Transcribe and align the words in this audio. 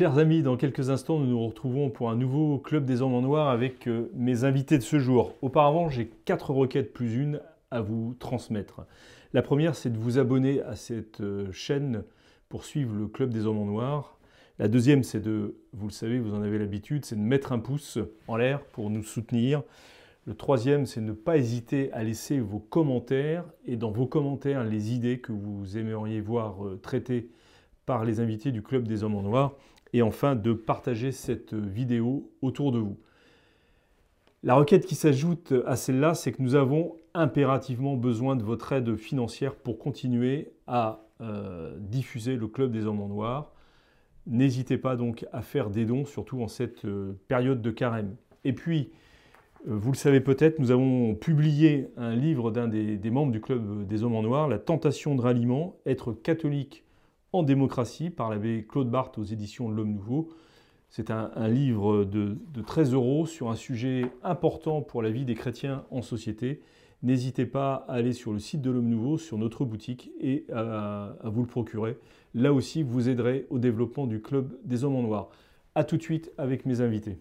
Chers 0.00 0.16
amis, 0.16 0.40
dans 0.40 0.56
quelques 0.56 0.88
instants, 0.88 1.18
nous 1.18 1.26
nous 1.26 1.46
retrouvons 1.46 1.90
pour 1.90 2.08
un 2.08 2.16
nouveau 2.16 2.56
Club 2.56 2.86
des 2.86 3.02
Hommes 3.02 3.12
en 3.12 3.20
Noir 3.20 3.50
avec 3.50 3.86
euh, 3.86 4.10
mes 4.14 4.44
invités 4.44 4.78
de 4.78 4.82
ce 4.82 4.98
jour. 4.98 5.34
Auparavant, 5.42 5.90
j'ai 5.90 6.08
quatre 6.24 6.52
requêtes 6.52 6.94
plus 6.94 7.16
une 7.16 7.42
à 7.70 7.82
vous 7.82 8.16
transmettre. 8.18 8.86
La 9.34 9.42
première, 9.42 9.74
c'est 9.74 9.90
de 9.90 9.98
vous 9.98 10.18
abonner 10.18 10.62
à 10.62 10.74
cette 10.74 11.20
euh, 11.20 11.52
chaîne 11.52 12.02
pour 12.48 12.64
suivre 12.64 12.94
le 12.94 13.08
Club 13.08 13.28
des 13.28 13.44
Hommes 13.44 13.58
en 13.58 13.66
Noir. 13.66 14.16
La 14.58 14.68
deuxième, 14.68 15.02
c'est 15.02 15.20
de, 15.20 15.56
vous 15.74 15.88
le 15.88 15.92
savez, 15.92 16.18
vous 16.18 16.32
en 16.32 16.40
avez 16.40 16.58
l'habitude, 16.58 17.04
c'est 17.04 17.16
de 17.16 17.20
mettre 17.20 17.52
un 17.52 17.58
pouce 17.58 17.98
en 18.26 18.36
l'air 18.36 18.62
pour 18.62 18.88
nous 18.88 19.02
soutenir. 19.02 19.62
Le 20.24 20.32
troisième, 20.32 20.86
c'est 20.86 21.02
ne 21.02 21.12
pas 21.12 21.36
hésiter 21.36 21.92
à 21.92 22.04
laisser 22.04 22.40
vos 22.40 22.58
commentaires 22.58 23.44
et 23.66 23.76
dans 23.76 23.90
vos 23.90 24.06
commentaires 24.06 24.64
les 24.64 24.94
idées 24.94 25.18
que 25.18 25.32
vous 25.32 25.76
aimeriez 25.76 26.22
voir 26.22 26.64
euh, 26.64 26.80
traitées 26.82 27.28
par 27.84 28.06
les 28.06 28.20
invités 28.20 28.50
du 28.50 28.62
Club 28.62 28.88
des 28.88 29.04
Hommes 29.04 29.16
en 29.16 29.22
Noir 29.22 29.56
et 29.92 30.02
enfin 30.02 30.36
de 30.36 30.52
partager 30.52 31.12
cette 31.12 31.54
vidéo 31.54 32.30
autour 32.42 32.72
de 32.72 32.78
vous. 32.78 32.96
La 34.42 34.54
requête 34.54 34.86
qui 34.86 34.94
s'ajoute 34.94 35.52
à 35.66 35.76
celle-là, 35.76 36.14
c'est 36.14 36.32
que 36.32 36.40
nous 36.40 36.54
avons 36.54 36.96
impérativement 37.12 37.96
besoin 37.96 38.36
de 38.36 38.42
votre 38.42 38.72
aide 38.72 38.96
financière 38.96 39.54
pour 39.54 39.78
continuer 39.78 40.52
à 40.66 41.00
euh, 41.20 41.76
diffuser 41.78 42.36
le 42.36 42.46
Club 42.46 42.72
des 42.72 42.86
Hommes 42.86 43.02
en 43.02 43.08
Noir. 43.08 43.52
N'hésitez 44.26 44.78
pas 44.78 44.96
donc 44.96 45.26
à 45.32 45.42
faire 45.42 45.68
des 45.68 45.84
dons, 45.84 46.06
surtout 46.06 46.40
en 46.42 46.48
cette 46.48 46.86
euh, 46.86 47.18
période 47.28 47.60
de 47.60 47.70
carême. 47.70 48.16
Et 48.44 48.54
puis, 48.54 48.90
euh, 49.68 49.76
vous 49.76 49.92
le 49.92 49.96
savez 49.96 50.20
peut-être, 50.20 50.58
nous 50.58 50.70
avons 50.70 51.14
publié 51.14 51.88
un 51.98 52.14
livre 52.14 52.50
d'un 52.50 52.68
des, 52.68 52.96
des 52.96 53.10
membres 53.10 53.32
du 53.32 53.42
Club 53.42 53.86
des 53.86 54.04
Hommes 54.04 54.14
en 54.14 54.22
Noir, 54.22 54.48
La 54.48 54.58
tentation 54.58 55.14
de 55.14 55.20
ralliement, 55.20 55.76
être 55.84 56.14
catholique 56.14 56.84
en 57.32 57.42
démocratie 57.42 58.10
par 58.10 58.30
l'abbé 58.30 58.66
Claude 58.68 58.90
Barthes 58.90 59.18
aux 59.18 59.24
éditions 59.24 59.70
L'Homme 59.70 59.94
Nouveau. 59.94 60.28
C'est 60.88 61.10
un, 61.10 61.30
livre 61.48 62.04
de, 62.04 62.36
de 62.52 62.62
13 62.62 62.94
euros 62.94 63.24
sur 63.24 63.48
un 63.48 63.54
sujet 63.54 64.10
important 64.24 64.82
pour 64.82 65.02
la 65.02 65.10
vie 65.10 65.24
des 65.24 65.36
chrétiens 65.36 65.84
en 65.92 66.02
société. 66.02 66.60
N'hésitez 67.04 67.46
pas 67.46 67.84
à 67.88 67.94
aller 67.94 68.12
sur 68.12 68.32
le 68.32 68.40
site 68.40 68.60
de 68.60 68.70
l'Homme 68.70 68.88
Nouveau, 68.88 69.16
sur 69.16 69.38
notre 69.38 69.64
boutique, 69.64 70.10
et 70.20 70.46
à, 70.52 71.14
à 71.22 71.28
vous 71.30 71.42
le 71.42 71.46
procurer. 71.46 71.96
Là 72.34 72.52
aussi, 72.52 72.82
vous 72.82 73.08
aiderez 73.08 73.46
au 73.50 73.58
développement 73.58 74.08
du 74.08 74.20
Club 74.20 74.58
des 74.64 74.82
Hommes 74.82 74.96
en 74.96 75.02
Noir. 75.02 75.30
A 75.76 75.84
tout 75.84 75.96
de 75.96 76.02
suite 76.02 76.32
avec 76.36 76.66
mes 76.66 76.80
invités. 76.80 77.18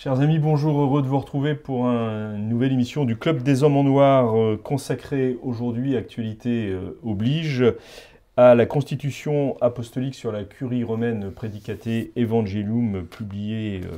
Chers 0.00 0.20
amis, 0.20 0.38
bonjour, 0.38 0.80
heureux 0.80 1.02
de 1.02 1.08
vous 1.08 1.18
retrouver 1.18 1.56
pour 1.56 1.88
un- 1.88 2.36
une 2.36 2.48
nouvelle 2.48 2.72
émission 2.72 3.04
du 3.04 3.16
Club 3.16 3.42
des 3.42 3.64
Hommes 3.64 3.76
en 3.76 3.82
Noir 3.82 4.38
euh, 4.38 4.56
consacrée 4.56 5.36
aujourd'hui, 5.42 5.96
actualité 5.96 6.68
euh, 6.68 6.96
oblige, 7.02 7.64
à 8.36 8.54
la 8.54 8.64
constitution 8.64 9.56
apostolique 9.60 10.14
sur 10.14 10.30
la 10.30 10.44
curie 10.44 10.84
romaine 10.84 11.32
Predicate 11.32 11.88
Evangelium 12.16 13.06
publiée 13.06 13.80
euh, 13.82 13.96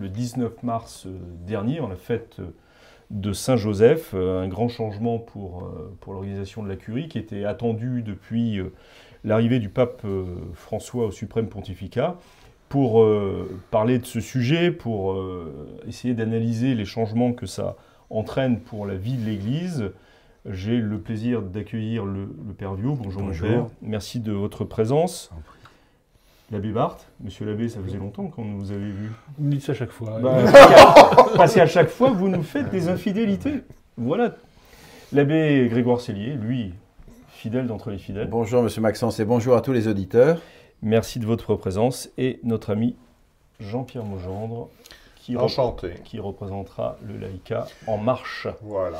le 0.00 0.08
19 0.08 0.62
mars 0.62 1.08
dernier, 1.48 1.80
en 1.80 1.88
la 1.88 1.96
fête 1.96 2.36
de 3.10 3.32
Saint-Joseph, 3.32 4.14
un 4.14 4.46
grand 4.46 4.68
changement 4.68 5.18
pour, 5.18 5.68
l'organisation 6.06 6.62
de 6.62 6.68
la 6.68 6.76
curie 6.76 7.08
qui 7.08 7.18
était 7.18 7.44
attendu 7.44 8.02
depuis 8.02 8.60
l'arrivée 9.24 9.58
du 9.58 9.68
pape 9.68 10.06
François 10.54 11.06
au 11.06 11.10
suprême 11.10 11.48
pontificat 11.48 12.18
pour 12.70 13.02
euh, 13.02 13.50
parler 13.72 13.98
de 13.98 14.06
ce 14.06 14.20
sujet, 14.20 14.70
pour 14.70 15.12
euh, 15.12 15.68
essayer 15.88 16.14
d'analyser 16.14 16.74
les 16.74 16.84
changements 16.86 17.32
que 17.32 17.44
ça 17.44 17.76
entraîne 18.10 18.60
pour 18.60 18.86
la 18.86 18.94
vie 18.94 19.14
de 19.16 19.26
l'Église. 19.26 19.90
J'ai 20.48 20.76
le 20.78 20.98
plaisir 20.98 21.42
d'accueillir 21.42 22.04
le, 22.06 22.20
le 22.46 22.54
Père 22.56 22.74
Viau. 22.74 22.94
Bonjour, 22.94 23.22
Bonjour. 23.22 23.48
mon 23.48 23.54
Père. 23.54 23.66
Merci 23.82 24.20
de 24.20 24.32
votre 24.32 24.64
présence. 24.64 25.30
L'abbé 26.52 26.70
Barthes, 26.70 27.08
Monsieur 27.22 27.44
l'abbé, 27.44 27.68
ça 27.68 27.80
faisait 27.84 27.98
longtemps 27.98 28.26
qu'on 28.28 28.54
vous 28.56 28.70
avait 28.70 28.80
vu. 28.80 29.10
Vous 29.38 29.46
me 29.46 29.50
dites 29.52 29.62
ça 29.62 29.74
chaque 29.74 29.90
fois. 29.90 30.18
Bah, 30.20 30.36
parce 30.42 30.52
qu'à- 31.32 31.36
parce 31.36 31.54
qu'à 31.54 31.66
chaque 31.66 31.90
fois, 31.90 32.10
vous 32.10 32.28
nous 32.28 32.42
faites 32.42 32.70
des 32.70 32.88
infidélités. 32.88 33.62
Voilà. 33.96 34.36
L'abbé 35.12 35.66
Grégoire 35.70 36.00
Cellier, 36.00 36.34
lui, 36.34 36.72
fidèle 37.28 37.66
d'entre 37.66 37.90
les 37.90 37.98
fidèles. 37.98 38.28
Bonjour 38.28 38.62
Monsieur 38.62 38.80
Maxence 38.80 39.18
et 39.18 39.24
bonjour 39.24 39.56
à 39.56 39.60
tous 39.60 39.72
les 39.72 39.88
auditeurs. 39.88 40.40
Merci 40.82 41.18
de 41.18 41.26
votre 41.26 41.54
présence. 41.56 42.08
Et 42.18 42.40
notre 42.42 42.70
ami 42.70 42.96
Jean-Pierre 43.60 44.04
Mogendre, 44.04 44.68
qui, 45.16 45.34
rep- 45.36 45.44
Enchanté. 45.44 45.94
qui 46.04 46.18
représentera 46.18 46.96
le 47.06 47.18
laïcat 47.18 47.66
en 47.86 47.98
marche. 47.98 48.48
Voilà. 48.62 48.98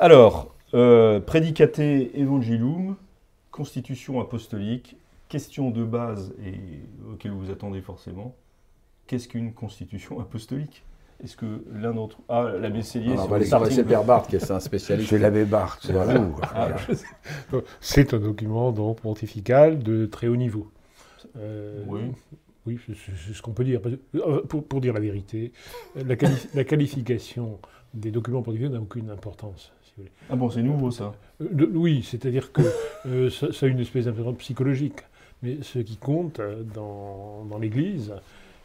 Alors, 0.00 0.52
euh, 0.74 1.20
Predicate 1.20 1.78
Evangelium, 1.78 2.96
constitution 3.50 4.20
apostolique, 4.20 4.96
question 5.28 5.70
de 5.70 5.84
base 5.84 6.32
et 6.44 6.54
auquel 7.12 7.30
vous 7.30 7.44
vous 7.46 7.50
attendez 7.50 7.80
forcément. 7.80 8.34
Qu'est-ce 9.06 9.28
qu'une 9.28 9.52
constitution 9.52 10.20
apostolique? 10.20 10.82
Est-ce 11.22 11.36
que 11.36 11.62
l'un 11.72 11.92
d'entre 11.92 12.16
ah 12.28 12.50
l'abbé 12.58 12.82
Cellier 12.82 13.12
on 13.16 13.26
va 13.26 13.38
laisser, 13.38 13.84
Père 13.84 14.02
Barthes 14.02 14.28
qui 14.28 14.34
est 14.36 14.50
un 14.50 14.58
spécialiste. 14.58 15.10
C'est 15.10 15.18
l'abbé 15.18 15.44
Barthes, 15.44 15.82
c'est 15.86 15.92
Voilà. 15.92 16.20
Ah, 16.54 16.68
C'est 17.80 18.12
un 18.12 18.18
document 18.18 18.72
donc 18.72 19.00
pontifical 19.02 19.78
de 19.78 20.06
très 20.06 20.26
haut 20.26 20.34
niveau. 20.36 20.68
Euh, 21.36 21.82
Oui. 21.86 22.00
Oui, 22.64 22.78
c'est- 22.86 23.32
ce 23.34 23.42
qu'on 23.42 23.52
peut 23.52 23.64
dire. 23.64 23.80
Euh, 24.14 24.42
Pour, 24.42 24.62
pour 24.64 24.80
dire 24.80 24.92
la 24.94 25.00
vérité, 25.00 25.52
la, 25.96 26.14
quali- 26.14 26.46
la 26.54 26.62
qualification 26.64 27.58
des 27.92 28.10
documents 28.12 28.42
pontificaux 28.42 28.72
n'a 28.72 28.80
aucune 28.80 29.10
importance. 29.10 29.72
si 29.82 29.90
vous 29.96 30.02
voulez. 30.02 30.12
ah 30.30 30.36
bon, 30.36 30.48
c'est 30.48 30.62
nouveau 30.62 30.90
ça. 30.92 31.12
Euh, 31.40 31.48
de- 31.50 31.66
oui, 31.66 32.02
c'est-à-dire 32.04 32.52
que 32.52 32.62
euh, 33.06 33.30
ça, 33.30 33.52
ça 33.52 33.66
a 33.66 33.68
une 33.68 33.80
espèce 33.80 34.04
d'importance 34.04 34.38
psychologique. 34.38 35.00
Mais 35.42 35.58
ce 35.62 35.80
qui 35.80 35.96
compte 35.96 36.40
dans, 36.72 37.44
dans 37.46 37.58
l'Église 37.58 38.14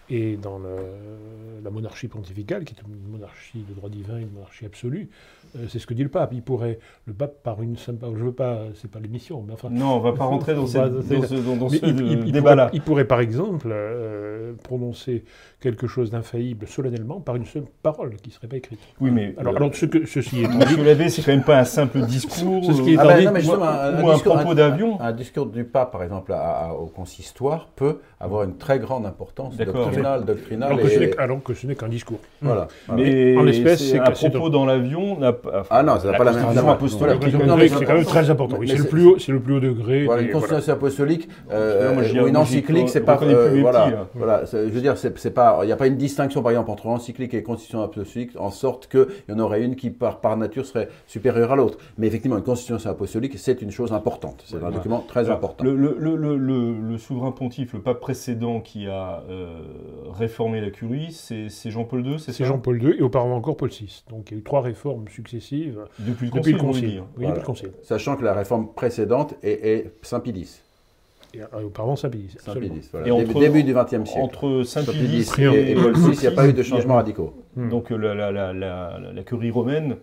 et 0.10 0.38
dans 0.38 0.58
le- 0.60 1.64
la 1.64 1.70
monarchie 1.70 2.08
pontificale, 2.08 2.64
qui 2.64 2.74
est 2.74 2.82
une 2.88 3.12
monarchie 3.12 3.66
de 3.68 3.74
droit 3.74 3.90
divin, 3.90 4.18
une 4.20 4.32
monarchie 4.32 4.66
absolue, 4.66 5.10
euh, 5.58 5.66
c'est 5.70 5.80
ce 5.80 5.88
que 5.88 5.94
dit 5.94 6.04
le 6.04 6.10
pape. 6.10 6.32
Il 6.34 6.42
pourrait, 6.42 6.80
le 7.06 7.14
pape, 7.14 7.44
par 7.44 7.62
une 7.62 7.76
simple, 7.78 8.06
je 8.18 8.24
veux 8.24 8.32
pas, 8.32 8.60
c'est 8.76 8.90
pas 8.90 9.00
l'émission, 9.00 9.44
mais 9.46 9.54
enfin, 9.54 9.70
Non, 9.70 9.96
on 9.96 10.00
va 10.00 10.14
pas 10.14 10.26
rentrer 10.26 10.54
dans, 10.56 10.66
cette- 10.68 10.82
Bah, 10.82 10.90
dans 10.90 11.02
ce, 11.28 11.36
dans- 11.36 11.56
dans 11.58 11.70
mais 11.70 11.78
ce, 11.80 11.86
il, 11.86 12.00
il- 12.02 12.28
il 12.28 12.32
débat-là. 12.32 12.68
pourrait, 12.68 12.78
il 12.78 12.82
pourrait, 12.82 13.06
par 13.06 13.20
exemple 13.20 13.68
euh, 13.72 14.54
prononcer 14.64 15.26
quelque 15.60 15.88
chose 15.88 16.12
d'infaillible 16.12 16.68
solennellement 16.68 17.20
par 17.20 17.36
une 17.36 17.46
seule 17.46 17.66
parole 17.84 18.16
qui 18.18 18.30
ne 18.30 18.34
serait 18.34 18.48
pas 18.48 18.58
écrite. 18.58 18.80
Oui, 19.02 19.12
mais 19.12 19.34
Alors, 19.38 19.54
euh, 19.54 19.58
alors 19.58 19.76
ce 19.76 19.86
que, 19.88 20.06
ceci 20.06 20.42
étant 20.44 20.52
dit, 20.52 20.58
Monsieur 20.58 20.84
l'abbé, 20.86 21.10
c'est 21.10 21.22
quand 21.24 21.32
même 21.32 21.44
pas 21.44 21.60
un 21.60 21.66
simple 21.66 22.00
discours 22.02 22.64
ce 22.64 22.82
qui 22.82 22.94
est 22.94 22.98
euh, 22.98 23.02
Ah 23.02 23.08
ben, 23.08 23.20
dit- 23.20 23.26
non, 23.26 23.32
mais 23.34 23.46
ou 23.46 23.52
un- 23.54 23.62
un, 23.68 24.04
ou 24.04 24.10
un 24.10 24.14
discours, 24.14 24.36
propos 24.36 24.54
d'avion. 24.54 25.02
un 25.02 25.12
discours 25.12 25.48
du 25.48 25.64
pape, 25.66 25.92
par 25.92 26.04
exemple, 26.04 26.32
à- 26.34 26.68
à- 26.68 26.74
au 26.74 26.86
consistoire, 26.88 27.68
peut 27.76 28.00
avoir 28.20 28.44
une 28.44 28.56
très 28.58 28.80
grande 28.80 29.06
importance 29.06 29.56
D'accord. 29.58 29.90
Alors 30.06 30.80
que, 30.82 30.88
ce 30.90 30.96
et- 30.96 31.00
n'est, 31.08 31.18
alors 31.18 31.44
que 31.44 31.54
ce 31.54 31.68
n'est 31.68 31.76
qu'un 31.76 31.88
discours. 31.90 32.20
voilà. 32.42 32.68
voilà. 32.88 33.04
Mais 33.04 33.38
En 33.38 33.44
l'espèce, 33.44 33.80
c'est 33.80 34.00
c'est 34.16 34.30
propos 34.30 34.50
dans 34.50 34.66
l'avion 34.66 35.18
n'a 35.20 35.34
pas. 35.34 35.62
enfin, 35.62 35.68
Ah 35.70 35.84
non, 35.84 36.00
ça 36.00 36.12
n'a 36.12 36.18
pas 36.18 36.24
la 36.24 36.32
même- 36.34 36.68
apostolique. 36.68 37.18
C'est 37.24 37.32
quand 37.32 37.38
même- 37.46 37.58
mais 37.58 37.68
c'est 37.68 37.86
quand 37.86 37.94
même 37.94 38.06
très 38.06 38.30
important. 38.30 38.58
C'est, 38.66 38.78
le 38.78 38.84
plus 38.86 39.06
haut, 39.06 39.20
c'est 39.20 39.32
le 39.32 39.40
plus 39.40 39.56
haut 39.56 39.60
degré. 39.60 40.00
Une 40.02 40.06
voilà. 40.06 40.28
constitution 40.28 40.74
apostolique, 40.74 41.30
euh, 41.52 41.96
ou 42.24 42.28
une 42.28 42.38
encyclique, 42.38 42.90
c'est 42.90 43.02
pas, 43.02 43.20
euh, 43.24 43.62
voilà, 44.16 44.46
c'est- 44.46 44.66
je 44.68 44.72
veux 44.74 44.82
dire, 44.82 44.98
c'est 44.98 45.32
pas, 45.34 45.60
il 45.64 45.68
n'y 45.68 45.72
a 45.72 45.78
pas 45.78 45.88
une 45.88 45.98
distinction 45.98 46.42
par 46.42 46.52
exemple 46.52 46.72
entre 46.72 46.88
encyclique 46.88 47.34
et 47.34 47.44
constitution 47.44 47.82
apostolique, 47.82 48.32
en 48.38 48.52
sorte 48.52 48.88
qu'il 48.88 49.08
y 49.30 49.32
en 49.32 49.40
aurait 49.40 49.62
une 49.64 49.76
qui 49.76 49.90
par, 49.90 50.20
nature 50.38 50.66
serait 50.66 50.90
supérieure 51.08 51.52
à 51.52 51.56
l'autre. 51.56 51.78
Mais 51.98 52.08
effectivement, 52.08 52.38
une 52.38 52.44
constitution 52.44 52.90
apostolique, 52.90 53.38
c'est 53.38 53.62
une 53.62 53.72
chose 53.72 53.94
importante, 53.94 54.44
c'est 54.46 54.64
un 54.64 54.72
document 54.72 55.04
très 55.08 55.30
important. 55.30 55.64
Le 55.66 56.98
souverain 56.98 57.32
pontife, 57.32 57.74
le 57.74 57.80
pape 57.80 58.00
précédent 58.00 58.60
qui 58.60 58.88
a 58.88 59.24
euh, 59.30 59.60
réformé 60.12 60.62
la 60.62 60.70
curie, 60.72 61.12
c'est 61.12 61.50
c'est 61.50 61.72
Jean-Paul 61.72 62.06
II, 62.06 62.20
c'est 62.20 62.32
C'est 62.32 62.44
ça 62.44 62.50
Jean-Paul 62.50 62.82
II 62.82 62.96
et 62.98 63.02
auparavant 63.02 63.36
encore 63.36 63.58
Paul 63.58 63.70
VI. 63.70 64.04
Donc 64.10 64.30
il 64.32 64.34
y 64.34 64.38
a 64.38 64.40
eu 64.40 64.44
trois 64.44 64.62
réformes 64.62 65.08
successives 65.10 65.80
Depuis 66.00 66.28
le 66.28 66.32
depuis 66.32 66.54
concile, 66.54 66.54
le 66.56 66.60
on 66.60 66.62
veut 66.64 66.68
Concile. 66.72 66.90
dire. 66.90 67.04
Oui, 67.04 67.08
Voilà. 67.18 67.30
depuis 67.32 67.42
le 67.42 67.46
Concile. 67.46 67.70
Sachant 67.84 68.16
que 68.18 68.24
la 68.24 68.34
réforme 68.34 68.68
précédente 68.74 69.36
est. 69.44 69.92
Et, 71.34 71.42
euh, 71.42 71.66
auparavant, 71.66 71.96
Saint-Pédis. 71.96 72.38
Saint-Pédis, 72.40 72.90
voilà. 72.92 73.08
Et 73.08 73.12
Début, 73.12 73.32
entre- 73.32 73.40
début 73.42 73.64
du 73.64 73.74
XXe 73.74 74.10
siècle. 74.10 74.20
Entre 74.22 74.64
Saint-Pédis 74.64 75.24
Saint-Pédis 75.26 75.56
et, 75.58 75.72
et 75.72 75.76
Paul 75.76 75.94
VI, 75.94 76.14
il 76.16 76.20
n'y 76.22 76.28
a 76.28 76.32
pas 76.32 76.48
eu 76.48 76.54
de 76.54 76.64
changements 76.64 76.96
radicaux. 76.96 77.34
Hmm. 77.56 77.70
donc 77.70 77.92
euh, 77.92 77.98
la, 77.98 78.14
la, 78.16 78.32
la, 78.32 78.54
la, 78.54 79.00
la 79.14 79.24
curie 79.24 79.52
romaine. 79.52 79.98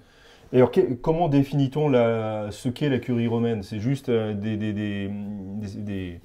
Et 0.52 0.56
alors, 0.58 0.70
que- 0.70 0.92
comment 0.94 1.28
définit-on 1.28 1.90
ce 2.50 2.69
qu'est 2.69 2.88
la 2.90 2.98
curie 2.98 3.26
romaine? 3.26 3.62
C'est 3.62 3.81
juste 3.81 4.08
euh, 4.10 4.34
des, 4.34 4.56
des, 4.56 4.72
des, 4.72 5.08
des, 5.76 6.20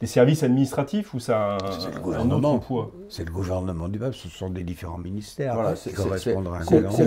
des- 0.00 0.06
services 0.06 0.42
administratifs 0.42 1.14
ou 1.14 1.18
ça 1.20 1.56
a 1.56 1.58
C'est 1.78 1.88
le 1.88 1.94
un, 1.94 1.96
un 1.96 2.00
gouvernement. 2.00 2.54
autre 2.56 2.66
poids 2.66 2.90
C'est 3.08 3.24
le 3.24 3.30
gouvernement 3.32 3.88
du 3.88 3.98
peuple, 3.98 4.16
ce 4.16 4.28
sont 4.28 4.50
des 4.50 4.64
différents 4.64 4.98
ministères 4.98 5.54
Voilà, 5.54 5.74
qui 5.74 5.92
correspondent 5.92 6.46
à 6.48 6.50
un 6.58 6.62
C'est 6.62 6.76
élan. 6.78 6.90
c'est 6.90 7.04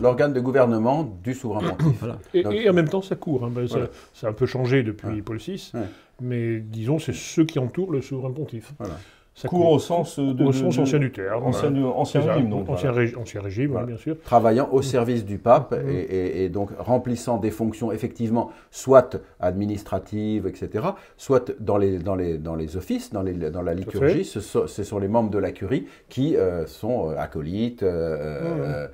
l'organe 0.00 0.32
de 0.32 0.40
gouvernement 0.40 1.02
du 1.22 1.34
souverain 1.34 1.70
pontife. 1.70 1.98
Voilà. 2.00 2.18
Et, 2.34 2.42
Donc- 2.42 2.52
et 2.54 2.68
en 2.70 2.72
même 2.72 2.88
temps, 2.88 3.02
ça 3.02 3.16
court. 3.16 3.44
hein. 3.44 3.50
Ben, 3.54 3.66
ça, 3.68 3.74
Voilà. 3.74 3.90
ça 4.14 4.26
a 4.26 4.30
un 4.30 4.34
peu 4.34 4.46
changé 4.46 4.82
depuis 4.82 5.08
Ouais. 5.08 5.22
Paul 5.22 5.38
VI. 5.38 5.70
Ouais. 5.74 5.80
Mais 6.20 6.60
disons, 6.60 6.98
c'est 6.98 7.14
ceux 7.14 7.44
qui 7.44 7.58
entourent 7.58 7.90
le 7.92 8.00
souverain 8.00 8.30
pontife. 8.30 8.72
Ça 9.34 9.48
Court 9.48 9.70
au 9.70 9.78
sens 9.78 10.18
de, 10.18 10.44
au 10.44 10.52
sens 10.52 10.76
de- 10.76 10.82
ancien 10.82 10.98
du 10.98 11.10
terme. 11.10 11.42
ancien, 11.44 11.70
voilà. 11.70 11.86
ancien 11.96 12.20
C'est 12.20 12.26
ça, 12.26 12.32
régime, 12.34 12.50
donc. 12.50 12.68
ancien, 12.68 12.92
voilà. 12.92 13.06
rég- 13.08 13.16
ancien 13.18 13.40
régime, 13.40 13.78
bien 13.86 13.96
sûr. 13.96 14.16
travaillant 14.22 14.68
au 14.72 14.82
service 14.82 15.24
du 15.24 15.38
pape 15.38 15.72
Mm. 15.72 15.88
et, 15.88 15.94
et- 16.00 16.44
et 16.44 16.48
donc 16.50 16.68
remplissant 16.78 17.38
des 17.38 17.50
fonctions 17.50 17.92
effectivement 17.92 18.50
soit 18.70 19.16
administratives, 19.40 20.46
etc., 20.46 20.84
soit 21.16 21.52
dans 21.60 21.78
les, 21.78 21.98
dans 21.98 22.14
les, 22.14 22.36
dans 22.36 22.54
les 22.56 22.76
offices, 22.76 23.10
dans, 23.12 23.22
les, 23.22 23.32
dans 23.32 23.62
la 23.62 23.72
liturgie. 23.74 24.24
Ce 24.24 24.40
sont, 24.40 24.66
ce 24.66 24.84
sont 24.84 24.98
les 24.98 25.08
membres 25.08 25.30
de 25.30 25.38
la 25.38 25.50
curie 25.52 25.86
qui 26.10 26.36
euh, 26.36 26.66
sont 26.66 27.10
euh, 27.10 27.14
acolytes, 27.18 27.82
euh, 27.82 28.42
Mm. 28.42 28.60
euh, 28.60 28.86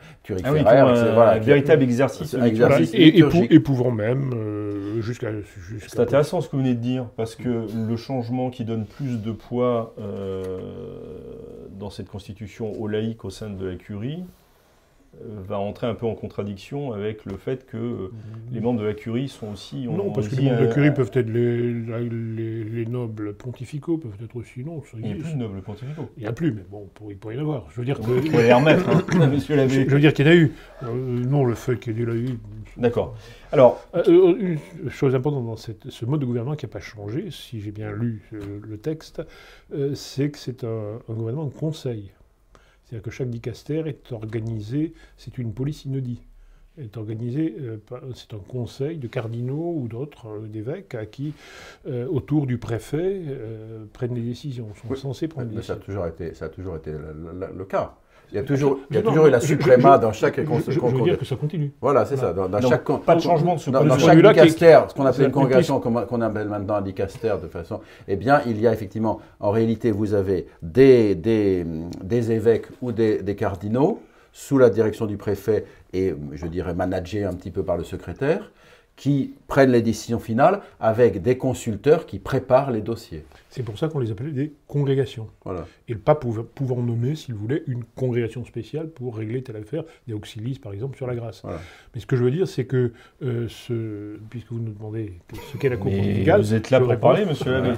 Ah 0.45 0.53
oui, 0.53 0.61
un 0.61 1.15
Voilà, 1.15 1.39
véritable 1.39 1.83
exercice. 1.83 2.35
Exercice 2.35 2.93
Et, 2.95 2.99
et, 3.09 3.11
pou- 3.23 3.27
liturgique. 3.29 3.53
et 3.53 3.61
pouvant 3.61 3.91
même, 3.91 4.31
euh, 4.35 5.01
jusqu'à. 5.01 5.29
C'est 5.87 6.01
intéressant 6.01 6.41
ce 6.41 6.49
que 6.49 6.57
vous 6.57 6.63
venez 6.63 6.75
de 6.75 6.81
dire, 6.81 7.07
parce 7.17 7.35
que 7.35 7.67
le 7.89 7.97
changement 7.97 8.51
qui 8.51 8.65
donne 8.65 8.85
plus 8.85 9.21
de 9.23 9.33
poids 9.33 9.95
euh, 9.99 10.27
dans 11.79 11.91
cette 11.91 12.09
constitution 12.09 12.73
aux 12.73 12.89
laïcs 12.89 13.25
au 13.25 13.31
sein 13.31 13.51
de 13.51 13.67
la 13.67 13.77
curie 13.77 14.23
euh, 14.23 14.48
va 15.47 15.59
entrer 15.59 15.87
un 15.87 15.95
peu 15.95 16.07
en 16.07 16.15
contradiction 16.15 16.93
avec 16.93 17.25
le 17.25 17.37
fait 17.37 17.67
que 17.67 17.77
euh, 17.77 18.13
les 18.53 18.61
membres 18.61 18.81
de 18.81 18.85
la 18.87 18.95
curie 18.95 19.29
sont 19.29 19.49
aussi... 19.53 19.87
Non, 19.87 20.13
parce 20.13 20.29
que 20.29 20.37
les 20.37 20.43
membres 20.51 20.63
de 20.63 20.67
un- 20.67 20.73
curie 20.73 20.93
peuvent 20.95 21.11
être 21.15 21.29
les, 21.29 21.73
les, 21.73 22.65
les 22.65 22.87
nobles 22.87 23.35
pontificaux, 23.35 23.99
peuvent 23.99 24.17
être 24.23 24.37
aussi 24.37 24.65
non. 24.65 24.83
ça 24.83 24.97
Il 24.99 25.05
n'y 25.07 25.13
a 25.13 25.17
plus 25.17 25.33
de 25.33 25.39
nobles 25.39 25.61
pontificaux. 25.63 26.09
Il 26.17 26.21
n'y 26.23 26.27
en 26.27 26.31
a 26.31 26.35
plus, 26.35 26.53
mais 26.53 26.65
bon, 26.71 26.89
pour- 26.95 27.11
il 27.11 27.19
pourrait 27.19 27.35
y 27.37 27.39
en 27.39 27.43
avoir. 27.43 27.67
Je 27.71 27.81
veux 27.81 27.85
dire 27.85 28.01
que. 28.01 28.11
Les 28.11 28.53
remettre, 28.53 28.89
hein, 28.89 29.27
monsieur 29.33 29.57
l'abbé. 29.57 29.85
je 29.87 29.91
veux 29.91 30.01
dire 30.01 30.13
qu'il 30.15 30.27
y 30.27 30.29
en 30.29 30.33
a 30.33 30.37
eu. 30.37 30.53
Euh, 30.85 30.89
non, 31.25 31.45
le 31.45 31.55
fait 31.55 31.77
qu'il 31.79 31.99
y 31.99 32.03
ait 32.03 32.05
eu. 32.05 32.39
D'accord. 32.77 33.15
Alors, 33.53 33.85
Euh, 33.95 34.03
euh, 34.09 34.57
une 34.83 34.91
chose 34.91 35.15
importante 35.15 35.47
dans 35.47 35.57
cette- 35.57 35.89
ce 35.91 36.05
mode 36.05 36.21
de 36.21 36.27
gouvernement 36.27 36.55
qui 36.57 36.67
n'a 36.67 36.71
pas 36.71 36.81
changé, 36.81 37.27
si 37.31 37.61
j'ai 37.61 37.71
bien 37.73 37.91
lu 37.93 38.23
euh, 38.35 38.61
le 38.63 38.77
texte, 38.79 39.23
euh, 39.75 39.95
c'est 39.95 40.31
que 40.31 40.39
c'est 40.39 40.65
un, 40.65 40.99
un 41.09 41.13
gouvernement 41.15 41.47
de 41.47 41.55
conseil. 41.55 42.11
C'est-à-dire 42.89 43.03
que 43.03 43.11
chaque 43.11 43.29
dicaster 43.31 43.83
est 43.87 44.13
organisé, 44.13 44.95
c'est 45.19 45.37
une 45.39 45.53
polysynodie, 45.53 46.23
est 46.79 46.97
organisé, 46.97 47.55
euh, 47.61 47.77
c'est 48.15 48.33
un 48.35 48.39
conseil 48.39 48.99
de 48.99 49.09
cardinaux 49.09 49.75
ou 49.77 49.89
d'autres, 49.89 50.29
euh, 50.29 50.47
d'évêques, 50.49 50.95
à 50.95 51.05
qui, 51.07 51.35
euh, 51.87 52.07
autour 52.09 52.47
du 52.47 52.57
préfet, 52.59 53.23
euh, 53.29 53.85
prennent 53.93 54.15
des 54.15 54.23
décisions, 54.23 54.75
sont 54.75 54.89
Oui. 54.89 54.97
censés 54.97 55.29
prendre 55.29 55.49
des 55.49 55.57
Mais 55.57 55.63
ça 55.63 55.75
a 55.75 55.77
décisions. 55.77 55.93
toujours 55.95 56.07
été, 56.07 56.35
ça 56.35 56.47
a 56.47 56.49
toujours 56.49 56.77
été 56.77 56.93
le, 56.93 57.13
le- 57.35 57.53
le 57.59 57.65
cas. 57.67 57.99
Il 58.31 58.37
y 58.37 58.39
a 58.39 58.43
toujours, 58.43 58.79
il 58.91 58.97
y 58.97 58.99
a 58.99 59.03
toujours 59.03 59.27
eu 59.27 59.31
la 59.31 59.41
supréma 59.41 59.97
dans 59.99 60.13
chaque 60.13 60.37
Je, 60.37 60.81
veux 60.81 61.03
dire 61.03 61.19
que 61.19 61.25
ça 61.25 61.37
continue. 61.37 61.73
Voilà, 61.81 62.05
c'est 62.05 62.17
ça. 62.17 62.33
Dans, 62.33 62.61
chaque 62.61 62.85
pas 62.85 63.15
de 63.15 63.21
changement 63.21 63.55
de 63.55 63.61
ce 63.61 63.71
Dans, 63.71 63.99
chaque 63.99 64.19
dicaster, 64.19 64.81
ce 64.89 64.95
qu'on 64.95 65.07
appelle 65.07 65.25
une 65.25 65.31
un 65.31 65.33
congrégation, 65.33 65.81
qu'on 65.81 65.93
qu'on 65.93 66.21
appelle 66.21 66.49
maintenant 66.49 66.75
un 66.75 66.83
dicaster 66.83 67.35
de 67.43 67.49
façon, 67.49 67.81
eh 68.07 68.17
bien, 68.17 68.43
il 68.47 68.61
y 68.61 68.67
a 68.67 68.73
effectivement, 68.73 69.21
en 69.41 69.51
réalité, 69.51 69.91
vous 69.91 70.15
avez 70.15 70.47
des, 70.63 71.15
des, 71.15 71.65
des 72.03 72.33
évêques 72.33 72.67
ou 72.83 72.93
des, 72.93 73.23
des 73.23 73.35
cardinaux 73.35 74.01
sous 74.33 74.59
la 74.59 74.71
direction 74.71 75.07
du 75.07 75.17
préfet 75.17 75.65
et, 75.93 76.15
je 76.33 76.47
dirais, 76.47 76.75
managés 76.75 77.25
un 77.25 77.33
petit 77.33 77.51
peu 77.51 77.63
par 77.63 77.77
le 77.77 77.85
secrétaire, 77.85 78.51
qui 78.99 79.33
prennent 79.47 79.71
les 79.71 79.81
décisions 79.81 80.19
finales 80.19 80.61
avec 80.81 81.23
des 81.23 81.39
consulteurs 81.39 82.05
qui 82.05 82.19
préparent 82.19 82.73
les 82.73 82.81
dossiers. 82.81 83.25
C'est 83.49 83.63
pour 83.63 83.79
ça 83.79 83.87
qu'on 83.87 84.01
les 84.01 84.11
appelait 84.11 84.33
des 84.33 84.53
congrégations. 84.67 85.29
Voilà. 85.45 85.67
Et 85.87 85.93
le 85.93 86.01
pape 86.01 86.21
pouvait- 86.21 86.43
pouvant 86.43 86.83
nommer, 86.83 87.15
s'il 87.15 87.35
voulait, 87.37 87.63
une 87.69 87.85
congrégation 87.85 88.45
spéciale 88.45 88.89
pour 88.89 89.17
régler 89.17 89.43
telle 89.45 89.55
affaire, 89.57 89.85
des 90.09 90.15
auxilies 90.15 90.59
par 90.59 90.73
exemple 90.73 90.97
sur 90.97 91.07
la 91.07 91.15
grâce. 91.15 91.43
Voilà. 91.45 91.61
Mais 91.95 92.01
ce 92.01 92.07
que 92.07 92.17
je 92.17 92.25
veux 92.25 92.33
dire, 92.33 92.49
c'est 92.49 92.65
que, 92.67 92.93
euh, 93.23 93.47
ce, 93.49 94.19
puisque 94.31 94.51
vous 94.51 94.59
nous 94.59 94.73
demandez 94.73 95.13
ce 95.53 95.57
qu'est 95.59 95.69
la 95.69 95.77
cour 95.77 95.93
mais 95.93 95.99
pontificale, 95.99 96.41
vous 96.41 96.55
êtes 96.55 96.71
là 96.71 96.81
pour 96.81 96.99
parler, 96.99 97.25
monsieur 97.25 97.77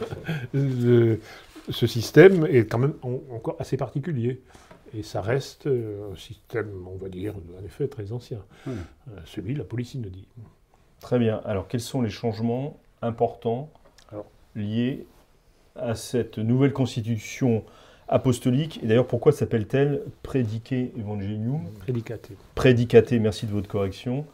ce 1.69 1.87
système 1.87 2.47
est 2.47 2.65
quand 2.67 2.79
même 2.79 2.95
en- 3.03 3.21
encore 3.35 3.57
assez 3.59 3.77
particulier. 3.77 4.41
Et 4.97 5.03
ça 5.05 5.21
reste 5.21 5.67
euh, 5.69 6.13
un 6.13 6.17
système, 6.17 6.71
on 6.93 6.97
va 6.97 7.09
dire, 7.09 7.35
en 7.61 7.65
effet, 7.65 7.87
très 7.87 8.11
ancien. 8.11 8.39
Oui. 8.67 8.73
Euh, 8.73 9.21
celui 9.25 9.53
de 9.55 9.59
la 9.59 9.65
polysynodie. 9.65 10.27
Très 11.01 11.19
bien. 11.19 11.41
Alors, 11.45 11.67
quels 11.69 11.81
sont 11.81 12.03
les 12.03 12.11
changements 12.11 12.77
importants 13.03 13.69
Alors. 14.11 14.27
liés 14.55 15.07
à 15.77 15.95
cette 15.95 16.39
nouvelle 16.39 16.73
constitution 16.73 17.65
apostolique? 18.09 18.81
Et 18.83 18.87
d'ailleurs, 18.87 19.07
pourquoi 19.07 19.33
s'appelle-t-elle 19.33 20.03
Prédice 20.23 20.91
Evangelium? 20.99 21.63
Prédicaté. 21.81 22.37
Prédicaté, 22.55 23.19
merci 23.19 23.47
de 23.47 23.53
votre 23.53 23.69
correction. 23.69 24.27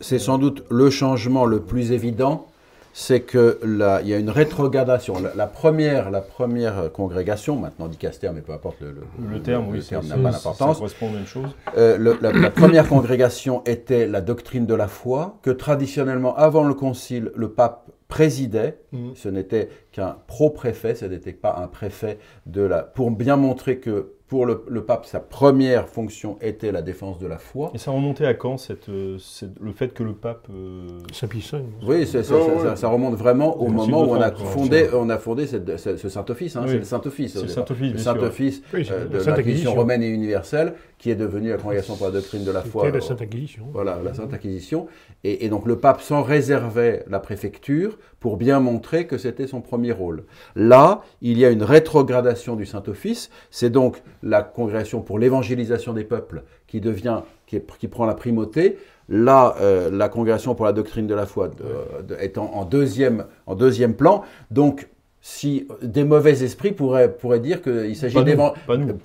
C'est 0.00 0.20
sans 0.20 0.38
doute 0.38 0.62
le 0.70 0.90
changement 0.90 1.44
le 1.44 1.62
plus 1.62 1.90
évident, 1.90 2.46
c'est 2.92 3.20
que 3.20 3.58
là, 3.64 4.00
il 4.02 4.08
y 4.08 4.14
a 4.14 4.18
une 4.18 4.30
rétrogradation. 4.30 5.14
La, 5.20 5.34
la 5.34 5.46
première, 5.46 6.10
la 6.10 6.20
première 6.20 6.92
congrégation, 6.92 7.56
maintenant 7.56 7.88
dicaster, 7.88 8.30
mais 8.34 8.40
peu 8.42 8.52
importe 8.52 8.80
le, 8.80 8.94
Le 9.30 9.40
terme, 9.40 9.68
oui, 9.70 9.78
le 9.78 9.82
terme 9.82 10.06
n'a 10.06 10.16
pas 10.16 10.30
d'importance. 10.30 10.76
Ça 10.76 10.80
correspond 10.80 11.06
aux 11.08 11.12
mêmes 11.12 11.26
choses. 11.26 11.50
Euh, 11.78 11.96
le- 11.98 12.18
la, 12.20 12.32
la 12.32 12.50
première 12.50 12.88
congrégation 12.88 13.62
était 13.64 14.06
la 14.06 14.20
doctrine 14.20 14.66
de 14.66 14.74
la 14.74 14.88
foi, 14.88 15.38
que 15.42 15.50
traditionnellement, 15.50 16.34
avant 16.36 16.64
le 16.64 16.74
concile, 16.74 17.32
le 17.34 17.48
pape 17.50 17.88
présidait. 18.08 18.78
Ce 19.14 19.28
n'était 19.30 19.70
qu'un 19.90 20.16
pro-préfet, 20.26 20.94
ce 20.94 21.06
n'était 21.06 21.32
pas 21.32 21.56
un 21.62 21.66
préfet 21.66 22.18
de 22.44 22.60
la. 22.60 22.82
Pour 22.82 23.10
bien 23.10 23.36
montrer 23.36 23.78
que 23.78 24.12
pour 24.32 24.46
le, 24.46 24.64
le 24.66 24.82
pape, 24.82 25.04
sa 25.04 25.20
première 25.20 25.90
fonction 25.90 26.38
était 26.40 26.72
la 26.72 26.80
défense 26.80 27.18
de 27.18 27.26
la 27.26 27.36
foi. 27.36 27.70
Et 27.74 27.78
ça 27.78 27.90
remontait 27.90 28.24
à 28.24 28.32
quand, 28.32 28.56
cette, 28.56 28.88
euh, 28.88 29.18
cette- 29.18 29.60
le 29.60 29.72
fait 29.72 29.88
que 29.92 30.02
le 30.02 30.14
pape... 30.14 30.46
euh, 30.50 30.86
Saint-Pie 31.12 31.46
V. 31.52 31.58
Oui, 31.86 31.96
Oh, 32.02 32.06
ça, 32.06 32.18
ouais. 32.18 32.24
ça- 32.62 32.76
ça 32.76 32.88
remonte 32.88 33.14
vraiment 33.14 33.60
au 33.60 33.68
moment 33.68 34.04
où 34.08 34.12
on 34.14 34.22
a 34.22 34.30
fondé, 34.32 34.88
on 34.94 35.10
a 35.10 35.18
fondé 35.18 35.46
cette- 35.46 35.76
ce, 35.76 35.98
ce 35.98 36.08
Saint-Office. 36.08 36.56
hein, 36.56 36.62
Oui. 36.64 36.70
C'est 36.70 36.78
le 36.78 36.84
Saint-Office. 36.84 37.32
C'est 37.34 37.42
le. 37.42 37.48
Saint-Office, 37.48 37.92
Le. 37.92 37.98
Saint-Office 37.98 38.62
Oui, 38.72 38.88
euh, 38.90 39.04
la 39.12 39.18
de 39.22 39.30
Inquisition. 39.40 39.74
romaine 39.74 40.02
et 40.02 40.08
universelle, 40.08 40.72
qui 41.02 41.10
est 41.10 41.16
devenue 41.16 41.48
la 41.50 41.56
Congrégation 41.56 41.96
pour 41.96 42.06
la 42.06 42.12
doctrine 42.12 42.44
de 42.44 42.52
la 42.52 42.62
foi. 42.62 42.84
C'était 42.84 42.98
la 42.98 43.04
euh, 43.04 43.08
Sainte 43.08 43.22
Inquisition. 43.22 43.64
Voilà, 43.72 43.98
la 44.04 44.14
Sainte 44.14 44.32
Inquisition. 44.32 44.86
Et, 45.24 45.44
et 45.44 45.48
donc 45.48 45.66
le 45.66 45.76
pape 45.76 46.00
s'en 46.00 46.22
réservait 46.22 47.04
la 47.10 47.18
préfecture 47.18 47.98
pour 48.20 48.36
bien 48.36 48.60
montrer 48.60 49.08
que 49.08 49.18
c'était 49.18 49.48
son 49.48 49.60
premier 49.62 49.90
rôle. 49.90 50.22
Là, 50.54 51.02
il 51.20 51.38
y 51.40 51.44
a 51.44 51.50
une 51.50 51.64
rétrogradation 51.64 52.54
du 52.54 52.66
Saint-Office. 52.66 53.30
C'est 53.50 53.68
donc 53.70 54.00
la 54.22 54.42
congrégation 54.44 55.00
pour 55.00 55.18
l'évangélisation 55.18 55.92
des 55.92 56.04
peuples 56.04 56.44
qui 56.68 56.80
devient, 56.80 57.22
qui, 57.48 57.56
est- 57.56 57.66
qui 57.80 57.88
prend 57.88 58.06
la 58.06 58.14
primauté. 58.14 58.78
Là, 59.08 59.56
euh, 59.60 59.90
la 59.90 60.08
congrégation 60.08 60.54
pour 60.54 60.66
la 60.66 60.72
doctrine 60.72 61.08
de 61.08 61.14
la 61.16 61.26
foi 61.26 61.48
de- 61.48 62.02
de- 62.14 62.16
étant 62.20 62.48
en 62.54 62.64
deuxième, 62.64 63.24
en 63.46 63.56
deuxième 63.56 63.94
plan. 63.94 64.22
Donc, 64.52 64.88
si 65.24 65.68
des 65.82 66.02
mauvais 66.02 66.42
esprits 66.42 66.72
pourraient, 66.72 67.10
pourraient 67.12 67.38
dire 67.40 67.62
qu'il 67.62 67.94
s'agit 67.94 68.16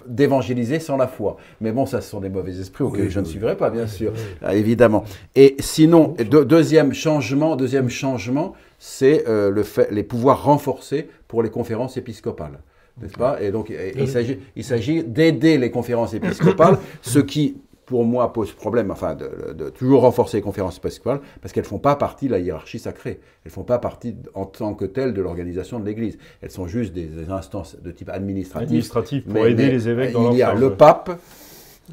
d'évangéliser 0.07 0.79
sans 0.79 0.97
la 0.97 1.07
foi. 1.07 1.37
Mais 1.61 1.71
bon, 1.71 1.85
ça, 1.85 2.01
ce 2.01 2.09
sont 2.09 2.19
des 2.19 2.29
mauvais 2.29 2.59
esprits 2.59 2.83
auxquels 2.83 3.05
Oui, 3.05 3.09
je 3.11 3.19
ne 3.19 3.25
suivrai 3.25 3.55
pas, 3.55 3.69
bien 3.69 3.85
sûr. 3.87 4.13
Ah, 4.41 4.55
évidemment. 4.55 5.03
Et 5.35 5.55
sinon, 5.59 6.15
deux- 6.29 6.43
deuxième 6.43 6.93
changement, 6.93 7.55
deuxième 7.55 7.89
changement, 7.89 8.53
c'est 8.79 9.27
euh, 9.27 9.49
le 9.51 9.63
fait, 9.63 9.91
les 9.91 10.03
pouvoirs 10.03 10.43
renforcés 10.43 11.07
pour 11.27 11.43
les 11.43 11.49
conférences 11.49 11.97
épiscopales. 11.97 12.59
N'est-ce 12.99 13.13
pas? 13.13 13.39
Et 13.41 13.51
donc, 13.51 13.69
et- 13.69 13.93
il 13.95 14.07
s'agit, 14.07 14.39
il 14.55 14.63
s'agit 14.63 15.03
d'aider 15.03 15.59
les 15.59 15.69
conférences 15.69 16.15
épiscopales, 16.15 16.79
ce 17.03 17.19
qui, 17.19 17.57
pour 17.87 18.03
moi, 18.03 18.31
pose 18.33 18.51
problème, 18.51 18.91
enfin, 18.91 19.15
de, 19.15 19.53
de 19.53 19.69
toujours 19.69 20.01
renforcer 20.01 20.37
les 20.37 20.43
conférences 20.43 20.77
épiscopales, 20.77 21.21
parce 21.41 21.53
qu'elles 21.53 21.63
ne 21.63 21.69
font 21.69 21.79
pas 21.79 21.95
partie 21.95 22.27
de 22.27 22.31
la 22.33 22.39
hiérarchie 22.39 22.79
sacrée. 22.79 23.19
Elles 23.43 23.49
ne 23.49 23.51
font 23.51 23.63
pas 23.63 23.79
partie, 23.79 24.13
en 24.35 24.45
tant 24.45 24.73
que 24.75 24.83
telles, 24.85 25.13
de 25.13 25.21
l'organisation 25.21 25.79
de 25.79 25.85
l'Église. 25.85 26.17
Elles 26.41 26.51
sont 26.51 26.67
juste 26.67 26.93
des, 26.93 27.05
des 27.05 27.29
instances 27.31 27.77
de 27.81 27.89
type 27.91 28.09
administratif. 28.09 28.67
administratif 28.67 29.23
pour 29.23 29.33
Mais- 29.35 29.51
aider 29.51 29.65
mais 29.67 29.71
les 29.71 29.87
évêques 29.89 30.11
dans 30.11 30.23
leur 30.23 30.33
Il 30.33 30.37
y 30.37 30.43
a 30.43 30.53
le 30.53 30.73
pape, 30.75 31.17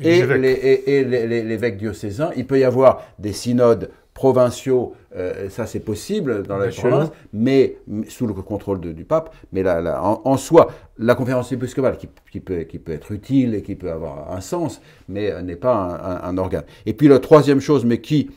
Et 0.00 0.08
et, 0.08 0.10
les 0.10 0.18
évêques. 0.24 0.42
les, 0.42 0.50
et- 0.50 0.90
et 0.98 1.04
les- 1.04 1.26
les- 1.28 1.42
l'évêque 1.44 1.76
diocésain. 1.78 2.30
Il 2.36 2.46
peut 2.46 2.58
y 2.58 2.64
avoir 2.64 3.02
des 3.20 3.32
synodes 3.32 3.90
provinciaux, 4.14 4.94
euh, 5.16 5.48
ça 5.50 5.66
c'est 5.66 5.80
possible 5.80 6.44
dans 6.44 6.56
la 6.56 6.66
province, 6.90 7.10
mais 7.32 7.76
mais 7.86 8.08
sous 8.08 8.26
le 8.26 8.32
contrôle 8.34 8.80
de- 8.80 8.92
du 8.92 9.04
pape. 9.04 9.34
Mais 9.52 9.62
la- 9.62 9.80
la- 9.80 10.02
en, 10.02 10.22
en 10.24 10.36
soi, 10.36 10.70
la 10.98 11.14
conférence 11.16 11.50
épiscopale, 11.52 11.96
qui, 11.98 12.08
qui 12.30 12.40
peut, 12.40 12.60
qui 12.62 12.78
peut 12.78 12.92
être 12.92 13.10
utile 13.12 13.54
et 13.56 13.62
qui 13.62 13.74
peut 13.74 13.90
avoir 13.90 14.32
un 14.32 14.40
sens, 14.40 14.80
mais 15.08 15.30
euh, 15.32 15.42
n'est 15.42 15.56
pas 15.56 15.74
un, 15.74 15.94
un- 15.94 16.30
un 16.30 16.38
organe. 16.38 16.64
Et 16.86 16.94
puis 16.94 17.08
la 17.08 17.18
troisième 17.18 17.60
chose, 17.60 17.84
mais 17.84 18.00
qui 18.00 18.30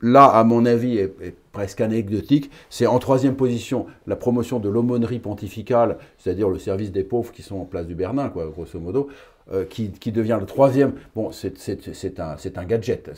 là, 0.00 0.24
à 0.26 0.44
mon 0.44 0.64
avis, 0.66 0.98
est, 0.98 1.14
est 1.20 1.34
presque 1.54 1.80
anecdotique. 1.80 2.50
C'est 2.68 2.86
en 2.86 2.98
troisième 2.98 3.36
position 3.36 3.86
la 4.06 4.16
promotion 4.16 4.58
de 4.58 4.68
l'aumônerie 4.68 5.20
pontificale, 5.20 5.96
c'est-à-dire 6.18 6.50
le 6.50 6.58
service 6.58 6.92
des 6.92 7.04
pauvres 7.04 7.32
qui 7.32 7.40
sont 7.42 7.56
en 7.56 7.64
place 7.64 7.86
du 7.86 7.94
Bernin, 7.94 8.28
quoi, 8.28 8.46
grosso 8.52 8.78
modo. 8.78 9.08
euh, 9.52 9.64
qui, 9.68 9.90
qui 9.90 10.10
devient 10.10 10.38
le 10.40 10.46
troisième. 10.46 10.92
Bon, 11.14 11.30
c'est 11.30 12.18
un, 12.18 12.36
un 12.56 12.64
gadget. 12.64 13.10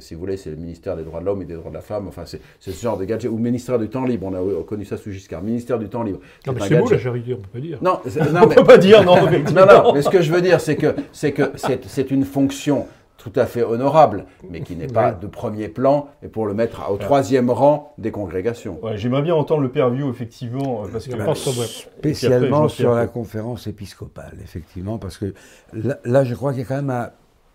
Si 0.00 0.14
vous 0.14 0.20
voulez, 0.20 0.38
c'est 0.38 0.48
le 0.48 0.56
ministère 0.56 0.96
des 0.96 1.02
droits 1.02 1.20
de 1.20 1.26
l'homme 1.26 1.42
et 1.42 1.44
des 1.44 1.52
droits 1.56 1.68
de 1.70 1.74
la 1.76 1.82
femme. 1.82 2.08
Enfin, 2.08 2.22
c'est 2.24 2.40
ce 2.58 2.70
genre 2.70 2.96
de 2.96 3.04
gadget. 3.04 3.30
Ou 3.30 3.36
ministère 3.36 3.78
du 3.78 3.90
temps 3.90 4.06
libre. 4.06 4.26
On 4.26 4.32
a 4.34 4.62
connu 4.64 4.86
ça 4.86 4.96
sous 4.96 5.10
Giscard. 5.10 5.42
Ministère 5.42 5.78
du 5.78 5.90
temps 5.90 6.02
libre. 6.02 6.20
Non, 6.46 6.54
mais 6.54 6.60
c'est 6.66 6.78
beau 6.78 6.88
la 6.88 6.96
charité, 6.98 7.34
on 7.34 7.36
peut 7.36 7.48
pas 7.52 7.60
dire. 7.60 7.78
Non, 7.82 7.98
non, 8.32 8.40
On 8.44 8.46
mais- 8.48 8.54
peut 8.54 8.64
pas 8.64 8.78
dire 8.78 9.04
non. 9.04 9.16
non, 9.54 9.66
non, 9.66 9.92
mais 9.92 10.00
ce 10.00 10.08
que 10.08 10.22
je 10.22 10.32
veux 10.32 10.40
dire, 10.40 10.58
c'est 10.58 10.76
que 10.76 10.94
c'est 11.12 12.10
une 12.10 12.24
fonction 12.24 12.86
tout 13.24 13.32
à 13.40 13.46
fait 13.46 13.62
honorable, 13.62 14.26
mais 14.50 14.60
qui 14.60 14.76
n'est 14.76 14.86
pas 14.86 15.12
Oui. 15.12 15.20
de 15.22 15.26
premier 15.26 15.68
plan, 15.68 16.08
et 16.22 16.28
pour 16.28 16.44
le 16.46 16.52
mettre 16.52 16.90
au 16.90 16.98
troisième 16.98 17.48
rang 17.48 17.94
des 17.96 18.10
congrégations. 18.10 18.78
Ouais, 18.84 18.98
J'aimerais 18.98 19.22
bien 19.22 19.34
entendre 19.34 19.62
le 19.62 19.70
père 19.70 19.88
View, 19.88 20.10
effectivement, 20.10 20.84
euh, 20.84 20.88
parce 20.92 21.06
que. 21.08 21.14
Ouais. 21.16 21.64
Spécialement 21.66 22.68
sur 22.68 22.94
la 22.94 23.06
conférence 23.06 23.66
épiscopale, 23.66 24.36
effectivement, 24.42 24.98
parce 24.98 25.16
que 25.16 25.32
là, 25.72 25.96
là, 26.04 26.22
je 26.24 26.34
crois 26.34 26.52
qu'il 26.52 26.60
y 26.60 26.64
a 26.64 26.68
quand 26.68 26.76
même 26.76 26.90
un- 26.90 27.10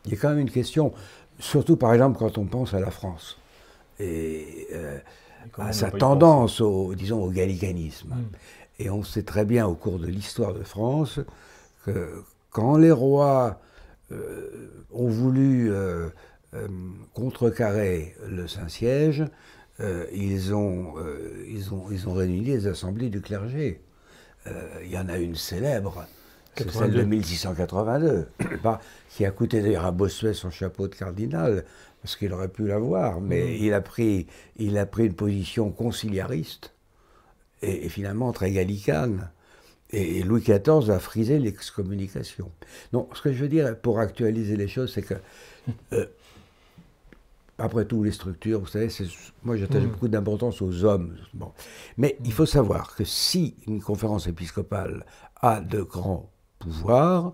il 0.06 0.12
y 0.14 0.16
a 0.16 0.18
quand 0.20 0.30
même 0.30 0.40
une 0.40 0.50
question, 0.50 0.92
surtout 1.38 1.78
par 1.78 1.94
exemple 1.94 2.18
quand 2.18 2.40
on 2.40 2.46
pense 2.46 2.74
à 2.74 2.80
la 2.80 2.90
France 2.90 3.38
et 4.00 4.68
euh, 4.74 4.98
à 5.60 5.72
sa 5.72 5.92
tendance 5.92 6.62
au, 6.62 6.96
disons, 6.96 7.22
au 7.24 7.30
gallicanisme. 7.30 8.10
Mm. 8.16 8.84
Et 8.84 8.90
on 8.90 9.04
sait 9.04 9.24
très 9.24 9.46
bien 9.46 9.68
au 9.68 9.76
cours 9.76 10.00
de 10.00 10.08
l'histoire 10.08 10.54
de 10.54 10.64
France 10.64 11.20
que 11.86 12.24
quand 12.50 12.78
les 12.78 12.92
rois 12.92 13.46
euh, 13.50 13.69
ont 14.92 15.08
voulu 15.08 15.72
euh, 15.72 16.10
euh, 16.54 16.68
contrecarrer 17.14 18.16
le 18.28 18.48
Saint-Siège, 18.48 19.24
euh, 19.80 20.06
ils, 20.14 20.54
ont, 20.54 20.96
euh, 20.98 21.46
ils, 21.48 21.74
ont, 21.74 21.86
ils 21.92 22.08
ont 22.10 22.14
réuni 22.14 22.42
les 22.42 22.68
assemblées 22.68 23.10
du 23.10 23.22
clergé. 23.22 23.82
Euh, 24.48 24.68
Il 24.84 24.90
y 24.92 24.98
en 24.98 25.08
a 25.10 25.18
une 25.18 25.36
célèbre, 25.36 26.06
c'est 26.58 26.70
celle 26.72 26.92
de 26.92 27.02
82. 27.02 27.06
1682, 27.06 28.28
pas- 28.64 28.82
qui 29.10 29.26
a 29.26 29.32
coûté 29.32 29.62
d'ailleurs 29.62 29.86
à 29.86 29.92
Bossuet 29.92 30.34
son 30.34 30.50
chapeau 30.50 30.88
de 30.88 30.96
cardinal, 30.96 31.66
parce 32.02 32.16
qu'il 32.16 32.34
aurait 32.34 32.48
pu 32.50 32.66
l'avoir, 32.68 33.22
mais 33.22 33.58
il, 33.60 33.74
a 33.74 33.82
pris, 33.82 34.28
il 34.58 34.78
a 34.78 34.86
pris 34.86 35.06
une 35.06 35.14
position 35.14 35.70
conciliariste 35.72 36.74
et, 37.62 37.86
et 37.86 37.90
finalement 37.90 38.32
très 38.32 38.52
gallicane. 38.52 39.30
Et, 39.92 40.22
Louis 40.24 40.42
XIV 40.42 40.92
a 40.92 41.00
frisé 41.00 41.40
l'excommunication. 41.40 42.52
Non, 42.94 43.08
ce 43.14 43.22
que 43.22 43.34
je 43.34 43.42
veux 43.42 43.50
dire 43.50 43.76
pour 43.80 44.00
actualiser 44.00 44.56
les 44.56 44.68
choses, 44.68 44.94
c'est 44.94 45.02
que, 45.02 45.16
euh, 45.94 46.06
après 47.58 47.86
tout, 47.86 48.04
les 48.04 48.12
structures, 48.12 48.60
vous 48.60 48.68
savez, 48.68 48.90
moi 49.44 49.58
j'attache 49.58 49.84
beaucoup 49.84 50.08
d'importance 50.08 50.62
aux 50.62 50.84
hommes. 50.86 51.18
Bon. 51.34 51.52
Mais 51.98 52.18
il 52.24 52.32
faut 52.32 52.46
savoir 52.46 52.96
que 52.96 53.04
si 53.04 53.56
une 53.68 53.82
conférence 53.82 54.28
épiscopale 54.28 55.06
a 55.42 55.60
de 55.60 55.82
grands 55.82 56.30
pouvoirs, 56.60 57.34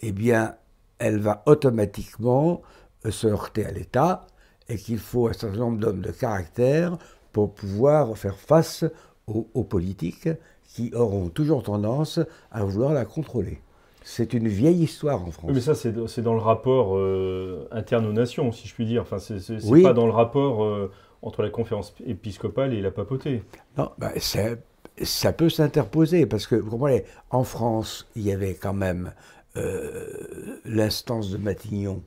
eh 0.00 0.12
bien, 0.12 0.56
elle 0.98 1.18
va 1.18 1.42
automatiquement 1.46 2.62
euh, 3.06 3.10
se 3.10 3.26
heurter 3.26 3.64
à 3.64 3.70
l'État 3.70 4.26
et 4.68 4.76
qu'il 4.76 4.98
faut 4.98 5.28
un 5.28 5.32
certain 5.32 5.58
nombre 5.58 5.78
d'hommes 5.78 6.00
de 6.02 6.10
caractère 6.10 6.98
pour 7.32 7.54
pouvoir 7.54 8.16
faire 8.16 8.38
face 8.38 8.84
aux, 9.26 9.48
aux 9.54 9.64
politiques 9.64 10.28
qui 10.74 10.90
auront 10.94 11.28
toujours 11.28 11.62
tendance 11.62 12.18
à 12.50 12.64
vouloir 12.64 12.92
la 12.92 13.04
contrôler. 13.04 13.60
C'est 14.02 14.32
une 14.34 14.48
vieille 14.48 14.82
histoire 14.82 15.22
en 15.22 15.30
France. 15.30 15.44
Oui, 15.48 15.54
mais 15.54 15.60
ça, 15.60 15.74
c'est 15.76 15.92
dans 16.22 16.34
le 16.34 16.40
rapport 16.40 16.96
euh, 16.96 17.68
interne 17.70 18.04
aux 18.06 18.12
nations, 18.12 18.50
si 18.50 18.66
je 18.68 18.74
puis 18.74 18.84
dire. 18.84 19.02
Enfin, 19.02 19.18
c'est 19.18 19.38
Oui. 19.66 19.82
pas 19.82 19.92
dans 19.92 20.04
le 20.06 20.12
rapport 20.12 20.64
euh, 20.64 20.90
entre 21.22 21.42
la 21.42 21.48
conférence 21.50 21.94
épiscopale 22.04 22.74
et 22.74 22.82
la 22.82 22.90
papauté. 22.90 23.44
Non, 23.78 23.90
ben, 23.98 24.10
c'est- 24.16 24.58
ça 25.02 25.32
peut 25.32 25.48
s'interposer 25.48 26.26
parce 26.26 26.46
que, 26.48 26.56
vous 26.56 26.70
comprenez, 26.70 27.04
en 27.30 27.44
France, 27.44 28.06
il 28.16 28.22
y 28.22 28.32
avait 28.32 28.54
quand 28.54 28.74
même 28.74 29.12
euh, 29.56 30.58
l'instance 30.64 31.30
de 31.30 31.36
Matignon 31.38 32.02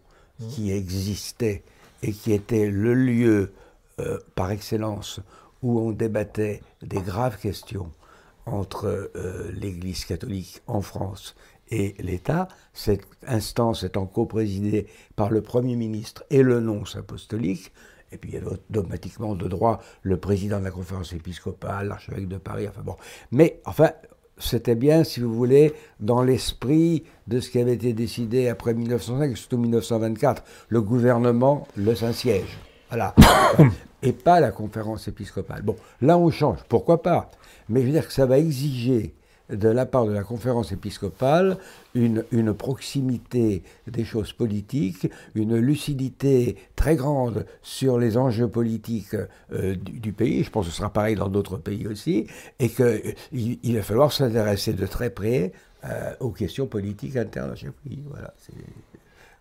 qui 0.50 0.72
existait 0.74 1.64
et 2.04 2.12
qui 2.12 2.34
était 2.34 2.70
le 2.70 2.94
lieu 2.94 3.54
euh, 4.02 4.20
par 4.36 4.52
excellence 4.52 5.22
où 5.64 5.80
on 5.80 5.92
débattait 5.92 6.62
des 6.84 7.00
graves 7.02 7.40
questions 7.40 7.90
entre 8.48 9.12
euh, 9.16 9.52
l'Église 9.54 10.06
catholique 10.06 10.62
en 10.68 10.82
France 10.82 11.36
et 11.70 11.96
l'État. 12.00 12.48
Cette 12.74 13.02
instance 13.26 13.84
étant 13.84 14.06
coprésidée 14.06 14.88
par 15.16 15.30
le 15.30 15.42
Premier 15.42 15.76
ministre 15.76 16.24
et 16.30 16.44
le 16.44 16.60
nonce 16.60 16.96
apostolique. 16.96 17.72
Et 18.12 18.18
puis 18.18 18.32
il 18.32 18.36
y 18.36 18.38
avait 18.38 18.48
automatiquement 18.48 19.36
de 19.36 19.48
droit 19.48 19.82
le 20.02 20.18
président 20.18 20.60
de 20.60 20.64
la 20.64 20.72
conférence 20.72 21.12
épiscopale, 21.12 21.90
l'archevêque 21.90 22.28
de 22.28 22.38
Paris, 22.38 22.66
enfin 22.68 22.82
bon. 22.82 22.96
Mais 23.32 23.60
enfin, 23.66 23.92
c'était 24.38 24.76
bien, 24.76 25.04
si 25.04 25.20
vous 25.20 25.34
voulez, 25.34 25.74
dans 26.00 26.24
l'esprit 26.24 27.04
de 27.28 27.40
ce 27.40 27.50
qui 27.50 27.60
avait 27.60 27.74
été 27.74 27.92
décidé 27.94 28.48
après 28.48 28.74
1905, 28.74 29.32
et 29.32 29.36
surtout 29.36 29.58
1924, 29.58 30.44
le 30.70 30.82
gouvernement, 30.82 31.68
le 31.76 31.96
Saint-Siège. 31.96 32.58
Voilà. 32.90 33.14
et 34.04 34.14
pas 34.14 34.40
la 34.40 34.52
conférence 34.52 35.08
épiscopale. 35.08 35.64
Bon, 35.64 35.76
là 36.02 36.18
on 36.18 36.30
change, 36.30 36.60
pourquoi 36.70 37.02
pas? 37.02 37.30
Mais 37.70 37.82
je 37.82 37.86
veux 37.88 37.92
dire 37.92 38.08
que 38.08 38.14
ça 38.14 38.26
va 38.26 38.38
exiger 38.38 39.14
de 39.50 39.70
la 39.70 39.86
part 39.86 40.06
de 40.06 40.12
la 40.12 40.24
conférence 40.24 40.72
épiscopale 40.72 41.58
une, 41.94 42.54
proximité 42.54 43.64
des 43.88 44.04
choses 44.04 44.34
politiques, 44.34 45.10
une 45.36 45.56
lucidité 45.58 46.58
très 46.76 46.96
grande 46.96 47.46
sur 47.62 47.98
les 47.98 48.18
enjeux 48.18 48.48
politiques 48.48 49.16
euh, 49.54 49.76
du, 49.76 50.14
pays, 50.14 50.44
je 50.44 50.52
pense 50.52 50.66
que 50.66 50.72
ce 50.72 50.78
sera 50.78 50.92
pareil 50.92 51.16
dans 51.16 51.30
d'autres 51.30 51.58
pays 51.58 51.88
aussi, 51.88 52.28
et 52.60 52.70
qu'il 52.70 53.16
il 53.64 53.76
va 53.76 53.82
falloir 53.82 54.12
s'intéresser 54.12 54.74
de 54.74 54.86
très 54.86 55.10
près 55.10 55.54
euh, 55.86 56.14
aux 56.20 56.32
questions 56.32 56.68
politiques 56.68 57.16
internes 57.16 57.52
à 57.52 57.56
chaque 57.56 57.72
pays. 57.72 58.04
Voilà, 58.10 58.34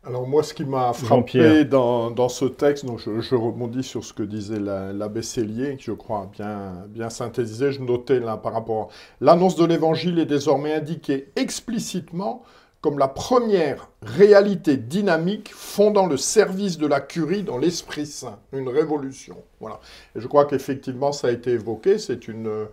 Alors 0.06 0.26
moi, 0.28 0.44
ce 0.44 0.54
qui 0.54 0.64
m'a 0.64 0.92
frappé 0.92 1.64
dans, 1.64 2.12
dans 2.12 2.28
ce 2.28 2.44
texte, 2.44 2.84
donc 2.86 3.00
je, 3.00 3.20
je 3.20 3.34
rebondis 3.34 3.82
sur 3.82 4.04
ce 4.04 4.12
que 4.12 4.22
disait 4.22 4.60
la- 4.60 4.92
l'abbé 4.92 5.20
Cellier, 5.20 5.76
que 5.76 5.82
je 5.82 5.90
crois 5.90 6.20
a 6.20 6.26
bien, 6.26 6.84
bien 6.88 7.10
synthétisé, 7.10 7.72
je 7.72 7.82
notais 7.82 8.20
là 8.20 8.36
par 8.36 8.52
rapport... 8.52 8.90
L'annonce 9.20 9.56
de 9.56 9.64
l'Évangile 9.64 10.20
est 10.20 10.26
désormais 10.26 10.74
indiquée 10.74 11.30
explicitement 11.34 12.44
comme 12.82 13.00
la 13.00 13.08
première 13.08 13.90
réalité 14.02 14.76
dynamique 14.76 15.50
fondant 15.52 16.06
le 16.06 16.16
service 16.16 16.78
de 16.78 16.86
la 16.86 17.00
curie 17.00 17.42
dans 17.42 17.58
l'Esprit 17.58 18.06
Saint, 18.06 18.38
une 18.52 18.68
révolution. 18.68 19.36
Voilà. 19.58 19.80
Et 20.14 20.20
je 20.20 20.28
crois 20.28 20.44
qu'effectivement, 20.44 21.10
ça 21.10 21.26
a 21.28 21.30
été 21.32 21.50
évoqué, 21.50 21.98
c'est 21.98 22.28
une, 22.28 22.66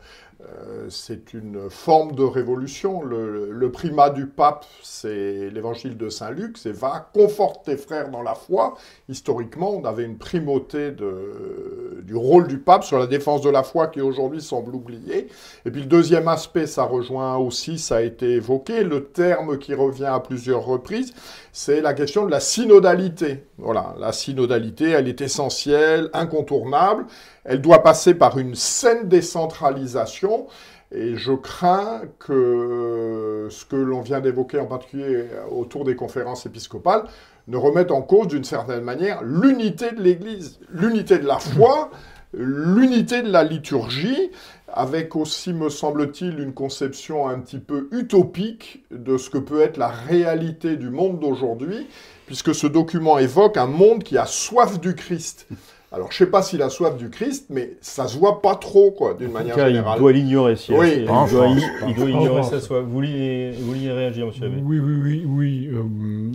c'est 0.90 1.34
une 1.34 1.70
forme 1.70 2.14
de 2.14 2.24
révolution. 2.24 3.02
Le, 3.04 3.72
primat 3.72 4.10
du 4.10 4.28
pape, 4.28 4.66
c'est 4.84 5.50
l'évangile 5.50 5.98
de 5.98 6.10
Saint 6.10 6.30
Luc, 6.30 6.58
c'est 6.58 6.72
va, 6.72 7.10
conforte 7.14 7.66
tes 7.66 7.78
frères 7.78 8.10
dans 8.10 8.22
la 8.22 8.36
foi. 8.36 8.76
Historiquement, 9.10 9.72
on 9.72 9.86
avait 9.86 10.04
une 10.04 10.18
primauté 10.18 10.92
du 10.92 12.16
rôle 12.16 12.48
du 12.48 12.60
pape 12.60 12.84
sur 12.84 13.00
la 13.00 13.08
défense 13.08 13.42
de 13.42 13.50
la 13.50 13.64
foi 13.64 13.88
qui 13.88 14.02
aujourd'hui 14.02 14.42
semble 14.42 14.76
oubliée. 14.76 15.28
Et 15.66 15.72
puis 15.72 15.82
le 15.82 15.88
deuxième 15.88 16.28
aspect, 16.28 16.68
ça 16.68 16.84
rejoint 16.84 17.38
aussi, 17.38 17.80
ça 17.80 17.98
a 17.98 18.02
été 18.02 18.32
évoqué, 18.32 18.84
le 18.84 19.06
terme 19.06 19.58
qui 19.58 19.74
revient 19.74 20.06
à 20.06 20.20
plusieurs 20.20 20.66
reprises, 20.66 21.14
c'est 21.52 21.82
la 21.82 21.94
question 21.94 22.26
de 22.26 22.32
la 22.32 22.40
synodalité. 22.40 23.46
Voilà, 23.58 23.96
la 24.00 24.12
synodalité, 24.12 24.90
elle 24.90 25.08
est 25.08 25.22
essentielle, 25.22 26.10
incontournable. 26.14 27.06
Elle 27.46 27.62
doit 27.62 27.84
passer 27.84 28.14
par 28.14 28.38
une 28.38 28.56
saine 28.56 29.08
décentralisation. 29.08 30.48
Et 30.96 31.16
je 31.16 31.32
crains 31.34 32.02
que 32.20 33.48
ce 33.50 33.66
que 33.66 33.76
l'on 33.76 34.02
vient 34.02 34.22
d'évoquer 34.22 34.60
en 34.60 34.68
particulier 34.68 35.26
autour 35.50 35.86
des 35.86 35.96
conférences 35.96 36.46
épiscopales 36.46 37.06
ne 37.48 37.58
remette 37.58 37.92
en 37.92 38.02
cause 38.04 38.28
d'une 38.28 38.44
certaine 38.44 38.84
manière 38.84 39.24
l'unité 39.24 39.92
de 39.92 40.02
l'Église, 40.02 40.60
l'unité 40.70 41.18
de 41.18 41.26
la 41.26 41.40
foi, 41.40 41.90
l'unité 42.34 43.22
de 43.22 43.32
la 43.32 43.44
liturgie, 43.44 44.32
avec 44.72 45.16
aussi, 45.16 45.54
me 45.54 45.70
semble-t-il, 45.70 46.40
une 46.40 46.54
conception 46.54 47.28
un 47.28 47.40
petit 47.40 47.60
peu 47.60 47.88
utopique 47.92 48.84
de 48.92 49.18
ce 49.18 49.30
que 49.30 49.38
peut 49.38 49.62
être 49.62 49.78
la 49.78 49.90
réalité 49.90 50.78
du 50.78 50.90
monde 50.90 51.20
d'aujourd'hui, 51.20 51.88
puisque 52.26 52.56
ce 52.56 52.66
document 52.66 53.20
évoque 53.20 53.58
un 53.58 53.68
monde 53.68 54.04
qui 54.04 54.18
a 54.18 54.26
soif 54.26 54.80
du 54.80 54.96
Christ. 54.96 55.48
Alors, 55.96 56.12
je 56.12 56.16
ne 56.24 56.26
sais 56.26 56.32
pas 56.32 56.42
s'il 56.42 56.62
a 56.64 56.70
soif 56.70 56.98
du 56.98 57.10
Christ, 57.12 57.46
mais 57.52 57.74
ça 57.80 58.08
se 58.08 58.18
voit 58.18 58.42
pas 58.42 58.56
trop, 58.56 58.90
quoi, 58.92 59.14
d'une 59.14 59.32
manière 59.32 59.56
cas, 59.56 59.70
il 59.70 59.76
générale. 59.76 60.00
doit 60.00 60.12
l'ignorer. 60.12 60.56
Si 60.56 60.74
Oui. 60.74 61.02
il, 61.04 61.10
En 61.10 61.28
doit, 61.28 61.46
il- 61.48 61.62
il 61.90 61.94
doit 61.96 62.10
ignorer 62.10 62.42
ça. 62.44 62.60
Soit. 62.60 62.82
Vous 62.82 62.90
vouliez, 62.92 63.52
vous 63.60 63.68
vouliez 63.68 63.92
réagir, 63.92 64.26
monsieur 64.26 64.46
Abbé 64.48 64.56
Oui, 64.64 64.80
oui, 64.80 64.94
oui, 65.04 65.24
oui. 65.28 65.70
euh, 65.72 66.32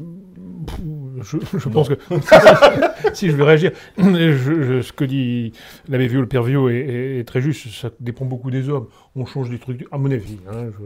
je, 1.23 1.39
je 1.59 1.69
pense 1.69 1.89
que 1.89 1.95
si 3.15 3.31
je 3.31 3.37
vais 3.37 3.43
réagir, 3.45 3.73
je- 3.99 4.33
je- 4.33 4.81
ce 4.83 4.93
que 4.93 5.05
dit 5.05 5.53
l'abbé 5.89 6.07
Vieux, 6.07 6.21
le 6.21 6.29
père 6.29 6.43
Vieux, 6.45 6.71
est, 6.71 6.79
est- 6.79 7.19
est 7.21 7.25
très 7.25 7.41
juste. 7.41 7.67
Ça 7.71 7.91
dépend 8.01 8.25
beaucoup 8.27 8.51
des 8.53 8.69
hommes. 8.69 8.87
On 9.19 9.27
change 9.27 9.51
des 9.51 9.59
trucs, 9.59 9.87
à 9.93 9.99
mon 9.99 10.11
avis, 10.11 10.39
hein, 10.51 10.67
je- 10.71 10.85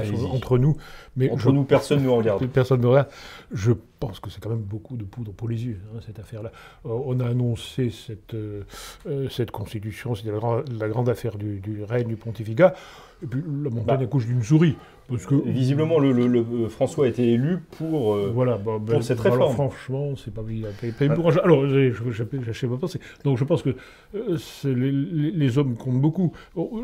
on 0.00 0.30
entre 0.34 0.58
nous, 0.58 0.76
mais 1.16 1.30
Entre 1.30 1.40
je- 1.42 1.50
nous, 1.50 1.64
personne 1.64 2.00
ne 2.00 2.04
nous 2.04 2.16
regarde. 2.16 2.44
Personne 2.52 2.80
ne 2.80 2.86
regarde. 2.86 3.08
Je 3.52 3.72
pense 4.00 4.20
que 4.20 4.30
c'est 4.30 4.40
quand 4.42 4.50
même 4.50 4.58
beaucoup 4.58 4.96
de 4.96 5.04
poudre 5.04 5.32
pour 5.32 5.48
les 5.48 5.64
yeux, 5.66 5.78
hein, 5.94 6.00
cette 6.06 6.18
affaire-là. 6.18 6.50
Euh, 6.86 6.90
on 7.06 7.20
a 7.20 7.26
annoncé 7.26 7.90
cette, 7.90 8.34
euh, 8.34 8.62
euh, 9.06 9.28
cette 9.30 9.50
constitution, 9.50 10.14
c'était 10.14 10.30
la, 10.32 10.38
grand- 10.38 10.62
la 10.78 10.88
grande 10.88 11.08
affaire 11.08 11.36
du, 11.36 11.60
du 11.60 11.82
règne 11.84 12.08
du 12.08 12.16
pontificat, 12.16 12.74
et 13.22 13.26
puis 13.26 13.40
la 13.62 13.70
montagne 13.70 13.98
Bah. 13.98 14.04
accouche 14.04 14.26
d'une 14.26 14.42
souris. 14.42 14.76
Parce 15.06 15.26
que, 15.26 15.34
Visiblement, 15.34 15.98
le, 15.98 16.12
le- 16.12 16.26
le- 16.26 16.68
François 16.68 17.04
a 17.04 17.08
été 17.08 17.30
élu 17.30 17.58
pour. 17.76 18.14
euh, 18.14 18.30
voilà, 18.34 18.56
bah, 18.56 18.78
ben, 18.80 19.02
cette 19.02 19.20
alors, 19.20 19.32
réforme. 19.34 19.52
franchement, 19.52 20.14
c'est 20.16 20.32
pas, 20.32 20.40
le 21.08 21.14
courage. 21.14 21.38
Alors, 21.44 21.66
sais 22.52 22.66
pas 22.66 22.76
penser. 22.78 22.98
Donc, 23.22 23.36
je 23.36 23.44
pense 23.44 23.62
que 23.62 23.76
les, 24.64 24.90
les- 24.90 25.30
les 25.30 25.58
hommes 25.58 25.76
comptent 25.76 26.00
beaucoup. 26.00 26.32
Oh, 26.56 26.82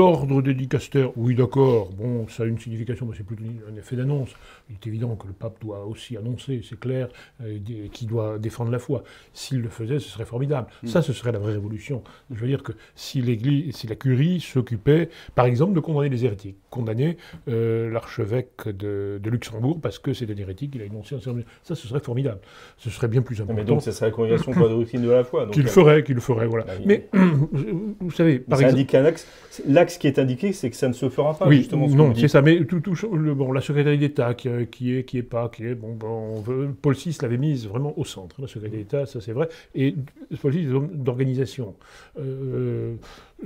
L'ordre 0.00 0.40
des 0.40 0.54
dicastères, 0.54 1.10
oui, 1.18 1.34
d'accord. 1.34 1.90
Bon, 1.90 2.26
ça 2.26 2.44
a 2.44 2.46
une 2.46 2.58
signification, 2.58 3.04
mais 3.04 3.14
c'est 3.18 3.22
plutôt 3.22 3.44
un 3.70 3.76
effet 3.76 3.96
d'annonce. 3.96 4.30
Il 4.70 4.76
est 4.76 4.86
évident 4.86 5.14
que 5.14 5.26
le 5.26 5.34
pape 5.34 5.60
doit 5.60 5.84
aussi 5.84 6.16
annoncer, 6.16 6.62
c'est 6.66 6.80
clair, 6.80 7.10
euh, 7.42 7.58
qu'il 7.92 8.08
doit 8.08 8.38
défendre 8.38 8.70
la 8.70 8.78
foi. 8.78 9.04
S'il 9.34 9.60
le 9.60 9.68
faisait, 9.68 9.98
ce 9.98 10.08
serait 10.08 10.24
formidable. 10.24 10.68
Ça, 10.86 11.02
ce 11.02 11.12
serait 11.12 11.32
la 11.32 11.38
vraie 11.38 11.52
révolution. 11.52 12.02
Je 12.30 12.40
veux 12.40 12.46
dire 12.46 12.62
que 12.62 12.72
si 12.94 13.20
l'Église, 13.20 13.76
si 13.76 13.88
la 13.88 13.94
curie 13.94 14.40
s'occupait, 14.40 15.10
par 15.34 15.44
exemple, 15.44 15.74
de 15.74 15.80
condamner 15.80 16.08
les 16.08 16.24
hérétiques, 16.24 16.56
condamner 16.70 17.16
euh, 17.48 17.90
l'archevêque 17.90 18.66
de, 18.68 19.20
de 19.22 19.30
Luxembourg 19.30 19.80
parce 19.82 19.98
que 19.98 20.12
c'est 20.14 20.30
un 20.30 20.36
hérétique, 20.36 20.72
il 20.74 20.82
a 20.82 20.84
énoncé 20.84 21.14
un. 21.16 21.18
Ça, 21.62 21.74
ce 21.74 21.86
serait 21.88 22.00
formidable. 22.00 22.40
Ce 22.78 22.88
serait 22.90 23.08
bien 23.08 23.22
plus 23.22 23.40
important. 23.40 23.54
mais 23.56 23.64
donc, 23.64 23.82
ça 23.82 23.92
serait 23.92 24.06
la 24.06 24.12
congrégation 24.12 24.52
pour 24.52 24.62
la 24.62 24.68
doctrine 24.74 25.02
de 25.02 25.10
la 25.10 25.24
foi. 25.24 25.48
Qu'il 25.50 25.66
euh, 25.66 25.68
ferait, 25.70 26.02
qu'il 26.04 26.18
ferait, 26.20 26.46
voilà. 26.46 26.64
bah, 26.64 26.72
il- 26.80 26.86
Mais 26.86 27.08
vous 28.00 28.10
savez, 28.10 28.38
par 28.38 28.58
ça 28.58 28.64
exemple. 28.64 28.78
indique 28.80 28.94
un 28.94 29.04
axe. 29.04 29.26
L'axe 29.66 29.98
qui 29.98 30.06
est 30.06 30.18
indiqué, 30.18 30.52
c'est 30.52 30.70
que 30.70 30.76
ça 30.76 30.88
ne 30.88 30.92
se 30.92 31.08
fera 31.08 31.34
pas, 31.36 31.46
oui, 31.48 31.58
justement. 31.58 31.88
ce 31.88 31.94
non, 31.94 32.14
c'est 32.14 32.28
ça. 32.28 32.40
Mais 32.42 32.64
tout, 32.64 32.80
tout, 32.80 32.94
le, 33.14 33.34
bon, 33.34 33.52
la 33.52 33.60
secrétaire 33.60 33.98
d'État 33.98 34.34
qui, 34.34 34.48
euh, 34.48 34.64
qui 34.64 34.96
est, 34.96 35.04
qui 35.04 35.18
est 35.18 35.22
pas, 35.22 35.48
qui 35.48 35.64
est, 35.66 35.74
bon, 35.74 35.94
bon, 35.94 36.06
on 36.36 36.40
veut- 36.40 36.68
Paul 36.80 36.94
VI 36.94 37.16
l'avait 37.22 37.36
mise 37.36 37.66
vraiment 37.68 37.98
au 37.98 38.04
centre, 38.04 38.40
la 38.40 38.46
secrétaire 38.48 38.78
d'État, 38.78 39.06
ça 39.06 39.20
c'est 39.20 39.32
vrai. 39.32 39.48
Et 39.74 39.94
Paul 40.40 40.52
VI, 40.52 40.66
d'organisation. 40.94 41.74
Euh, 42.18 42.94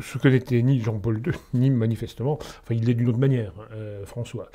ce 0.00 0.18
que 0.18 0.28
n'était 0.28 0.62
ni 0.62 0.80
Jean-Paul 0.80 1.22
II, 1.24 1.32
ni 1.54 1.70
manifestement, 1.70 2.38
enfin 2.40 2.74
il 2.74 2.84
l'est 2.84 2.94
d'une 2.94 3.08
autre 3.08 3.18
manière, 3.18 3.52
euh, 3.72 4.04
François. 4.04 4.50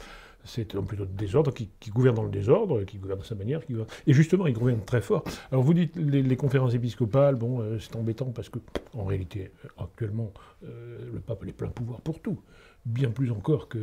C'est 0.46 0.74
plutôt 0.74 1.05
de 1.05 1.12
désordre 1.12 1.53
qui, 1.53 1.69
gouverne 1.89 2.15
dans 2.15 2.24
le 2.24 2.31
désordre, 2.31 2.84
qui 2.84 2.98
gouverne 2.98 3.19
de 3.19 3.25
sa 3.25 3.36
manière. 3.36 3.63
Qui 3.65 3.74
gouverne- 3.74 3.89
Et 4.08 4.13
justement, 4.13 4.48
il 4.48 4.53
gouverne 4.53 4.79
très 4.84 5.01
fort. 5.01 5.24
Alors 5.51 5.63
vous 5.63 5.74
dites 5.74 5.96
les, 5.98 6.36
conférences 6.38 6.74
épiscopales, 6.74 7.36
bon, 7.36 7.60
euh, 7.60 7.77
c'est 7.77 7.96
embêtant 7.98 8.31
parce 8.31 8.48
que, 8.48 8.60
en 8.98 9.03
réalité, 9.03 9.51
euh, 9.65 9.84
actuellement, 9.84 10.31
le 10.62 11.19
pape 11.19 11.43
a 11.43 11.46
les 11.46 11.51
pleins 11.51 11.67
pouvoirs 11.67 12.01
pour 12.01 12.22
tout. 12.22 12.39
Bien 12.86 13.09
plus 13.12 13.29
encore 13.29 13.67
que, 13.67 13.77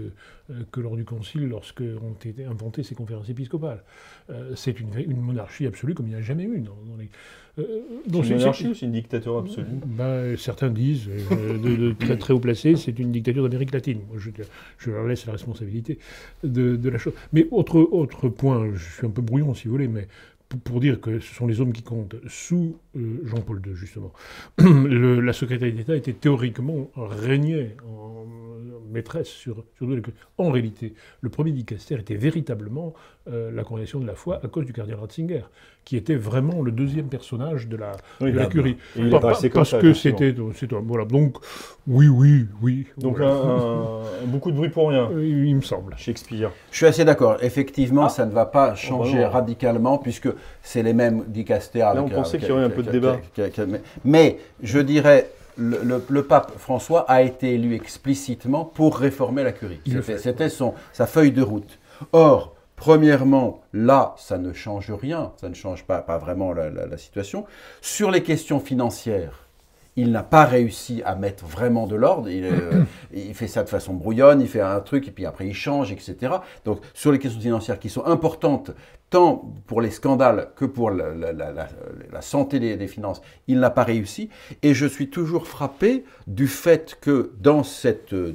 euh, 0.50 0.62
que 0.72 0.80
lors 0.80 0.96
du 0.96 1.04
concile, 1.04 1.48
lorsque 1.48 1.82
ont 1.82 2.14
été 2.24 2.44
inventées 2.44 2.82
ces 2.82 2.94
conférences 2.94 3.28
épiscopales. 3.28 3.84
Euh, 4.30 4.52
c'est 4.56 4.80
une, 4.80 4.88
une 4.98 5.20
monarchie 5.20 5.66
absolue 5.66 5.94
comme 5.94 6.06
il 6.06 6.14
n'y 6.14 6.16
a 6.16 6.22
jamais 6.22 6.44
eu 6.44 6.60
dans, 6.60 6.76
dans 6.88 6.96
les. 6.96 7.10
euh, 7.58 7.82
donc 8.08 8.24
C'est 8.24 8.32
une 8.32 8.38
monarchie 8.38 8.68
ou 8.68 8.74
c'est 8.74 8.86
une 8.86 8.92
dictature 8.92 9.36
absolue? 9.36 9.66
Ben, 9.84 10.36
certains 10.38 10.70
disent, 10.70 11.08
euh, 11.08 11.58
de, 11.58 11.76
de 11.76 11.92
très 11.92 12.16
très 12.16 12.32
haut 12.32 12.40
placés, 12.40 12.74
c'est 12.76 12.98
une 12.98 13.12
dictature 13.12 13.42
d'Amérique 13.42 13.72
latine. 13.72 14.00
Moi, 14.08 14.16
je, 14.18 14.30
je 14.78 14.90
leur 14.90 15.06
laisse 15.06 15.26
la 15.26 15.32
responsabilité 15.32 15.98
de, 16.42 16.76
de 16.76 16.88
la 16.88 16.98
chose. 16.98 17.12
Mais 17.34 17.46
autre, 17.50 17.78
autre 17.78 18.30
point, 18.30 18.72
je 18.74 18.92
suis 18.96 19.06
un 19.06 19.10
peu 19.10 19.22
brouillon 19.22 19.54
si 19.54 19.68
vous 19.68 19.72
voulez, 19.72 19.88
mais 19.88 20.08
pour, 20.48 20.60
pour 20.60 20.80
dire 20.80 21.00
que 21.00 21.20
ce 21.20 21.34
sont 21.34 21.46
les 21.46 21.60
hommes 21.60 21.72
qui 21.72 21.82
comptent, 21.82 22.16
sous 22.28 22.78
euh, 22.96 23.20
Jean-Paul 23.24 23.60
II, 23.66 23.74
justement, 23.74 24.12
le- 24.58 25.20
la 25.20 25.32
secrétaire 25.32 25.72
d'État 25.72 25.94
était 25.96 26.12
théoriquement 26.12 26.90
régnait 26.96 27.76
en 27.86 28.24
maîtresse 28.92 29.28
sur, 29.28 29.56
sur 29.76 29.86
tous 29.86 29.94
les- 29.94 30.02
En 30.38 30.50
réalité, 30.50 30.94
le 31.20 31.28
premier 31.28 31.50
dicaster 31.52 31.96
était 31.96 32.14
véritablement 32.16 32.94
euh, 33.28 33.50
la 33.50 33.64
congrégation 33.64 33.98
de 33.98 34.06
la 34.06 34.14
foi 34.14 34.38
à 34.44 34.46
cause 34.48 34.64
du 34.66 34.72
cardinal 34.72 35.00
Ratzinger, 35.00 35.42
qui 35.84 35.96
était 35.96 36.14
vraiment 36.14 36.62
le 36.62 36.70
deuxième 36.70 37.08
personnage 37.08 37.66
de 37.68 37.76
la, 37.76 37.92
Oui, 38.20 38.30
de 38.30 38.36
la 38.36 38.46
curie. 38.46 38.76
Pas- 38.94 39.18
pas- 39.18 39.18
parce 39.20 39.40
ça, 39.40 39.48
que 39.80 39.86
effectivement. 39.88 40.52
c'était, 40.54 40.72
voilà. 40.80 41.04
Donc 41.04 41.36
oui, 41.88 42.06
oui, 42.08 42.46
oui. 42.62 42.86
Donc, 42.98 43.16
voilà. 43.16 43.32
un- 43.32 43.36
un- 44.24 44.26
beaucoup 44.26 44.52
de 44.52 44.56
bruit 44.56 44.68
pour 44.68 44.90
rien. 44.90 45.10
Euh, 45.10 45.26
il 45.26 45.56
me 45.56 45.60
semble. 45.62 45.94
Shakespeare. 45.96 46.50
Je 46.70 46.76
suis 46.76 46.86
assez 46.86 47.04
d'accord. 47.04 47.36
Effectivement, 47.42 48.04
Ah. 48.06 48.08
ça 48.10 48.26
ne 48.26 48.30
va 48.32 48.46
pas 48.46 48.76
changer 48.76 49.18
bah 49.18 49.24
non. 49.24 49.30
radicalement 49.30 49.98
puisque 49.98 50.28
c'est 50.62 50.84
les 50.84 50.94
mêmes 50.94 51.24
dicastères. 51.26 51.94
Là, 51.94 52.00
avec, 52.02 52.12
on 52.12 52.14
pensait 52.14 52.38
qu'il 52.38 52.48
y 52.48 52.52
aurait 52.52 52.62
un 52.64 52.70
peu 52.70 52.82
débat. 52.92 53.12
mais- 54.04 54.38
je 54.62 54.78
dirais, 54.78 55.30
le, 55.56 55.78
le- 55.82 56.04
le 56.08 56.22
pape 56.24 56.52
François 56.58 57.00
a 57.08 57.22
été 57.22 57.54
élu 57.54 57.74
explicitement 57.74 58.64
pour 58.64 58.96
réformer 58.98 59.42
la 59.44 59.52
curie. 59.52 59.80
C'était- 60.02 60.18
sa 60.92 61.06
feuille 61.06 61.32
de 61.32 61.42
route. 61.42 61.78
Or, 62.12 62.54
premièrement, 62.76 63.62
là, 63.72 64.14
ça 64.18 64.38
ne 64.38 64.52
change 64.52 64.90
rien. 64.92 65.32
Ça 65.40 65.48
ne 65.48 65.54
change 65.54 65.84
pas, 65.84 65.98
pas 66.02 66.18
vraiment 66.18 66.52
la, 66.52 66.70
la- 66.70 66.86
la 66.86 66.98
situation. 66.98 67.44
Sur 67.80 68.10
les 68.10 68.22
questions 68.22 68.60
financières. 68.60 69.42
Il 69.98 70.12
n'a 70.12 70.22
pas 70.22 70.44
réussi 70.44 71.00
à 71.06 71.14
mettre 71.14 71.46
vraiment 71.46 71.86
de 71.86 71.96
l'ordre. 71.96 72.28
Il, 72.28 72.44
euh, 72.44 72.82
il 73.14 73.32
fait 73.34 73.46
ça 73.48 73.64
de 73.64 73.70
façon 73.70 73.94
brouillonne, 73.94 74.42
il 74.42 74.46
fait 74.46 74.60
un 74.60 74.80
truc 74.80 75.08
et 75.08 75.10
puis 75.10 75.24
après 75.24 75.46
il 75.46 75.54
change, 75.54 75.90
etc. 75.90 76.34
Donc 76.66 76.80
sur 76.92 77.12
les 77.12 77.18
questions 77.18 77.40
financières 77.40 77.78
qui 77.78 77.88
sont 77.88 78.04
importantes 78.04 78.72
tant 79.10 79.54
pour 79.66 79.80
les 79.80 79.90
scandales 79.90 80.50
que 80.56 80.64
pour 80.64 80.90
la, 80.90 82.22
santé 82.22 82.58
des, 82.58 82.76
des 82.76 82.88
finances, 82.88 83.20
il 83.46 83.60
n'a 83.60 83.70
pas 83.70 83.84
réussi. 83.84 84.30
Et 84.62 84.74
je 84.74 84.86
suis 84.86 85.10
toujours 85.10 85.46
frappé 85.46 86.04
du 86.26 86.48
fait 86.48 86.98
que 87.00 87.32
dans 87.40 87.62
cette 87.62 88.12
euh, 88.12 88.34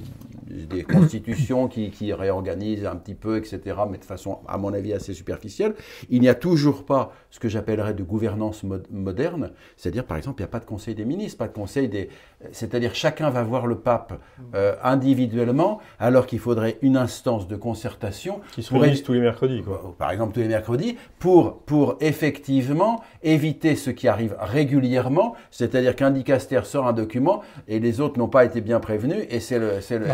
des 0.51 0.83
constitutions 0.83 1.67
qui, 1.67 1.89
qui 1.91 2.13
réorganisent 2.13 2.85
un 2.85 2.95
petit 2.95 3.15
peu, 3.15 3.37
etc., 3.37 3.59
mais 3.89 3.97
de 3.97 4.05
façon, 4.05 4.39
à 4.47 4.57
mon 4.57 4.73
avis, 4.73 4.93
assez 4.93 5.13
superficielle, 5.13 5.73
il 6.09 6.21
n'y 6.21 6.29
a 6.29 6.35
toujours 6.35 6.85
pas 6.85 7.13
ce 7.29 7.39
que 7.39 7.47
j'appellerais 7.49 7.93
de 7.93 8.03
gouvernance 8.03 8.63
mo- 8.63 8.77
moderne. 8.91 9.51
C'est-à-dire, 9.77 10.05
par 10.05 10.17
exemple, 10.17 10.41
il 10.41 10.43
n'y 10.43 10.49
a 10.49 10.51
pas 10.51 10.59
de 10.59 10.65
conseil 10.65 10.95
des 10.95 11.05
ministres, 11.05 11.37
pas 11.37 11.47
de 11.47 11.53
conseil 11.53 11.87
des... 11.89 12.09
C'est-à-dire, 12.51 12.95
chacun 12.95 13.29
va 13.29 13.43
voir 13.43 13.67
le 13.67 13.75
pape 13.77 14.19
euh, 14.55 14.75
individuellement, 14.83 15.79
alors 15.99 16.25
qu'il 16.25 16.39
faudrait 16.39 16.77
une 16.81 16.97
instance 16.97 17.47
de 17.47 17.55
concertation 17.55 18.41
Qui 18.53 18.63
se 18.63 18.73
réunissent 18.73 19.03
tous 19.03 19.13
les 19.13 19.19
mercredis, 19.21 19.61
quoi. 19.61 19.95
par 19.97 20.11
exemple 20.11 20.33
tous 20.33 20.39
les 20.39 20.47
mercredis, 20.47 20.97
pour, 21.19 21.59
pour 21.59 21.97
effectivement 22.01 23.01
éviter 23.23 23.75
ce 23.75 23.89
qui 23.91 24.07
arrive 24.07 24.35
régulièrement, 24.39 25.35
c'est-à-dire 25.51 25.95
qu'un 25.95 26.11
dicaster 26.11 26.61
sort 26.63 26.87
un 26.87 26.93
document 26.93 27.41
et 27.67 27.79
les 27.79 28.01
autres 28.01 28.17
n'ont 28.17 28.27
pas 28.27 28.45
été 28.45 28.61
bien 28.61 28.79
prévenus 28.79 29.25
et 29.29 29.39
c'est 29.39 29.59
le, 29.59 29.81
c'est 29.81 29.99
le, 29.99 30.05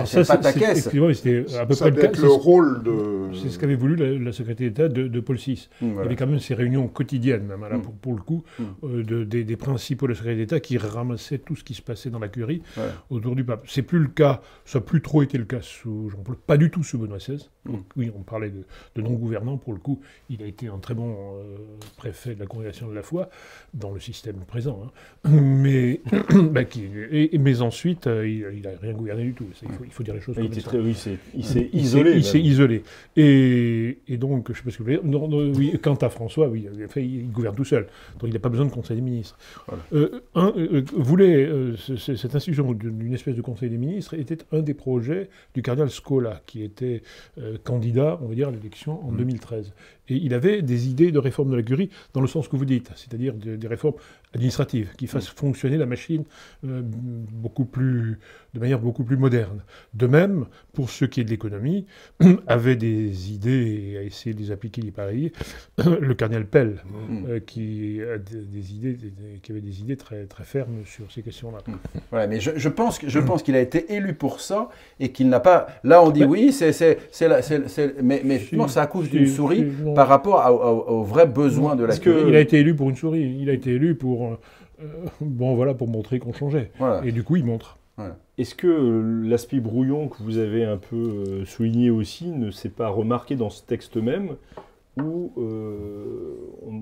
C'était 1.13 1.57
à 1.57 1.65
peu 1.65 1.73
Ça 1.73 1.91
près 1.91 2.01
le 2.01 2.07
cas. 2.09 2.27
rôle 2.27 2.83
de. 2.83 3.35
C'est 3.41 3.49
ce 3.49 3.59
qu'avait 3.59 3.75
voulu 3.75 3.95
la, 3.95 4.11
la 4.23 4.31
secrétaire 4.31 4.67
d'État 4.69 4.87
de, 4.87 5.07
de 5.07 5.19
Paul 5.19 5.35
VI. 5.37 5.67
Hum, 5.81 5.89
Il 5.91 5.95
y 5.95 5.99
avait 5.99 6.15
quand 6.15 6.27
même 6.27 6.39
ces 6.39 6.53
réunions 6.53 6.87
quotidiennes, 6.87 7.43
même, 7.45 7.61
là, 7.61 7.77
Mm. 7.77 7.81
pour, 7.81 7.93
pour 7.93 8.13
le 8.13 8.21
coup, 8.21 8.43
Mm. 8.59 8.63
euh, 8.83 9.03
de- 9.03 9.23
des, 9.23 9.43
des 9.43 9.55
principaux 9.57 10.07
de 10.07 10.11
la 10.13 10.17
secrétaire 10.17 10.37
d'État 10.37 10.59
qui 10.59 10.77
ramassaient 10.77 11.37
tout 11.39 11.55
ce 11.55 11.63
qui 11.63 11.73
se 11.73 11.81
passait 11.81 12.09
dans 12.09 12.19
la 12.19 12.27
curie 12.29 12.61
Ouais. 12.77 12.83
autour 13.09 13.35
du 13.35 13.43
pape. 13.43 13.65
C'est 13.67 13.81
plus 13.81 13.99
le 13.99 14.07
cas, 14.07 14.41
ça 14.65 14.79
n'a 14.79 14.85
plus 14.85 15.01
trop 15.01 15.21
été 15.21 15.37
le 15.37 15.45
cas 15.45 15.61
sous 15.61 16.09
Jean-Paul, 16.09 16.35
pas 16.37 16.57
du 16.57 16.69
tout 16.71 16.83
sous 16.83 16.97
Benoît 16.97 17.17
XVI. 17.17 17.47
Mm. 17.65 17.71
Donc, 17.71 17.83
oui, 17.97 18.11
on 18.17 18.21
parlait 18.23 18.49
de, 18.49 18.63
de 18.95 19.01
non-gouvernant, 19.01 19.57
pour 19.57 19.73
le 19.73 19.79
coup, 19.79 19.99
il 20.29 20.41
a 20.41 20.45
été 20.45 20.67
un 20.67 20.77
très 20.79 20.93
bon 20.93 21.15
euh, 21.37 21.57
préfet 21.97 22.33
de 22.35 22.39
la 22.39 22.45
congrégation 22.45 22.87
de 22.87 22.93
la 22.93 23.03
foi, 23.03 23.29
dans 23.73 23.91
le 23.91 23.99
système 23.99 24.37
présent. 24.47 24.81
hein. 24.85 25.29
Mais, 25.29 26.01
bah, 26.51 26.63
qui- 26.63 26.85
et- 27.11 27.35
et- 27.35 27.37
mais 27.37 27.61
ensuite, 27.61 28.07
euh, 28.07 28.27
il 28.27 28.61
n'a 28.61 28.69
rien 28.81 28.93
gouverné 28.93 29.23
du 29.23 29.33
tout. 29.33 29.45
Ça, 29.53 29.65
Il 29.69 29.75
faut, 29.75 29.83
il 29.85 29.91
faut 29.91 30.03
dire 30.03 30.15
les 30.17 30.21
choses 30.23 30.35
Il, 30.37 30.43
comme 30.43 30.51
était 30.51 30.61
ça. 30.61 30.69
très, 30.69 30.79
oui, 30.79 30.93
c'est- 30.93 31.17
il 31.35 31.43
s'est 31.45 31.69
isolé. 31.73 32.11
s'est- 32.11 32.17
Il 32.17 32.23
s'est 32.23 32.37
même. 32.37 32.45
isolé. 32.47 32.83
Et, 33.15 33.97
et 34.07 34.17
donc, 34.17 34.47
je 34.47 34.51
ne 34.51 34.57
sais 34.57 34.63
pas 34.63 34.71
ce 34.71 34.77
que 34.77 34.83
vous 34.83 34.89
voulez 34.89 34.97
dire. 34.97 35.05
Non, 35.05 35.27
non, 35.27 35.51
oui, 35.55 35.77
quant 35.81 35.95
à 35.95 36.09
François, 36.09 36.47
oui, 36.47 36.67
il 36.97 37.31
gouverne 37.31 37.55
tout 37.55 37.65
seul. 37.65 37.87
Donc, 38.19 38.29
il 38.29 38.33
n'a 38.33 38.39
pas 38.39 38.49
besoin 38.49 38.65
de 38.65 38.71
conseil 38.71 38.95
des 38.97 39.01
ministres. 39.01 39.37
Voilà. 39.67 39.83
Euh, 39.93 40.21
un, 40.35 40.53
euh, 40.57 40.83
voulait, 40.95 41.45
euh, 41.45 41.75
ce- 41.77 41.95
ce- 41.95 42.15
cette 42.15 42.35
institution 42.35 42.71
d'une 42.73 43.13
espèce 43.13 43.35
de 43.35 43.41
conseil 43.41 43.69
des 43.69 43.77
ministres 43.77 44.13
était 44.13 44.37
un 44.51 44.61
des 44.61 44.73
projets 44.73 45.29
du 45.53 45.61
cardinal 45.61 45.89
Scola, 45.89 46.41
qui 46.45 46.63
était 46.63 47.01
candidat, 47.63 48.19
on 48.21 48.27
va 48.27 48.35
dire, 48.35 48.47
à 48.49 48.51
l'élection 48.51 49.03
en 49.05 49.11
Mm. 49.11 49.17
2013. 49.17 49.73
Et 50.09 50.15
il 50.15 50.33
avait 50.33 50.61
des 50.61 50.87
idées 50.89 51.11
de 51.11 51.19
réforme 51.19 51.51
de 51.51 51.55
la 51.55 51.63
curie 51.63 51.89
dans 52.13 52.21
le 52.21 52.27
sens 52.27 52.47
que 52.47 52.55
vous 52.55 52.65
dites, 52.65 52.91
c'est-à-dire 52.95 53.33
de- 53.33 53.55
des 53.57 53.67
réformes 53.67 53.95
administratives 54.33 54.89
qui 54.97 55.07
fassent 55.07 55.27
fonctionner 55.29 55.77
la 55.77 55.85
machine 55.85 56.23
euh, 56.65 56.81
beaucoup 56.83 57.65
plus, 57.65 58.19
de 58.53 58.59
manière 58.59 58.79
beaucoup 58.79 59.03
plus 59.03 59.17
moderne. 59.17 59.63
De 59.93 60.05
même, 60.07 60.45
pour 60.73 60.89
ce 60.89 61.05
qui 61.05 61.21
est 61.21 61.23
de 61.23 61.29
l'économie, 61.29 61.85
avait 62.47 62.75
des 62.75 63.31
idées 63.31 63.91
et 63.93 63.97
a 63.97 64.03
essayé 64.03 64.33
de 64.35 64.39
les 64.39 64.51
appliquer, 64.51 64.81
il 64.83 64.91
paraît, 64.91 65.31
le 65.77 66.13
cardinal 66.13 66.45
Pell, 66.45 66.77
Mm. 67.09 67.25
euh, 67.29 67.39
qui, 67.39 67.99
a 68.01 68.17
des, 68.17 68.73
idées, 68.73 68.93
des- 68.93 69.39
qui 69.41 69.51
avait 69.51 69.61
des 69.61 69.79
idées 69.81 69.95
très, 69.97 70.25
très 70.25 70.43
fermes 70.43 70.83
sur 70.85 71.09
ces 71.11 71.21
questions-là. 71.21 71.59
Voilà, 72.11 72.27
mais 72.27 72.39
je, 72.39 72.51
je 72.55 72.69
pense 72.69 72.99
que- 72.99 73.07
je 73.09 73.19
pense 73.19 73.43
qu'il 73.43 73.55
a 73.55 73.61
été 73.61 73.93
élu 73.93 74.13
pour 74.13 74.41
ça 74.41 74.69
et 74.99 75.11
qu'il 75.11 75.29
n'a 75.29 75.39
pas. 75.39 75.67
Là, 75.83 76.03
on 76.03 76.09
dit 76.11 76.25
oui, 76.25 76.51
c'est 76.51 76.71
c'est 76.73 76.97
c'est 77.11 77.27
la- 77.27 77.41
c'est- 77.41 77.67
c'est- 77.69 78.01
mais 78.03 78.21
mais 78.25 78.39
Si, 78.39 78.57
ça 78.67 78.81
accouche 78.83 79.05
si, 79.05 79.11
d'une 79.11 79.27
souris 79.27 79.65
par 79.95 80.07
rapport 80.07 80.41
à- 80.41 80.51
aux 80.51 81.03
vrais 81.03 81.27
besoins 81.27 81.75
de 81.75 81.81
la 81.83 81.87
Parce 81.87 81.99
que- 81.99 82.09
curie. 82.09 82.29
Il 82.29 82.35
a 82.35 82.39
été 82.41 82.57
élu 82.59 82.75
pour 82.75 82.89
une 82.89 82.95
souris, 82.95 83.37
il 83.39 83.49
a 83.49 83.53
été 83.53 83.71
élu 83.71 83.95
pour, 83.95 84.16
euh, 84.23 84.35
euh, 84.81 85.05
bon 85.21 85.55
voilà, 85.55 85.73
pour 85.73 85.87
montrer 85.87 86.19
qu'on 86.19 86.33
changeait. 86.33 86.71
Voilà. 86.77 87.05
Et 87.05 87.11
du 87.11 87.23
coup, 87.23 87.35
il 87.35 87.45
montre. 87.45 87.77
Est-ce 88.37 88.53
que 88.53 89.23
l'aspect 89.25 89.59
brouillon 89.59 90.07
que 90.07 90.21
vous 90.21 90.37
avez 90.37 90.63
un 90.63 90.77
peu 90.77 90.95
euh, 90.95 91.45
souligné 91.45 91.89
aussi 91.89 92.27
ne 92.27 92.51
s'est 92.51 92.69
pas 92.69 92.89
remarqué 92.89 93.35
dans 93.35 93.49
ce 93.49 93.63
texte 93.63 93.97
même? 93.97 94.35
Où, 95.01 95.31
euh, 95.37 96.35
on- 96.67 96.81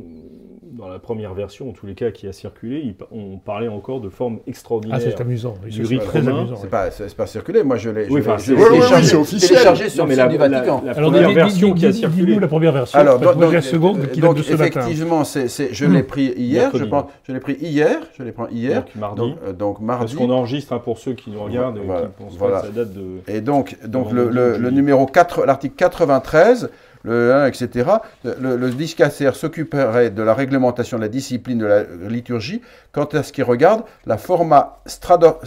dans 0.78 0.90
la 0.90 1.00
première 1.00 1.34
version, 1.34 1.70
en 1.70 1.72
tous 1.72 1.86
les 1.86 1.94
cas 1.96 2.12
qui 2.12 2.28
a 2.28 2.34
circulé, 2.34 2.82
il 2.84 2.96
on 3.10 3.38
parlait 3.38 3.70
encore 3.70 4.02
de 4.02 4.10
forme 4.10 4.40
extraordinaire. 4.46 4.98
Ah, 5.00 5.04
c'est 5.10 5.22
amusant. 5.22 5.54
Oui, 5.64 5.70
Du 5.72 5.86
c'est 5.86 5.94
rite 5.96 6.04
très 6.04 6.20
amusant. 6.20 6.56
C'est 6.58 6.64
oui. 6.64 6.70
pas, 6.70 6.92
c'est 6.92 7.08
c'est 7.08 7.16
pas 7.16 7.28
circulé. 7.28 7.64
Moi, 7.64 7.78
je 7.78 7.92
l'ai 7.92 8.10
Oui, 8.10 8.20
enfin, 8.20 8.36
téléchargé- 8.36 9.04
c'est 9.06 9.16
officiel. 9.16 9.90
sur 9.90 10.06
mais 10.06 10.16
la, 10.18 10.28
du 10.28 10.38
la- 10.38 10.50
Vatican. 10.50 10.82
la 10.86 10.92
Alors, 10.92 11.12
première 11.12 11.30
dis- 11.30 11.36
version 11.36 11.72
dis- 11.74 11.80
qui 11.80 11.86
a 11.86 11.94
circulé. 11.94 12.26
dis-nous 12.26 12.40
la 12.40 12.48
première 12.50 12.72
version. 12.74 13.00
Alors, 13.00 13.20
donc, 13.20 13.54
la 13.54 13.62
seconde 13.62 14.00
euh, 14.00 14.22
donc, 14.22 14.36
de 14.38 14.42
ce 14.44 14.52
matin. 14.52 14.66
effectivement, 14.82 15.24
c'est, 15.24 15.48
c'est- 15.48 15.74
je 15.74 15.86
l'ai 15.86 16.04
pris 16.04 16.34
hier. 16.36 16.72
Je, 16.74 16.84
pense, 16.84 17.06
je 17.24 17.32
l'ai 17.32 17.40
pris 17.40 17.54
hier. 17.62 18.00
Je 18.18 18.24
l'ai 18.24 18.34
pris 18.34 18.54
hier. 18.54 18.82
Donc, 18.84 18.96
mardi. 18.96 19.22
Donc, 19.22 19.38
euh, 19.48 19.54
donc 19.54 19.80
mardi. 19.80 20.14
Parce 20.16 20.16
qu'on 20.28 20.34
enregistre 20.34 20.74
hein, 20.74 20.80
pour 20.84 20.98
ceux 20.98 21.14
qui 21.14 21.30
nous 21.32 21.42
regardent 21.42 21.78
et 21.78 21.82
qui 21.82 21.88
pensent 22.18 22.38
que 22.38 22.68
ça 22.68 22.72
date 22.74 22.92
de. 22.94 23.22
Et 23.34 23.40
donc, 23.40 23.78
donc 23.88 24.12
le 24.12 24.70
numéro 24.72 25.06
4, 25.06 25.46
l'article 25.46 25.76
93, 25.78 26.70
le 27.06 27.34
1, 27.34 27.48
etc., 27.48 27.90
le, 28.24 28.58
le 28.58 28.70
dicaster 28.72 29.32
s'occuperait 29.34 30.10
de 30.10 30.24
la 30.24 30.34
réglementation 30.34 30.98
de 30.98 31.04
la 31.04 31.10
discipline 31.10 31.60
de 31.60 31.66
la 31.66 31.84
liturgie 32.10 32.62
quant 32.92 33.06
à 33.06 33.24
ce 33.24 33.32
qui 33.32 33.44
regarde 33.44 33.84
la 34.06 34.18
forma 34.18 34.78
strado- 34.86 35.40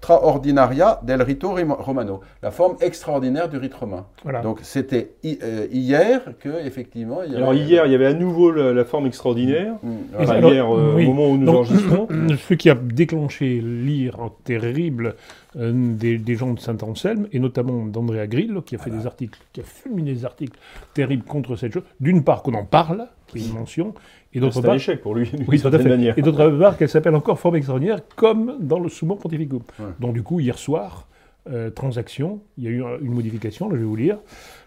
straordinaria 0.00 1.00
del 1.02 1.22
rito 1.24 1.54
romano, 1.56 2.20
la 2.42 2.50
forme 2.50 2.76
extraordinaire 2.80 3.48
du 3.48 3.56
rite 3.58 3.74
romain. 3.74 4.06
Voilà. 4.22 4.40
Donc 4.40 4.60
c'était 4.62 5.14
hi- 5.24 5.38
euh, 5.42 5.66
hier 5.72 6.20
que 6.38 6.48
effectivement 6.64 7.22
il 7.24 7.32
y 7.32 7.34
avait- 7.34 7.42
Alors 7.42 7.54
hier, 7.54 7.86
il 7.86 7.92
y 7.92 7.94
avait 7.94 8.06
à 8.06 8.14
nouveau 8.14 8.50
la, 8.52 8.72
la 8.72 8.84
forme 8.84 9.06
extraordinaire. 9.06 9.74
Mm, 9.82 9.90
voilà. 10.12 10.24
Enfin, 10.24 10.34
alors, 10.34 10.52
hier, 10.52 10.74
euh, 10.76 10.92
oui. 10.96 11.06
au 11.06 11.12
moment 11.12 11.28
où 11.30 11.36
nous 11.38 11.46
Donc, 11.46 11.56
enregistrons. 11.56 12.08
Ce 12.48 12.54
qui 12.54 12.70
a 12.70 12.74
déclenché 12.74 13.60
l'ire 13.60 14.16
terrible 14.44 15.16
euh, 15.56 15.72
des, 15.74 16.18
des 16.18 16.34
gens 16.36 16.52
de 16.52 16.60
Saint-Anselme, 16.60 17.26
et 17.32 17.38
notamment 17.40 17.84
d'Andrea 17.86 18.26
Grillo, 18.26 18.62
qui 18.62 18.76
a 18.76 18.78
fait 18.78 18.90
des 18.90 19.06
articles, 19.06 19.38
qui 19.52 19.60
a 19.60 19.64
fulminé 19.64 20.12
des 20.12 20.24
articles 20.24 20.58
terribles 20.94 21.24
contre 21.24 21.56
cette 21.56 21.72
chose. 21.72 21.82
D'une 22.00 22.22
part, 22.22 22.42
qu'on 22.42 22.54
en 22.54 22.64
parle, 22.64 23.06
qu'il 23.26 23.40
y 23.40 23.44
ait 23.44 23.48
une 23.48 23.54
mention, 23.54 23.94
et 24.36 24.40
d'autre 24.40 24.54
C'est 24.54 24.58
un 24.60 24.62
part, 24.62 24.74
échec 24.74 25.00
pour 25.00 25.14
lui, 25.14 25.30
Oui, 25.48 25.60
tout 25.60 25.68
à 25.68 25.78
fait. 25.78 25.88
manière. 25.88 26.18
Et 26.18 26.22
d'autre 26.22 26.48
part, 26.50 26.76
qu'elle 26.76 26.88
s'appelle 26.88 27.14
encore 27.14 27.38
forme 27.38 27.56
extraordinaire, 27.56 28.00
comme 28.16 28.56
dans 28.60 28.78
le 28.78 28.88
Summum 28.88 29.18
Pontificum. 29.18 29.62
Ouais. 29.78 29.86
Donc, 30.00 30.14
du 30.14 30.22
coup, 30.22 30.40
hier 30.40 30.58
soir, 30.58 31.08
euh, 31.48 31.70
transaction, 31.70 32.40
il 32.58 32.64
y 32.64 32.66
a 32.66 32.70
eu 32.70 32.82
un- 32.82 32.98
une 33.00 33.12
modification, 33.14 33.68
là, 33.68 33.76
je 33.76 33.80
vais 33.80 33.86
vous 33.86 33.96
lire. 33.96 34.18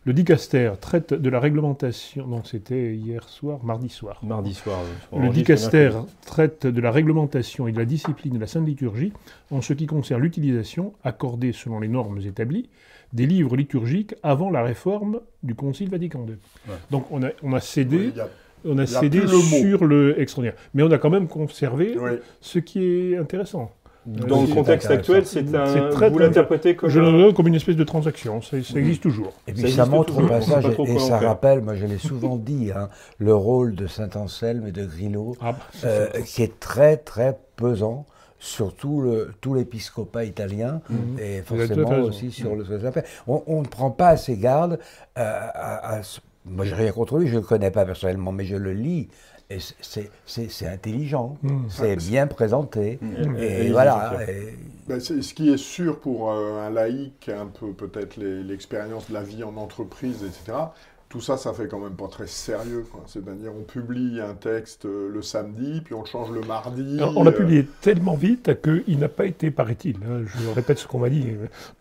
Le 0.06 0.14
dicaster 0.14 0.72
traite 0.80 1.14
de 1.14 1.30
la 1.30 1.40
réglementation. 1.42 2.26
Non, 2.26 2.44
c'était 2.46 2.96
hier 2.96 3.28
soir, 3.28 3.60
mardi 3.66 3.90
soir. 3.90 4.22
Mardi 4.24 4.54
soir. 4.54 4.80
Le 5.16 5.28
dicaster 5.30 5.92
traite 6.26 6.66
de 6.66 6.80
la 6.82 6.90
réglementation 6.90 7.68
et 7.68 7.74
de 7.74 7.78
la 7.78 7.86
discipline 7.86 8.34
de 8.36 8.40
la 8.40 8.48
Sainte 8.48 8.66
Liturgie 8.66 9.12
en 9.52 9.62
ce 9.62 9.74
qui 9.74 9.88
concerne 9.88 10.22
l'utilisation, 10.22 10.94
accordée 11.04 11.52
selon 11.52 11.82
les 11.82 11.90
normes 11.90 12.20
établies, 12.26 12.70
des 13.12 13.26
livres 13.28 13.58
liturgiques 13.58 14.16
avant 14.24 14.50
la 14.50 14.64
réforme 14.64 15.20
du 15.44 15.56
Concile 15.56 15.90
Vatican 15.90 16.26
II. 16.28 16.36
Ouais. 16.70 16.76
Donc 16.92 17.06
on 17.12 17.22
a, 17.24 17.30
on 17.44 17.54
a 17.54 17.60
cédé, 17.60 18.12
Oui, 18.16 18.22
on 18.66 18.78
a 18.78 18.84
il 18.84 18.92
y 18.92 18.96
a 18.96 19.00
cédé 19.00 19.20
le 19.22 19.28
sur 19.28 19.86
le 19.86 20.20
extraordinaire. 20.20 20.60
Mais 20.74 20.84
on 20.84 20.92
a 20.92 20.98
quand 20.98 21.10
même 21.10 21.28
conservé 21.28 21.96
oui. 22.00 22.12
ce 22.42 22.60
qui 22.60 23.14
est 23.14 23.18
intéressant. 23.18 23.72
Dans 24.06 24.42
Euh, 24.44 24.48
le 24.48 24.54
contexte 24.56 24.90
actuel, 24.90 25.26
c'est 25.26 25.54
un. 25.54 25.90
Très, 25.90 26.10
vous 26.10 26.20
l'interprétez 26.20 26.76
comme. 26.76 26.90
Je 26.90 27.00
le 27.00 27.32
comme 27.34 27.48
une 27.48 27.56
espèce 27.56 27.76
de 27.76 27.84
transaction, 27.84 28.42
ça, 28.42 28.58
ça 28.64 28.80
existe 28.80 29.04
toujours. 29.04 29.34
Et 29.48 29.54
Ça 29.54 29.62
puis 29.64 29.72
ça, 29.74 29.86
montre 29.86 30.18
au 30.24 30.26
passage, 30.26 30.66
et, 30.66 31.00
ça 31.00 31.20
faire. 31.20 31.28
rappelle, 31.30 31.62
moi 31.62 31.76
je 31.76 31.86
l'ai 31.86 31.98
souvent 31.98 32.38
dit, 32.38 32.72
hein, 32.76 32.88
le 33.18 33.36
rôle 33.36 33.76
de 33.76 33.88
Saint-Anselme 33.88 34.66
et 34.68 34.72
de 34.72 34.86
Grillo, 34.86 35.36
Ah, 35.42 35.52
bah, 35.52 35.60
euh, 35.84 36.08
qui 36.26 36.42
est 36.44 36.60
très 36.60 36.96
très 36.98 37.38
pesant 37.58 38.06
sur 38.40 38.74
tout 38.74 39.02
le- 39.02 39.32
tout 39.42 39.54
l'épiscopat 39.54 40.24
italien 40.24 40.82
Mhm. 40.90 41.20
et 41.20 41.42
forcément 41.42 42.00
aussi 42.00 42.32
sur 42.32 42.56
le 42.56 42.64
ça 42.80 42.92
fait. 42.94 43.06
On, 43.28 43.44
on 43.48 43.62
ne 43.62 43.68
prend 43.68 43.92
pas 43.92 44.08
assez 44.08 44.38
garde 44.38 44.80
euh, 45.18 45.40
à, 45.54 45.96
à 45.96 46.04
ce- 46.04 46.22
Moi, 46.50 46.66
je 46.66 46.76
n'ai 46.76 46.82
rien 46.84 46.92
contre 46.92 47.18
lui, 47.18 47.28
je 47.28 47.36
ne 47.36 47.40
le 47.42 47.46
connais 47.46 47.72
pas 47.72 47.86
personnellement, 47.86 48.32
mais 48.32 48.46
je 48.46 48.56
le 48.56 48.74
lis. 48.74 49.08
Et 49.52 49.58
c'est- 49.82 50.12
c'est 50.28 50.50
c'est 50.52 50.68
intelligent, 50.68 51.36
Mhm. 51.42 51.66
c'est 51.70 51.96
bien 51.96 52.28
présenté. 52.28 53.00
Mm. 53.02 53.36
Et 53.38 53.72
voilà. 53.72 54.14
Et- 54.28 54.54
Ben, 54.88 55.00
c'est- 55.00 55.22
ce 55.24 55.34
qui 55.34 55.50
est 55.52 55.58
sûr 55.58 56.00
pour 56.00 56.32
euh, 56.32 56.66
un 56.68 56.70
laïc, 56.70 57.30
un 57.30 57.48
peu 57.48 57.72
peut-être 57.74 58.18
les- 58.18 58.44
l'expérience 58.44 59.08
de 59.10 59.14
la 59.16 59.24
vie 59.24 59.44
en 59.44 59.56
entreprise, 59.58 60.24
etc., 60.24 60.58
tout 61.10 61.22
ça, 61.22 61.38
ça 61.38 61.54
fait 61.54 61.68
quand 61.68 61.80
même 61.80 61.96
pas 61.96 62.08
très 62.08 62.28
sérieux. 62.28 62.86
C'est-à-dire, 63.08 63.52
on 63.60 63.64
publie 63.64 64.22
un 64.22 64.36
texte 64.36 64.86
euh, 64.86 65.10
le 65.12 65.24
samedi, 65.24 65.82
puis 65.84 65.96
on 65.96 66.02
le 66.02 66.06
change 66.06 66.30
le 66.32 66.42
mardi. 66.42 66.98
Alors, 66.98 67.18
on 67.18 67.24
l'a 67.24 67.32
euh, 67.32 67.36
publié 67.36 67.66
tellement 67.82 68.14
vite 68.14 68.52
qu'il 68.62 69.00
n'a 69.00 69.10
pas 69.10 69.26
été, 69.26 69.50
paraît-il, 69.50 69.96
hein, 69.98 70.22
je 70.26 70.50
répète 70.50 70.78
ce 70.78 70.88
qu'on 70.88 71.00
m'a 71.00 71.10
dit, 71.10 71.26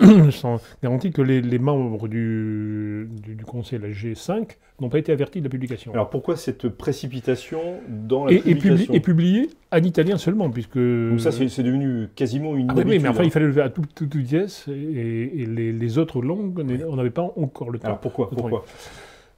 euh, 0.03 0.31
sans 0.31 0.62
garantie 0.83 1.11
que 1.11 1.21
les, 1.21 1.43
les 1.43 1.59
membres 1.59 2.09
du, 2.09 3.07
du, 3.23 3.35
du 3.35 3.45
conseil, 3.45 3.79
la 3.81 3.91
G5, 3.91 4.57
n'ont 4.81 4.88
pas 4.88 4.99
été 4.99 5.12
avertis 5.12 5.41
de 5.41 5.45
la 5.45 5.51
publication. 5.51 5.93
Alors 5.93 6.09
pourquoi 6.09 6.37
cette 6.37 6.69
précipitation 6.69 7.61
dans 7.87 8.25
la 8.25 8.33
et, 8.33 8.37
et 8.37 8.41
publié, 8.41 8.55
publication 8.55 8.95
et 8.95 9.01
publié 9.01 9.51
en 9.73 9.79
italien 9.79 10.17
seulement, 10.17 10.49
puisque... 10.49 10.79
Donc 10.79 11.21
ça, 11.21 11.33
c'est 11.33 11.62
devenu 11.62 12.09
quasiment 12.14 12.57
une 12.57 12.71
Ah 12.71 12.75
oui, 12.77 12.99
mais 12.99 13.09
enfin, 13.09 13.21
hein. 13.21 13.25
il 13.25 13.31
fallait 13.31 13.47
le 13.47 13.53
faire 13.53 13.67
à 13.67 13.71
toute, 13.71 13.95
toute 13.95 14.17
vitesse, 14.17 14.64
et, 14.69 15.43
et 15.43 15.47
les, 15.47 15.73
les 15.73 15.99
autres 15.99 16.23
langues, 16.23 16.59
on 16.88 16.97
n'avait 16.97 17.11
pas 17.11 17.31
encore 17.37 17.69
le 17.69 17.79
temps. 17.79 17.88
Alors 17.88 18.01
Pourquoi 18.01 18.31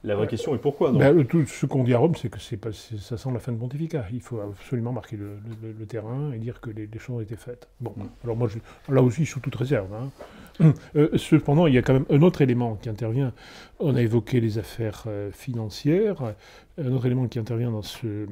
La 0.03 0.15
vraie 0.15 0.27
question 0.27 0.55
est 0.55 0.57
pourquoi 0.57 0.91
donc 0.91 0.99
Ben, 0.99 1.25
tout 1.25 1.45
ce 1.45 1.65
qu'on 1.67 1.83
dit 1.83 1.93
à 1.93 1.99
Rome, 1.99 2.15
c'est 2.15 2.29
que 2.29 2.39
c'est 2.39 2.59
ça 2.97 3.17
sent 3.17 3.29
la 3.31 3.39
fin 3.39 3.51
de 3.51 3.57
pontificat. 3.57 4.05
Il 4.11 4.21
faut 4.21 4.39
absolument 4.39 4.91
marquer 4.91 5.15
le, 5.15 5.37
le- 5.61 5.73
le 5.77 5.85
terrain 5.85 6.31
et 6.31 6.39
dire 6.39 6.59
que 6.59 6.71
les, 6.71 6.87
les 6.87 6.99
choses 6.99 7.17
ont 7.17 7.21
été 7.21 7.35
faites. 7.35 7.67
Bon, 7.79 7.93
Mm. 7.95 8.03
alors 8.23 8.35
moi, 8.35 8.47
je- 8.47 8.93
là 8.93 9.03
aussi, 9.03 9.25
sous 9.27 9.39
toute 9.39 9.55
réserve. 9.55 9.93
hein. 9.93 10.09
Euh, 10.95 11.09
cependant, 11.17 11.67
il 11.67 11.73
y 11.73 11.77
a 11.77 11.81
quand 11.81 11.93
même 11.93 12.05
un 12.09 12.21
autre 12.21 12.41
élément 12.41 12.75
qui 12.81 12.89
intervient. 12.89 13.33
On 13.79 13.95
a 13.95 14.01
évoqué 14.01 14.39
les 14.39 14.57
affaires 14.59 15.05
euh, 15.07 15.31
financières. 15.31 16.33
Un 16.77 16.91
autre 16.93 17.05
élément 17.05 17.27
qui 17.27 17.37
intervient 17.37 17.69
dans 17.71 17.81
ce, 17.81 18.25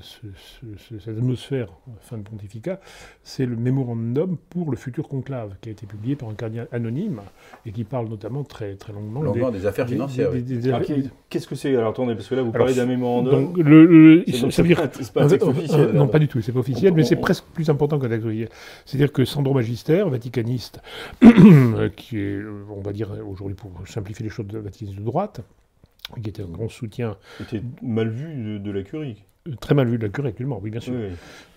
ce- 0.00 0.26
ce- 0.36 0.66
ce- 0.78 0.98
cette 0.98 1.16
atmosphère 1.18 1.68
fin 2.00 2.18
de 2.18 2.22
pontificat, 2.22 2.80
c'est 3.22 3.46
le 3.46 3.54
mémorandum 3.56 4.36
pour 4.50 4.70
le 4.70 4.76
futur 4.76 5.06
conclave 5.08 5.54
qui 5.60 5.68
a 5.68 5.72
été 5.72 5.86
publié 5.86 6.16
par 6.16 6.28
un 6.28 6.34
cardinal 6.34 6.68
anonyme 6.72 7.20
et 7.66 7.72
qui 7.72 7.84
parle 7.84 8.08
notamment 8.08 8.42
très, 8.44 8.74
très 8.74 8.92
longuement, 8.92 9.22
Longuement 9.22 9.50
des 9.50 9.64
affaires 9.66 9.86
des- 9.86 9.92
financières. 9.92 10.30
des- 10.32 10.38
oui. 10.38 10.42
des- 10.42 10.56
des- 10.58 10.68
Alors, 10.70 10.82
qu'est- 10.86 11.04
Qu'est-ce 11.30 11.46
que 11.46 11.54
c'est 11.54 11.76
Alors 11.76 11.90
attendez, 11.90 12.14
parce 12.14 12.26
que 12.26 12.34
là 12.34 12.42
vous 12.42 12.52
parlez 12.52 12.74
d'un 12.74 12.86
mémorandum. 12.86 13.52
donc, 13.52 13.58
le, 13.58 14.24
donc 14.40 14.52
ça 14.52 14.62
veut 14.62 14.68
dire. 14.68 14.78
pas- 15.14 15.22
un 15.24 15.28
texte 15.28 15.46
officiel. 15.48 15.80
euh, 15.80 15.92
non, 15.92 16.08
pas 16.08 16.18
du 16.18 16.26
tout, 16.28 16.40
c'est 16.40 16.52
pas 16.52 16.60
officiel, 16.60 16.92
On- 16.92 16.96
mais 16.96 17.04
c'est 17.04 17.16
on- 17.18 17.20
presque 17.20 17.44
plus 17.52 17.68
important 17.70 17.98
qu'un 17.98 18.08
texte 18.08 18.26
officiel. 18.26 18.48
C'est-à-dire 18.86 19.12
que 19.12 19.24
Sandro 19.26 19.52
Magister, 19.54 20.04
vaticaniste, 20.08 20.80
qui 21.96 22.18
est, 22.18 22.36
euh, 22.36 22.64
on 22.70 22.80
va 22.80 22.92
dire 22.92 23.10
aujourd'hui 23.26 23.56
pour 23.56 23.70
simplifier 23.86 24.24
les 24.24 24.30
choses, 24.30 24.46
de 24.46 24.58
vaticaniste 24.58 24.98
de 24.98 25.04
droite, 25.04 25.40
qui 26.22 26.30
était 26.30 26.42
un 26.42 26.46
grand 26.48 26.68
soutien, 26.68 27.16
C'était 27.38 27.62
mal 27.82 28.08
vu 28.08 28.34
de, 28.34 28.58
de 28.58 28.70
la 28.70 28.82
curie. 28.82 29.24
euh, 29.48 29.54
très 29.60 29.74
mal 29.74 29.88
vu 29.88 29.98
de 29.98 30.04
la 30.04 30.08
curie 30.08 30.28
actuellement, 30.28 30.58
oui, 30.62 30.70
bien 30.70 30.80
sûr, 30.80 30.94
Oui, 30.94 31.10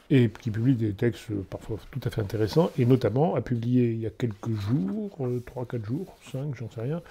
et 0.10 0.30
qui 0.30 0.52
publie 0.52 0.76
des 0.76 0.94
textes 0.94 1.32
euh, 1.32 1.46
parfois 1.50 1.78
tout 1.92 2.02
à 2.04 2.10
fait 2.10 2.22
intéressants, 2.22 2.70
et 2.78 2.86
notamment 2.86 3.36
a 3.36 3.42
publié 3.42 3.92
il 3.92 4.00
y 4.00 4.06
a 4.06 4.10
quelques 4.10 4.52
jours, 4.52 5.18
3-4 5.56 5.86
jours, 5.86 6.16
5, 6.32 6.56
j'en 6.56 6.70
sais 6.70 6.82
rien, 6.82 7.02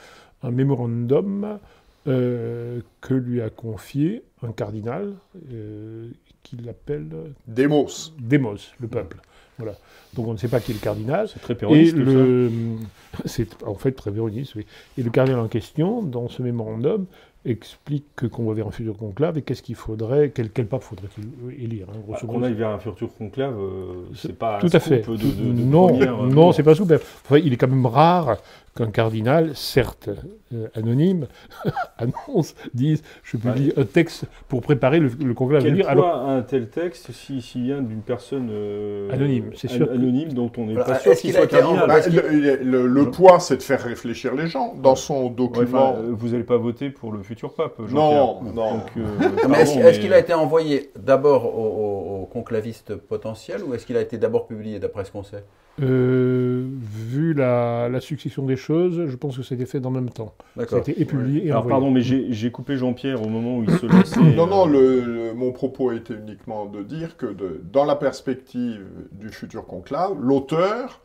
un 0.43 0.51
mémorandum 0.51 1.59
euh, 2.07 2.81
que 3.03 3.15
lui 3.15 3.41
a 3.43 3.51
confié 3.51 4.23
un 4.43 4.53
cardinal 4.53 5.15
euh, 5.53 6.09
qu'il 6.43 6.67
appelle 6.69 7.09
Démos. 7.47 8.15
Démos, 8.19 8.73
le 8.81 8.89
peuple. 8.89 9.19
Voilà. 9.61 9.77
Donc 10.15 10.27
on 10.27 10.33
ne 10.33 10.39
sait 10.39 10.49
pas 10.49 10.61
qui 10.61 10.73
est 10.73 10.75
le 10.75 10.81
cardinal. 10.81 11.29
C'est 11.33 11.41
très 11.41 11.53
Et 11.53 11.57
péroniste. 11.57 11.97
ça. 11.97 12.03
le, 12.03 12.51
c'est 13.27 13.63
en 13.65 13.75
fait 13.75 13.93
très 13.93 14.11
véroniste, 14.11 14.55
oui. 14.57 14.67
Et 14.99 15.03
le 15.03 15.11
cardinal 15.11 15.41
en 15.41 15.49
question, 15.49 16.03
dans 16.03 16.29
ce 16.29 16.43
mémorandum, 16.43 17.07
explique 17.45 18.05
que 18.17 18.27
qu'on 18.27 18.45
va 18.45 18.55
vers 18.55 18.67
un 18.67 18.71
futur 18.71 18.97
conclave 18.97 19.39
et 19.39 19.43
qu'est-ce 19.43 19.63
qu'il 19.63 19.75
faudrait, 19.75 20.31
quel, 20.35 20.51
quel 20.51 20.67
pape 20.67 20.83
faudrait-il 20.83 21.63
élire, 21.65 21.87
hein, 21.91 21.99
grosso 22.07 22.27
Qu'on 22.27 22.43
aille 22.43 22.53
vers 22.55 22.69
un 22.71 22.79
futur 22.79 23.13
conclave, 23.15 23.55
euh, 23.59 24.05
c'est 24.15 24.37
pas 24.39 24.59
Tout 24.61 24.69
un 24.73 24.77
à 24.77 24.81
fait. 24.81 25.03
scoop 25.03 25.17
de, 25.17 25.27
de, 25.27 25.53
de 25.53 25.63
non, 25.63 25.89
première, 25.89 26.23
euh, 26.23 26.29
non, 26.29 26.53
c'est 26.53 26.63
pas 26.63 26.75
souple. 26.75 26.95
Enfin, 26.95 27.39
il 27.39 27.53
est 27.53 27.57
quand 27.57 27.69
même 27.69 27.87
rare 27.87 28.37
qu'un 28.77 28.91
cardinal, 28.91 29.51
certes 29.57 30.11
euh, 30.55 30.69
anonyme, 30.75 31.27
annonce, 31.99 32.55
dise 32.75 33.03
je 33.25 33.37
publie 33.37 33.73
un 33.77 33.85
texte 33.85 34.27
pour 34.49 34.61
préparer 34.61 35.01
le, 35.01 35.11
le 35.25 35.35
conclave 35.35 35.61
à 35.63 35.65
Quel 35.65 35.73
venir. 35.73 35.85
poids 35.87 35.93
Alors, 35.93 36.15
a 36.29 36.33
un 36.37 36.43
tel 36.43 36.69
texte 36.69 37.11
si- 37.11 37.43
s'il 37.43 37.65
vient 37.65 37.81
d'une 37.83 38.03
personne 38.03 38.49
euh, 38.53 39.11
Anonyme, 39.13 39.51
c'est 39.57 39.69
sûr 39.69 39.89
que- 39.89 39.93
Anonyme 39.93 40.33
dont 40.35 40.53
on 40.57 40.67
n'est 40.67 40.75
Voilà, 40.75 40.89
pas 40.95 40.99
sûr 41.01 41.15
qu'il 41.17 41.31
a 41.37 41.39
soit 41.41 41.47
cardinal. 41.49 41.89
Bah, 41.89 41.99
le 42.09 42.63
le- 42.63 42.87
le 42.87 43.11
poids, 43.11 43.41
c'est 43.41 43.57
de 43.57 43.63
faire 43.63 43.83
réfléchir 43.83 44.35
les 44.35 44.47
gens. 44.47 44.75
Dans 44.81 44.95
son 44.95 45.25
Ouais, 45.25 45.31
document. 45.31 45.97
euh, 45.97 46.11
vous 46.13 46.29
n'allez 46.29 46.45
pas 46.45 46.57
voter 46.59 46.91
pour 46.91 47.11
le 47.13 47.23
futur 47.31 47.55
pape, 47.55 47.79
non, 47.91 48.43
non. 48.43 48.53
Donc, 48.53 48.83
euh, 48.97 49.05
pardon, 49.41 49.55
est-ce, 49.55 50.01
qu'il 50.01 50.13
a 50.13 50.19
été 50.19 50.35
envoyé 50.35 50.91
d'abord 50.99 51.45
aux, 51.57 51.63
aux- 51.63 52.23
aux 52.23 52.27
conclavistes 52.27 52.97
potentiels 52.97 53.63
ou 53.63 53.73
est-ce 53.73 53.87
qu'il 53.87 53.97
a 53.97 54.01
été 54.01 54.19
d'abord 54.19 54.49
publié 54.49 54.81
d'après 54.81 55.05
ce 55.05 55.13
qu'on 55.13 55.23
sait? 55.23 55.45
Euh, 55.81 56.67
vu 56.83 57.33
la, 57.33 57.89
la 57.89 58.01
succession 58.01 58.45
des 58.45 58.57
choses, 58.57 59.07
je 59.07 59.15
pense 59.17 59.39
que 59.39 59.55
été 59.55 59.65
fait 59.65 59.79
dans 59.79 59.91
le 59.91 60.01
même 60.01 60.11
temps. 60.11 60.35
Ça 60.39 60.43
a 60.43 60.65
D'accord. 60.65 60.79
été 60.81 61.01
et 61.01 61.05
publié 61.05 61.47
et 61.47 61.51
Alors 61.51 61.61
envoyé. 61.63 61.73
pardon, 61.75 61.91
mais 61.93 62.01
j'ai 62.01 62.33
j'ai 62.33 62.51
coupé 62.51 62.77
Jean-Pierre 62.77 63.23
au 63.23 63.29
moment 63.29 63.59
où 63.59 63.63
il 63.63 63.71
se 63.79 63.87
lançait. 63.87 64.21
Non, 64.21 64.49
non, 64.49 64.67
euh, 64.67 64.73
le, 64.73 65.01
le- 65.29 65.35
mon 65.35 65.53
propos 65.53 65.93
était 65.93 66.15
uniquement 66.15 66.67
de 66.67 66.83
dire 66.83 67.17
que 67.17 67.27
de- 67.27 67.61
dans 67.73 67.85
la 67.85 67.95
perspective 67.95 68.85
du 69.13 69.29
futur 69.29 69.67
conclave, 69.67 70.17
l'auteur 70.21 71.01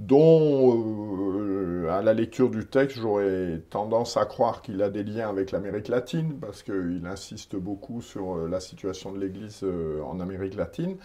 dont, 0.00 0.82
euh, 0.82 1.90
à 1.90 2.00
la 2.00 2.14
lecture 2.14 2.48
du 2.50 2.66
texte, 2.66 2.96
j'aurais 2.98 3.60
tendance 3.68 4.16
à 4.16 4.24
croire 4.24 4.62
qu'il 4.62 4.82
a 4.82 4.88
des 4.88 5.04
liens 5.04 5.28
avec 5.28 5.52
l'Amérique 5.52 5.88
latine, 5.88 6.38
parce 6.40 6.62
qu'il 6.62 7.02
insiste 7.04 7.54
beaucoup 7.56 8.00
sur 8.00 8.36
euh, 8.36 8.48
la 8.48 8.60
situation 8.60 9.12
de 9.12 9.18
l'Église 9.18 9.60
euh, 9.62 10.02
en 10.02 10.18
Amérique 10.18 10.54
latine. 10.54 10.96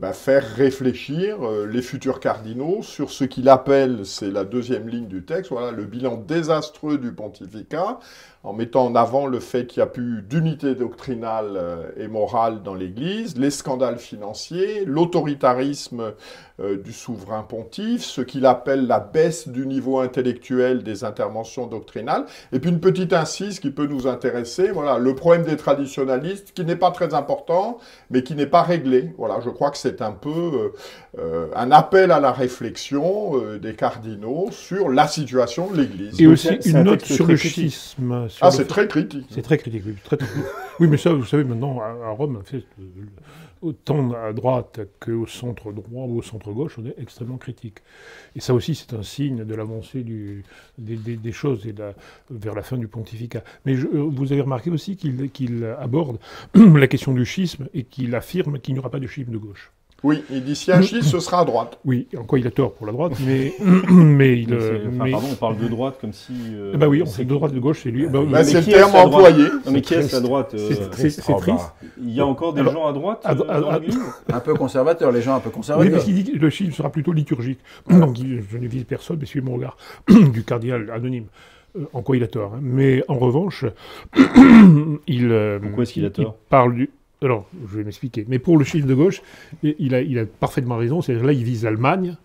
Bah, 0.00 0.14
faire 0.14 0.42
réfléchir 0.56 1.36
les 1.68 1.82
futurs 1.82 2.20
cardinaux 2.20 2.82
sur 2.82 3.10
ce 3.10 3.24
qu'il 3.24 3.48
appelle, 3.50 4.06
c'est 4.06 4.30
la 4.30 4.44
deuxième 4.44 4.88
ligne 4.88 5.06
du 5.06 5.24
texte, 5.24 5.50
voilà, 5.50 5.70
le 5.70 5.84
bilan 5.84 6.16
désastreux 6.16 6.96
du 6.96 7.12
pontificat, 7.12 7.98
en 8.42 8.54
mettant 8.54 8.86
en 8.86 8.94
avant 8.94 9.26
le 9.26 9.38
fait 9.38 9.66
qu'il 9.66 9.80
n'y 9.80 9.84
a 9.84 9.90
plus 9.90 10.22
d'unité 10.22 10.74
doctrinale 10.74 11.52
euh, 11.56 11.90
et 11.98 12.08
morale 12.08 12.62
dans 12.62 12.74
l'Église, 12.74 13.36
les 13.36 13.50
scandales 13.50 13.98
financiers, 13.98 14.86
l'autoritarisme 14.86 16.14
euh, 16.60 16.78
du 16.78 16.94
souverain 16.94 17.42
pontife, 17.42 18.02
ce 18.02 18.22
qu'il 18.22 18.46
appelle 18.46 18.86
la 18.86 18.98
baisse 18.98 19.48
du 19.48 19.66
niveau 19.66 20.00
intellectuel 20.00 20.82
des 20.82 21.04
interventions 21.04 21.66
doctrinales, 21.66 22.24
et 22.52 22.60
puis 22.60 22.70
une 22.70 22.80
petite 22.80 23.12
incise 23.12 23.60
qui 23.60 23.70
peut 23.70 23.86
nous 23.86 24.06
intéresser, 24.06 24.70
voilà, 24.70 24.98
le 24.98 25.14
problème 25.14 25.44
des 25.44 25.58
traditionalistes, 25.58 26.52
qui 26.54 26.64
n'est 26.64 26.76
pas 26.76 26.92
très 26.92 27.12
important, 27.12 27.76
mais 28.08 28.22
qui 28.22 28.34
n'est 28.34 28.46
pas 28.46 28.62
réglé. 28.62 29.12
Voilà, 29.18 29.40
crois 29.50 29.70
que 29.70 29.78
c'est 29.78 30.02
un 30.02 30.12
peu 30.12 30.72
euh, 31.18 31.46
un 31.54 31.70
appel 31.70 32.10
à 32.10 32.20
la 32.20 32.32
réflexion 32.32 33.34
des 33.60 33.74
cardinaux 33.74 34.48
sur 34.50 34.88
la 34.88 35.06
situation 35.06 35.70
de 35.70 35.82
l'Église. 35.82 36.20
Et 36.20 36.26
aussi 36.26 36.54
une 36.64 36.82
note 36.82 37.04
sur 37.04 37.26
le 37.26 37.36
schisme 37.36 38.28
ah, 38.40 38.50
c'est 38.50 38.66
très 38.66 38.88
critique. 38.88 39.26
C'est 39.30 39.42
très 39.42 39.58
critique, 39.58 39.82
oui. 39.86 39.94
Très, 40.04 40.18
oui, 40.80 40.88
mais 40.88 40.96
ça, 40.96 41.12
vous 41.12 41.26
savez, 41.26 41.44
maintenant, 41.44 41.78
à, 41.80 42.08
Rome, 42.10 42.42
euh, 42.54 42.60
autant 43.60 44.12
à 44.12 44.32
droite 44.32 44.80
qu'au 44.98 45.26
centre 45.26 45.72
droit 45.72 46.06
ou 46.06 46.18
au 46.18 46.22
centre 46.22 46.50
gauche, 46.52 46.78
on 46.78 46.86
est 46.86 46.94
extrêmement 46.98 47.36
critique. 47.36 47.80
Et 48.34 48.40
ça 48.40 48.54
aussi, 48.54 48.74
c'est 48.74 48.94
un 48.94 49.02
signe 49.02 49.44
de 49.44 49.54
l'avancée 49.54 50.02
des, 50.78 51.32
choses 51.32 51.66
et 51.66 51.74
vers 52.30 52.54
la 52.54 52.62
fin 52.62 52.78
du 52.78 52.88
pontificat. 52.88 53.44
Mais 53.66 53.74
euh, 53.74 54.08
vous 54.10 54.32
avez 54.32 54.40
remarqué 54.40 54.70
aussi 54.70 54.96
qu'il 54.96 55.64
aborde 55.78 56.18
la 56.54 56.86
question 56.86 57.12
du 57.12 57.26
schisme 57.26 57.68
et 57.74 57.84
qu'il 57.84 58.14
affirme 58.14 58.58
qu'il 58.58 58.72
n'y 58.72 58.80
aura 58.80 58.90
pas 58.90 59.00
de 59.00 59.06
schisme 59.06 59.32
de 59.32 59.38
gauche. 59.38 59.70
Oui, 60.02 60.24
il 60.30 60.42
dit 60.42 60.56
si 60.56 60.72
un 60.72 60.80
schisme, 60.80 61.02
ce 61.02 61.20
sera 61.20 61.40
à 61.40 61.44
droite. 61.44 61.78
Oui, 61.84 62.08
en 62.16 62.24
quoi 62.24 62.38
il 62.38 62.46
a 62.46 62.50
tort 62.50 62.72
pour 62.72 62.86
la 62.86 62.92
droite, 62.92 63.12
mais, 63.24 63.52
mais 63.90 64.40
il. 64.40 64.54
Mais 64.54 65.10
Pardon, 65.10 65.28
on 65.32 65.34
parle 65.34 65.58
de 65.58 65.68
droite 65.68 65.98
comme 66.00 66.12
si. 66.12 66.32
Euh, 66.52 66.76
bah 66.76 66.88
oui, 66.88 67.02
on 67.02 67.06
fait 67.06 67.24
de 67.24 67.28
droite, 67.28 67.52
de 67.52 67.60
gauche, 67.60 67.80
c'est 67.82 67.90
lui. 67.90 68.06
Bah, 68.06 68.20
bah 68.26 68.42
c'est 68.42 68.60
le 68.60 68.72
terme 68.72 68.94
employé. 68.94 69.44
Non, 69.66 69.72
mais 69.72 69.82
qui 69.82 69.94
est 69.94 70.12
la 70.12 70.20
droite 70.20 70.54
euh, 70.54 70.68
C'est 70.70 70.90
triste. 70.90 71.22
Il 71.98 72.10
y 72.10 72.20
a 72.20 72.26
encore 72.26 72.54
des 72.54 72.64
gens 72.64 72.86
à 72.86 72.92
droite 72.92 73.26
euh, 73.28 73.80
Un 74.32 74.40
peu 74.40 74.54
conservateurs, 74.54 75.12
les 75.12 75.22
gens 75.22 75.34
un 75.34 75.40
peu 75.40 75.50
conservateurs. 75.50 75.86
Oui, 75.86 75.92
parce 75.92 76.04
qu'il 76.04 76.14
dit 76.14 76.32
que 76.32 76.38
le 76.38 76.50
schisme 76.50 76.72
sera 76.72 76.90
plutôt 76.90 77.12
liturgique. 77.12 77.60
Donc 77.90 78.16
je 78.16 78.58
ne 78.58 78.68
vise 78.68 78.84
personne, 78.84 79.18
mais 79.20 79.26
suivez 79.26 79.44
mon 79.44 79.54
regard 79.54 79.76
du 80.08 80.44
cardinal 80.44 80.90
anonyme. 80.90 81.26
En 81.92 82.02
quoi 82.02 82.16
il 82.16 82.24
a 82.24 82.26
tort. 82.26 82.54
Hein. 82.54 82.60
Mais 82.62 83.04
en 83.06 83.18
revanche, 83.18 83.64
il. 85.06 85.58
Pourquoi 85.62 85.82
est-ce 85.82 85.92
qu'il 85.92 86.04
a 86.04 86.10
tort 86.10 86.36
Il 86.46 86.48
parle 86.48 86.74
du. 86.74 86.90
Alors, 87.22 87.48
je 87.68 87.78
vais 87.78 87.84
m'expliquer. 87.84 88.24
Mais 88.28 88.38
pour 88.38 88.56
le 88.56 88.64
chiffre 88.64 88.86
de 88.86 88.94
gauche, 88.94 89.22
il 89.62 89.94
a, 89.94 90.26
parfaitement 90.26 90.76
raison. 90.76 91.02
C'est-à-dire 91.02 91.26
là, 91.26 91.32
il 91.32 91.44
vise 91.44 91.64
l'Allemagne 91.64 92.16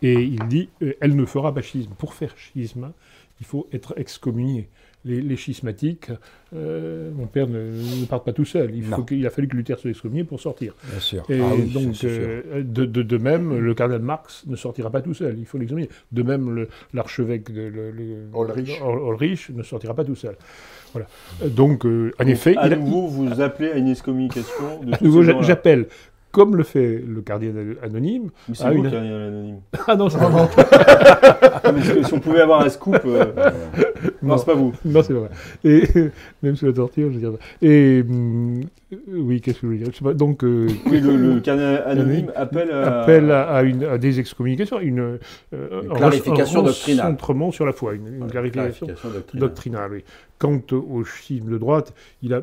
et 0.00 0.14
il 0.14 0.42
dit 0.48 0.68
euh, 0.82 0.94
elle 1.00 1.16
ne 1.16 1.24
fera 1.24 1.52
pas 1.52 1.62
schisme. 1.62 1.92
Pour 1.98 2.14
faire 2.14 2.36
schisme, 2.38 2.92
il 3.40 3.46
faut 3.46 3.66
être 3.72 3.94
excommunié. 3.96 4.68
Les, 5.04 5.36
schismatiques, 5.36 6.10
euh, 6.54 7.10
mon 7.14 7.26
père 7.26 7.46
ne, 7.46 8.04
part 8.06 8.24
pas 8.24 8.32
tout 8.32 8.44
seul. 8.44 8.74
Il, 8.74 8.84
faut 8.84 9.06
a 9.24 9.30
fallu 9.30 9.48
que 9.48 9.56
Luther 9.56 9.78
soit 9.78 9.90
excommunié 9.90 10.24
pour 10.24 10.40
sortir. 10.40 10.74
Bien 10.90 11.00
sûr. 11.00 11.24
Et 11.30 11.40
ah 11.40 11.54
donc, 11.72 11.94
euh, 12.04 12.62
de, 12.62 12.84
de, 12.84 13.18
même, 13.18 13.58
le 13.58 13.74
cardinal 13.74 14.02
Marx 14.02 14.44
ne 14.46 14.56
sortira 14.56 14.90
pas 14.90 15.00
tout 15.00 15.14
seul. 15.14 15.38
Il 15.38 15.46
faut 15.46 15.56
l'examiner. 15.56 15.88
De 16.12 16.22
même, 16.22 16.66
l'archevêque 16.92 17.50
de 17.50 17.92
Ulrich 18.34 19.50
ne 19.50 19.62
sortira 19.62 19.94
pas 19.94 20.04
tout 20.04 20.16
seul. 20.16 20.36
Voilà. 20.92 21.06
Donc, 21.46 21.86
euh, 21.86 22.12
en 22.18 22.26
effet. 22.26 22.56
À 22.56 22.68
nouveau, 22.68 23.06
vous 23.06 23.40
appelez 23.40 23.70
à 23.70 23.76
une 23.76 23.88
excommunication 23.88 24.82
de 24.82 24.92
À 24.94 24.98
nouveau, 25.00 25.22
j'appelle 25.22 25.86
comme 26.32 26.56
le 26.56 26.62
fait 26.62 27.02
le 27.06 27.20
cardinal 27.22 27.76
anonyme. 27.82 28.30
Mais 28.48 28.54
c'est 28.54 28.70
vous, 28.70 28.82
le 28.82 28.90
cardinal 28.90 29.22
anonyme. 29.22 29.60
Ah 29.86 29.96
non, 29.96 30.08
c'est 30.08 30.18
pas 30.18 30.28
moi. 30.28 30.48
si 32.04 32.14
on 32.14 32.20
pouvait 32.20 32.40
avoir 32.40 32.60
un 32.60 32.68
scoop. 32.68 33.00
Euh, 33.04 33.50
non, 34.22 34.36
c'est 34.36 34.46
pas 34.46 34.54
vous. 34.54 34.72
Non, 34.84 35.02
c'est 35.02 35.14
vrai. 35.14 35.30
Et 35.64 35.82
même 36.42 36.56
sous 36.56 36.66
la 36.66 36.72
torture, 36.72 37.10
je 37.10 37.18
veux 37.18 37.20
dire. 37.20 37.38
Et 37.62 38.04
hum, 38.06 38.60
oui, 39.08 39.40
qu'est-ce 39.40 39.60
que 39.60 39.66
je 39.66 39.72
veux 39.72 39.78
dire? 39.78 40.14
Donc, 40.14 40.44
euh, 40.44 40.68
oui, 40.86 41.00
le, 41.00 41.40
cardinal 41.40 41.82
anonyme 41.86 42.32
appelle 42.36 42.70
à, 42.70 43.02
appelle 43.02 43.30
à, 43.30 43.62
une, 43.62 43.84
à 43.84 43.98
des 43.98 44.20
excommunications, 44.20 44.80
une, 44.80 45.18
une 45.52 45.94
clarification 45.94 46.62
doctrinale. 46.62 47.06
Un 47.06 47.10
centrement 47.10 47.50
sur 47.50 47.64
la 47.64 47.72
foi, 47.72 47.94
une, 47.94 48.26
clarification, 48.30 48.86
doctrinale. 49.34 49.90
oui. 49.92 50.04
Quant 50.38 50.60
au 50.72 51.02
schisme 51.04 51.50
de 51.50 51.58
droite, 51.58 51.94
il 52.22 52.32
a 52.32 52.42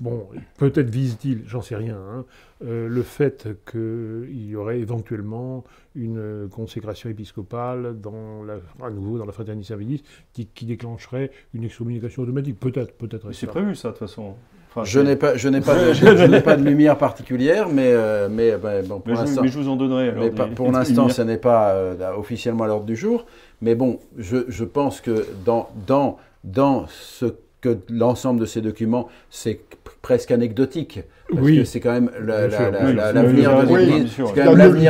Bon, 0.00 0.26
peut-être 0.58 0.90
vise-t-il, 0.90 1.42
j'en 1.46 1.60
sais 1.60 1.76
rien, 1.76 1.96
hein, 1.96 2.24
euh, 2.64 2.88
le 2.88 3.02
fait 3.02 3.46
qu'il 3.70 4.48
y 4.48 4.56
aurait 4.56 4.80
éventuellement 4.80 5.62
une 5.94 6.48
consécration 6.50 7.08
épiscopale 7.08 8.00
dans 8.00 8.42
la, 8.42 8.54
à 8.84 8.90
nouveau 8.90 9.18
dans 9.18 9.24
la 9.24 9.30
fraternité 9.30 9.68
servilis 9.68 10.02
qui, 10.32 10.46
qui, 10.46 10.66
déclencherait 10.66 11.30
une 11.54 11.62
excommunication 11.62 12.22
automatique. 12.22 12.58
Peut-être, 12.58 12.92
peut-être. 12.94 13.30
C'est 13.30 13.46
prévu 13.46 13.76
ça 13.76 13.88
de 13.88 13.92
toute 13.92 14.08
façon. 14.08 14.34
je 14.82 14.98
n'ai 14.98 15.14
pas, 15.14 15.36
je 15.36 15.48
n'ai 15.48 15.60
pas, 15.60 15.76
de, 15.76 15.92
je, 15.92 16.26
n'ai 16.26 16.40
pas 16.40 16.56
de 16.56 16.64
lumière 16.64 16.98
particulière, 16.98 17.68
mais, 17.68 17.92
euh, 17.92 18.28
mais 18.28 18.56
ben, 18.56 18.84
bon, 18.84 18.98
pour 18.98 19.14
l'instant. 19.14 19.42
Mais 19.42 19.48
je 19.48 19.58
vous 19.60 19.68
en 19.68 19.76
donnerai. 19.76 20.08
Alors, 20.08 20.24
mais 20.24 20.54
pour 20.56 20.72
l'instant, 20.72 21.08
ce 21.08 21.22
n'est 21.22 21.38
pas 21.38 21.70
euh, 21.70 22.16
officiellement 22.16 22.64
à 22.64 22.66
l'ordre 22.66 22.86
du 22.86 22.96
jour. 22.96 23.26
Mais 23.62 23.76
bon, 23.76 24.00
je, 24.18 24.38
je 24.48 24.64
pense 24.64 25.00
que 25.00 25.24
dans, 25.44 25.68
dans, 25.86 26.18
dans 26.42 26.86
ce 26.88 27.26
que 27.64 27.78
l'ensemble 27.90 28.40
de 28.40 28.46
ces 28.46 28.60
documents, 28.60 29.08
c'est 29.30 29.60
presque 30.02 30.30
anecdotique. 30.30 31.00
Parce 31.30 31.40
oui. 31.42 31.56
que 31.56 31.64
c'est 31.64 31.80
quand 31.80 31.92
même 31.92 32.10
l'avenir 32.20 33.64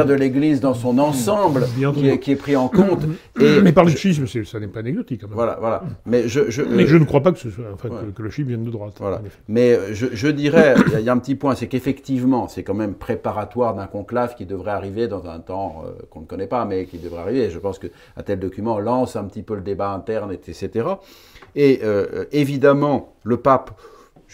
de 0.04 0.14
l'Église, 0.14 0.60
dans 0.60 0.74
son 0.74 0.98
ensemble 0.98 1.64
qui 1.94 2.08
est, 2.08 2.18
qui 2.18 2.32
est, 2.32 2.37
pris 2.37 2.56
en 2.56 2.66
compte. 2.66 3.04
Et 3.40 3.60
mais 3.62 3.70
par 3.72 3.84
le 3.84 3.90
schisme, 3.90 4.26
ça 4.26 4.58
n'est 4.58 4.66
pas 4.66 4.80
anecdotique. 4.80 5.20
Quand 5.20 5.28
même. 5.28 5.37
Voilà, 5.37 5.56
voilà. 5.60 5.84
Mais 6.06 6.26
je, 6.26 6.50
je, 6.50 6.62
mais 6.62 6.87
je 6.87 6.96
ne 6.96 7.04
crois 7.04 7.22
pas 7.22 7.30
que, 7.30 7.38
ce 7.38 7.50
soit, 7.50 7.66
enfin, 7.72 7.88
que, 8.14 8.22
le 8.22 8.30
schisme 8.30 8.48
vienne 8.48 8.64
de 8.64 8.70
droite. 8.70 8.94
Voilà. 8.98 9.22
Mais 9.46 9.78
je, 9.92 10.06
je 10.12 10.26
dirais, 10.26 10.74
il 10.98 11.04
y, 11.04 11.08
a 11.08 11.12
un 11.12 11.18
petit 11.18 11.37
point, 11.37 11.54
c'est 11.54 11.68
qu'effectivement, 11.68 12.48
c'est 12.48 12.64
quand 12.64 12.74
même 12.74 12.94
préparatoire 12.94 13.76
d'un 13.76 13.87
conclave 13.87 14.34
qui 14.34 14.44
devrait 14.44 14.72
arriver 14.72 15.06
dans 15.06 15.26
un 15.26 15.38
temps 15.38 15.84
euh, 15.87 15.92
qu'on 16.10 16.22
ne 16.22 16.26
connaît 16.26 16.48
pas, 16.48 16.64
mais 16.64 16.87
qui 16.87 16.98
devrait 16.98 17.20
arriver. 17.20 17.48
Je 17.50 17.60
pense 17.60 17.78
qu'un 17.78 18.22
tel 18.24 18.40
document 18.40 18.80
lance 18.80 19.14
un 19.14 19.24
petit 19.24 19.42
peu 19.42 19.54
le 19.54 19.62
débat 19.62 19.92
interne, 19.92 20.32
etc. 20.32 20.88
Et 21.56 21.80
euh, 21.82 22.24
évidemment, 22.32 23.14
le 23.22 23.36
pape 23.36 23.70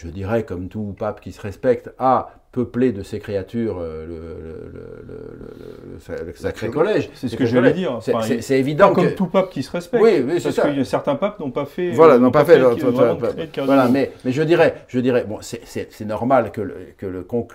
je 0.01 0.07
dirais, 0.07 0.43
comme 0.43 0.67
tout 0.67 0.95
pape 0.97 1.21
qui 1.21 1.31
se 1.31 1.39
respecte, 1.41 1.91
a 1.99 2.31
peuplé 2.51 2.91
de 2.91 3.03
ses 3.03 3.19
créatures 3.19 3.77
euh, 3.79 4.05
le, 5.97 6.33
sacré 6.35 6.69
collège. 6.69 7.09
C'est 7.13 7.29
ce 7.29 7.37
que 7.37 7.45
je 7.45 7.55
voulais 7.55 7.71
dire. 7.73 7.99
C'est 8.01 8.59
évident. 8.59 8.93
comme 8.93 9.13
tout 9.13 9.27
pape 9.27 9.49
qui 9.51 9.63
se 9.63 9.71
respecte. 9.71 10.03
Oui, 10.03 10.23
oui 10.25 10.39
parce 10.41 10.55
que 10.55 10.83
certains 10.83 11.15
papes 11.15 11.39
n'ont 11.39 11.51
pas 11.51 11.65
fait. 11.65 11.91
Voilà, 11.91 12.17
n'ont 12.17 12.31
pas, 12.31 12.43
fait. 12.43 12.59
voilà, 12.59 13.87
mais, 13.89 14.11
mais 14.25 14.31
je 14.31 14.41
dirais, 14.41 14.83
je 14.87 14.99
dirais, 14.99 15.25
bon, 15.27 15.37
c'est 15.41 16.05
normal 16.05 16.51
que, 16.51 16.61
le, 16.61 16.75
que 16.97 17.05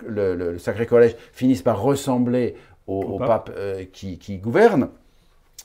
le, 0.07 0.57
sacré 0.57 0.85
collège 0.85 1.15
finisse 1.33 1.61
par 1.61 1.81
ressembler 1.81 2.55
au, 2.87 3.19
pape 3.19 3.51
euh, 3.55 3.83
qui, 3.91 4.17
qui 4.17 4.37
gouverne. 4.37 4.89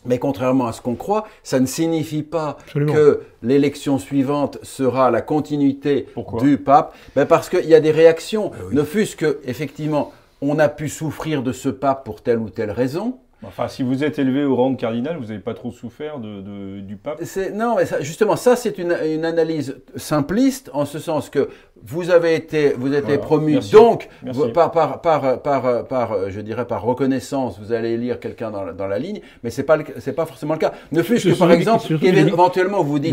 Mais 0.05 0.19
contrairement 0.19 0.67
à 0.67 0.73
ce 0.73 0.81
qu'on 0.81 0.95
croit, 0.95 1.27
ça 1.43 1.61
ne 1.61 1.67
signifie 1.67 2.23
pas 2.23 2.59
que 2.75 3.23
l'élection 3.43 3.99
suivante 3.99 4.59
sera 4.63 5.11
la 5.11 5.23
continuité 5.23 6.07
du 6.41 6.59
pape. 6.59 6.95
Ben 7.15 7.27
parce 7.27 7.49
qu'il 7.49 7.67
y 7.67 7.75
a 7.75 7.81
des 7.81 7.93
réactions, 7.93 8.51
eh 8.71 8.75
ne 8.75 8.83
fût-ce 8.83 9.17
que, 9.17 9.41
effectivement, 9.45 10.13
on 10.41 10.59
a 10.59 10.69
pu 10.69 10.89
souffrir 10.89 11.43
de 11.43 11.53
ce 11.53 11.69
pape 11.69 12.05
pour 12.05 12.21
telle 12.21 12.39
ou 12.39 12.51
telle 12.51 12.71
raison. 12.71 13.19
Enfin, 13.45 13.67
si 13.67 13.83
vous 13.83 14.05
êtes 14.05 14.19
élevé 14.21 14.45
au 14.45 14.55
rang 14.55 14.71
de 14.71 14.77
cardinal, 14.77 15.17
vous 15.17 15.27
n'avez 15.27 15.41
pas 15.41 15.55
trop 15.55 15.73
souffert 15.73 16.21
de, 16.21 16.81
du 16.81 16.97
pape 16.97 17.21
Non, 17.55 17.77
mais 17.77 17.85
justement, 18.01 18.37
ça 18.37 18.55
c'est 18.55 18.79
une, 18.79 18.97
une, 19.05 19.25
analyse 19.25 19.79
simpliste, 19.97 20.71
en 20.73 20.85
ce 20.85 21.01
sens 21.01 21.29
que 21.29 21.49
vous 21.85 22.11
avez 22.11 22.35
été, 22.35 22.75
vous 22.77 22.93
êtes 22.95 23.21
promu, 23.21 23.59
donc 23.73 24.09
par, 24.55 24.71
par, 24.71 25.01
par, 25.01 25.43
par, 25.43 25.85
par, 25.87 26.31
je 26.31 26.41
dirais 26.41 26.67
par 26.67 26.83
reconnaissance, 26.83 27.59
vous 27.61 27.73
allez 27.73 27.97
lire 27.97 28.21
quelqu'un 28.21 28.51
dans, 28.51 28.73
dans, 28.73 28.87
la 28.87 28.99
ligne, 28.99 29.21
mais 29.43 29.51
c'est 29.51 29.63
pas 29.63 29.79
c'est 29.99 30.13
pas 30.13 30.27
forcément 30.27 30.55
le 30.55 30.61
cas. 30.61 30.73
Ne 30.93 31.03
fût-ce 31.03 31.29
que 31.29 31.39
par 31.39 31.53
exemple, 31.53 31.87
éventuellement 32.03 32.83
vous 32.83 32.99
dites, 32.99 33.13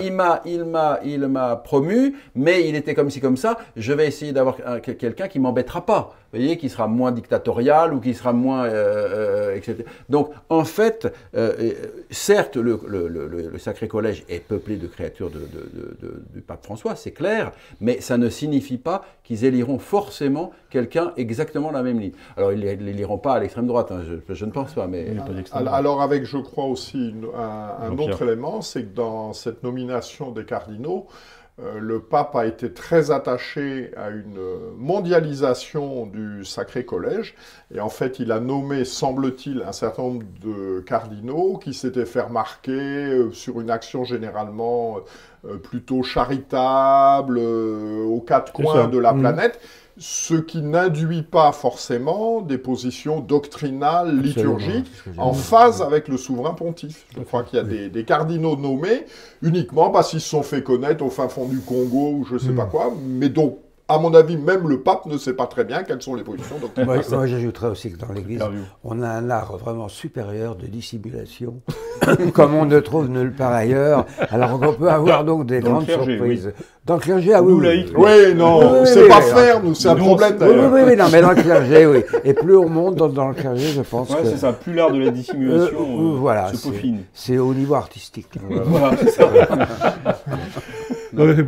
il 0.00 0.12
m'a, 0.12 0.40
il 0.44 0.64
m'a, 0.64 1.00
il 1.04 1.26
m'a 1.26 1.56
promu, 1.56 2.14
mais 2.34 2.68
il 2.68 2.74
était 2.74 2.94
comme 2.94 3.10
ci 3.10 3.20
comme 3.20 3.36
ça. 3.36 3.58
Je 3.76 3.92
vais 3.92 4.06
essayer 4.06 4.32
d'avoir 4.32 4.56
quelqu'un 4.82 5.28
qui 5.28 5.38
m'embêtera 5.38 5.84
pas, 5.86 6.14
vous 6.32 6.38
voyez, 6.38 6.56
qui 6.56 6.68
sera 6.68 6.88
moins 6.88 7.12
dictatorial 7.12 7.94
ou 7.94 8.00
qui 8.00 8.14
sera 8.14 8.32
moins, 8.32 8.64
euh, 8.64 9.50
euh, 9.50 9.56
etc. 9.56 9.84
Donc 10.08 10.30
en 10.48 10.64
fait, 10.64 11.12
euh, 11.36 11.72
certes, 12.10 12.56
le, 12.56 12.80
le, 12.86 13.08
le, 13.08 13.58
Sacré 13.58 13.88
Collège 13.88 14.24
est 14.28 14.40
peuplé 14.40 14.76
de 14.76 14.86
créatures 14.86 15.30
de, 15.30 15.38
de, 15.38 15.96
de, 16.02 16.22
du 16.34 16.40
pape 16.40 16.64
François, 16.64 16.96
c'est 16.96 17.12
clair 17.12 17.52
mais 17.84 18.00
ça 18.00 18.16
ne 18.16 18.30
signifie 18.30 18.78
pas 18.78 19.02
qu'ils 19.22 19.44
éliront 19.44 19.78
forcément 19.78 20.52
quelqu'un 20.70 21.12
exactement 21.16 21.70
la 21.70 21.82
même 21.82 22.00
ligne. 22.00 22.12
Alors, 22.36 22.52
ils 22.52 22.60
ne 22.60 22.74
l'éliront 22.74 23.18
pas 23.18 23.34
à 23.34 23.40
l'extrême 23.40 23.66
droite, 23.66 23.92
hein, 23.92 24.00
je, 24.28 24.44
ne 24.44 24.50
pense 24.50 24.72
pas, 24.72 24.86
mais... 24.86 25.06
Alors, 25.52 26.00
avec, 26.00 26.24
je 26.24 26.38
crois 26.38 26.64
aussi, 26.64 27.14
un, 27.36 27.86
un 27.86 27.98
autre 27.98 28.22
élément, 28.22 28.62
c'est 28.62 28.84
que 28.84 28.94
dans 28.94 29.34
cette 29.34 29.62
nomination 29.62 30.30
des 30.30 30.44
cardinaux, 30.46 31.06
euh, 31.06 31.33
le 31.58 32.00
pape 32.00 32.34
a 32.34 32.46
été 32.46 32.72
très 32.72 33.12
attaché 33.12 33.92
à 33.96 34.10
une 34.10 34.40
mondialisation 34.76 36.06
du 36.06 36.44
Sacré 36.44 36.84
Collège, 36.84 37.36
et 37.72 37.80
en 37.80 37.88
fait 37.88 38.18
il 38.18 38.32
a 38.32 38.40
nommé, 38.40 38.84
semble-t-il, 38.84 39.62
un 39.62 39.72
certain 39.72 40.02
nombre 40.02 40.24
de 40.42 40.80
cardinaux 40.80 41.58
qui 41.58 41.72
s'étaient 41.72 42.06
fait 42.06 42.22
remarquer 42.22 42.72
euh, 42.72 43.30
sur 43.32 43.60
une 43.60 43.70
action 43.70 44.04
généralement 44.04 44.98
euh, 45.44 45.56
plutôt 45.56 46.02
charitable 46.02 47.38
aux 47.38 48.20
quatre 48.20 48.52
coins 48.52 48.88
de 48.88 48.98
la 48.98 49.12
mmh. 49.12 49.20
planète 49.20 49.60
ce 49.96 50.34
qui 50.34 50.60
n'induit 50.60 51.22
pas 51.22 51.52
forcément 51.52 52.40
des 52.40 52.58
positions 52.58 53.20
doctrinales, 53.20 54.20
liturgiques, 54.20 54.90
en 55.16 55.32
phase 55.32 55.82
avec 55.82 56.08
le 56.08 56.16
souverain 56.16 56.54
pontife. 56.54 57.06
Je 57.16 57.22
crois 57.22 57.44
qu'il 57.44 57.58
y 57.58 57.62
a 57.62 57.88
des, 57.88 58.04
cardinaux 58.04 58.56
nommés 58.56 59.06
uniquement 59.42 59.90
parce 59.90 60.10
qu'ils 60.10 60.20
se 60.20 60.28
sont 60.28 60.42
fait 60.42 60.62
connaître 60.62 61.04
au 61.04 61.10
fin 61.10 61.28
fond 61.28 61.46
du 61.46 61.60
Congo 61.60 62.12
ou 62.12 62.26
je 62.28 62.34
ne 62.34 62.38
sais 62.38 62.52
pas 62.52 62.66
hmm. 62.66 62.70
quoi, 62.70 62.94
mais 63.06 63.28
donc 63.28 63.58
à 63.86 63.98
mon 63.98 64.14
avis, 64.14 64.36
même 64.38 64.66
le 64.66 64.80
pape 64.80 65.04
ne 65.06 65.18
sait 65.18 65.34
pas 65.34 65.46
très 65.46 65.64
bien 65.64 65.82
quelles 65.82 66.00
sont 66.00 66.14
les 66.14 66.24
positions 66.24 66.58
doctrinales. 66.58 67.02
Moi, 67.10 67.26
j'ajouterais 67.26 67.68
aussi 67.68 67.92
que 67.92 67.98
dans 67.98 68.12
l'Église, 68.12 68.42
on 68.82 69.02
a 69.02 69.08
un 69.08 69.28
art 69.28 69.58
vraiment 69.58 69.88
supérieur 69.88 70.56
de 70.56 70.66
dissimulation, 70.66 71.60
comme 72.34 72.54
on 72.54 72.64
ne 72.64 72.80
trouve 72.80 73.08
nulle 73.10 73.32
part 73.32 73.52
ailleurs. 73.52 74.06
Alors 74.30 74.58
on 74.62 74.72
peut 74.72 74.88
avoir 74.88 75.24
donc 75.24 75.46
des 75.46 75.60
grandes 75.60 75.86
surprises. 75.86 76.52
Dans 76.86 76.94
le 76.94 77.00
clergé, 77.00 77.32
ah 77.34 77.42
oui. 77.42 77.86
Oui, 77.96 78.34
non, 78.34 78.84
c'est 78.84 79.08
pas 79.08 79.20
faire, 79.20 79.62
nous, 79.62 79.74
c'est 79.74 79.88
un 79.88 79.96
problème. 79.96 80.36
Oui, 80.40 80.48
oui, 80.48 80.80
oui, 80.86 80.96
non, 80.96 81.04
mais 81.12 81.20
dans 81.20 81.30
le 81.30 81.36
clergé, 81.42 81.86
oui. 81.86 82.04
Et 82.24 82.34
plus 82.34 82.56
on 82.56 82.68
monte 82.68 82.96
dans, 82.96 83.28
le 83.28 83.34
clergé, 83.34 83.68
je 83.68 83.82
pense 83.82 84.10
ouais, 84.10 84.16
c'est 84.24 84.38
ça, 84.38 84.52
plus 84.52 84.74
l'art 84.74 84.92
de 84.92 84.98
la 84.98 85.10
dissimulation 85.10 85.78
euh, 85.78 86.14
euh, 86.14 86.16
voilà, 86.18 86.52
se 86.52 86.68
peaufine. 86.68 87.00
C'est 87.12 87.38
au 87.38 87.52
niveau 87.52 87.74
artistique. 87.74 88.28
Voilà, 88.66 88.96
c'est 88.98 89.10
ça. 89.10 89.28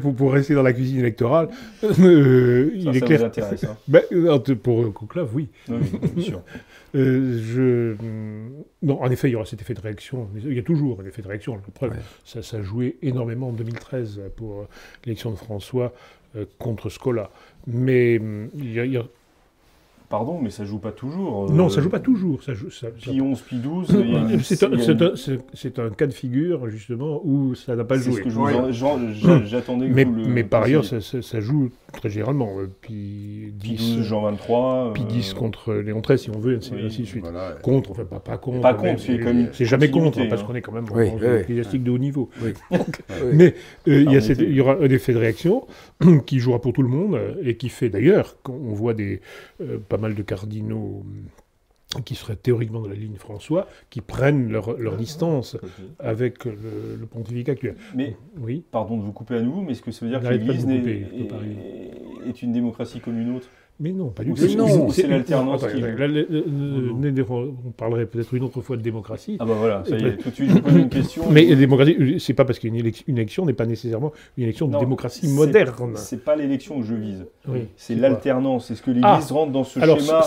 pour, 0.01 0.15
pour, 0.15 0.33
rester 0.33 0.55
dans 0.55 0.63
la 0.63 0.73
cuisine 0.73 1.01
électorale, 1.01 1.49
euh, 1.85 2.71
il 2.75 2.97
est 2.97 3.01
clair. 3.01 3.21
Vous 3.21 3.25
intéresse, 3.27 3.65
hein. 3.65 3.77
ben, 3.89 4.03
pour 4.63 4.93
Conclave, 4.93 5.31
oui. 5.35 5.49
oui 5.69 5.77
bien 6.15 6.25
sûr. 6.25 6.43
Euh, 6.97 7.39
je... 7.43 7.97
Non, 8.83 9.03
en 9.03 9.11
effet, 9.11 9.29
il 9.29 9.33
y 9.33 9.37
aura 9.37 9.45
cet 9.45 9.61
effet 9.61 9.75
de 9.75 9.81
réaction. 9.81 10.29
Il 10.37 10.55
y 10.55 10.59
a 10.59 10.63
toujours 10.63 11.01
un 11.01 11.07
effet 11.07 11.23
de 11.23 11.29
réaction. 11.29 11.55
La 11.55 11.61
preuve, 11.75 11.95
ça, 12.25 12.43
ça 12.43 12.59
a 12.59 12.63
joué 12.63 12.97
énormément 13.03 13.49
en 13.49 13.53
2013 13.53 14.23
pour 14.37 14.61
euh, 14.61 14.69
l'élection 15.05 15.31
de 15.31 15.37
François 15.37 15.93
euh, 16.37 16.47
contre 16.59 16.89
Scola. 16.89 17.31
Mais 17.67 18.15
il 18.15 18.73
y, 18.73 18.81
a, 18.81 18.85
il 18.85 18.93
y 18.93 18.97
a 18.97 19.05
Pardon, 20.09 20.39
mais 20.41 20.51
ça 20.51 20.65
joue 20.65 20.79
pas 20.79 20.93
toujours. 20.93 21.51
Non, 21.51 21.69
ça 21.69 21.81
joue 21.81 21.91
pas 21.91 21.99
toujours. 21.99 22.43
Ça 22.43 22.55
joue, 22.55 22.71
ça, 22.71 22.89
pi 22.91 23.21
11, 23.21 23.41
pi 23.41 23.57
12. 23.57 23.89
C'est 25.53 25.79
un, 25.79 25.91
cas 25.91 26.07
de 26.07 26.13
figure, 26.13 26.69
justement, 26.69 27.21
où 27.25 27.55
ça 27.55 27.75
n'a 27.75 27.85
pas 27.85 27.97
joué. 27.97 28.23
C'est 28.23 28.31
ce 28.31 29.39
que 29.41 29.47
j'attendais 29.47 29.89
mais, 29.89 30.05
mais 30.05 30.45
par 30.45 30.63
ailleurs, 30.63 30.85
ça, 30.85 31.41
joue 31.41 31.71
très 31.97 32.11
généralement. 32.11 32.57
Pi 32.81 33.53
10, 33.55 34.03
Jean 34.03 34.23
23. 34.23 34.93
Pi 34.95 35.05
10 35.05 35.35
contre 35.35 35.75
Léon 35.75 36.01
XIII, 36.01 36.19
si 36.19 36.31
on 36.31 36.39
veut, 36.39 36.57
ainsi, 36.57 37.03
de 37.03 37.07
suite. 37.07 37.25
Contre, 37.63 37.91
enfin, 37.91 38.05
pas, 38.05 38.21
pas 38.21 38.39
contre. 38.39 38.61
Pas 38.61 38.75
contre, 38.75 39.03
c'est 39.53 39.65
jamais 39.65 39.91
contre, 39.91 40.27
parce 40.29 40.43
hein. 40.43 40.45
qu'on 40.47 40.55
est 40.55 40.63
quand 40.63 40.73
même 40.73 40.87
oui, 40.93 41.11
en 41.11 41.37
ecclésiastique 41.39 41.83
de 41.83 41.91
haut 41.91 41.99
niveau. 41.99 42.31
mais 43.33 43.55
euh, 43.89 44.05
il 44.07 44.55
y, 44.55 44.61
aura 44.61 44.75
un 44.75 44.89
effet 44.89 45.13
de 45.13 45.19
réaction 45.19 45.67
qui 46.27 46.39
jouera 46.39 46.61
pour 46.61 46.73
tout 46.73 46.83
le 46.83 46.89
monde, 46.89 47.19
et 47.43 47.57
qui 47.57 47.69
fait 47.69 47.89
d'ailleurs, 47.89 48.37
qu'on 48.43 48.75
voit 48.75 48.95
des 48.95 49.21
euh, 49.61 49.79
pas 49.79 49.97
mal 49.97 50.15
de 50.15 50.23
cardinaux 50.23 51.05
euh, 51.07 51.21
qui 52.03 52.15
seraient 52.15 52.37
théoriquement 52.37 52.81
de 52.81 52.89
la 52.89 52.95
ligne 52.95 53.17
François, 53.17 53.67
qui 53.91 54.01
prennent 54.01 54.51
leur, 54.51 54.79
leur 54.79 54.97
distance 54.97 55.57
avec 55.99 56.45
le, 56.45 56.97
le, 56.99 57.07
pontificat 57.07 57.53
actuel. 57.53 57.77
Mais, 57.95 58.17
oui. 58.39 58.65
pardon 58.71 58.97
de 58.97 59.03
vous 59.03 59.13
couper 59.13 59.37
à 59.37 59.43
nouveau, 59.43 59.63
mais 59.63 59.73
est-ce 59.73 59.83
que 59.83 59.91
ça 59.91 60.05
veut 60.05 60.11
dire 60.11 60.21
que 60.21 60.29
l'Église 60.29 60.67
est, 62.27 62.43
une 62.43 62.53
démocratie 62.53 63.01
comme 63.01 63.21
une 63.21 63.37
autre? 63.37 63.49
Mais 63.79 63.93
non, 63.93 64.09
pas 64.09 64.25
du 64.25 64.33
tout. 64.33 64.91
C'est 64.91 65.07
l'alternance 65.07 65.67
qui... 65.67 65.83
on 67.29 67.71
parlerait 67.77 68.07
peut-être 68.07 68.33
une 68.35 68.45
autre 68.45 68.63
fois 68.63 68.77
de 68.77 68.83
démocratie. 68.83 69.37
Ah 69.39 69.45
bah 69.45 69.55
voilà, 69.59 69.85
ça 69.85 69.97
y 69.97 70.05
est, 70.05 70.17
tout 70.17 70.31
de 70.31 70.35
suite 70.35 70.51
je 70.51 70.59
pose 70.59 70.75
une 70.75 70.89
question. 70.89 71.25
Mais 71.31 71.45
la 71.45 71.57
démocratie, 71.57 72.17
c'est 72.19 72.35
pas 72.35 72.45
parce 72.45 72.59
qu'une 72.59 72.75
élection 72.75 73.45
n'est 73.45 73.53
pas 73.53 73.67
nécessairement 73.67 74.13
une 74.37 74.45
élection 74.45 74.69
de 74.69 74.79
démocratie 74.79 75.29
moderne. 75.29 75.93
C'est 75.97 76.25
pas 76.25 76.37
l'élection 76.37 76.81
que 76.81 76.87
je 76.87 76.95
vise. 76.95 77.27
c'est 77.77 77.95
l'alternance. 77.95 78.71
Est-ce 78.71 78.83
que 78.83 78.91
l'Église 78.91 79.05
ah, 79.05 79.21
rentre 79.31 79.53
dans 79.53 79.65
ce 79.65 79.79
schéma 79.79 80.23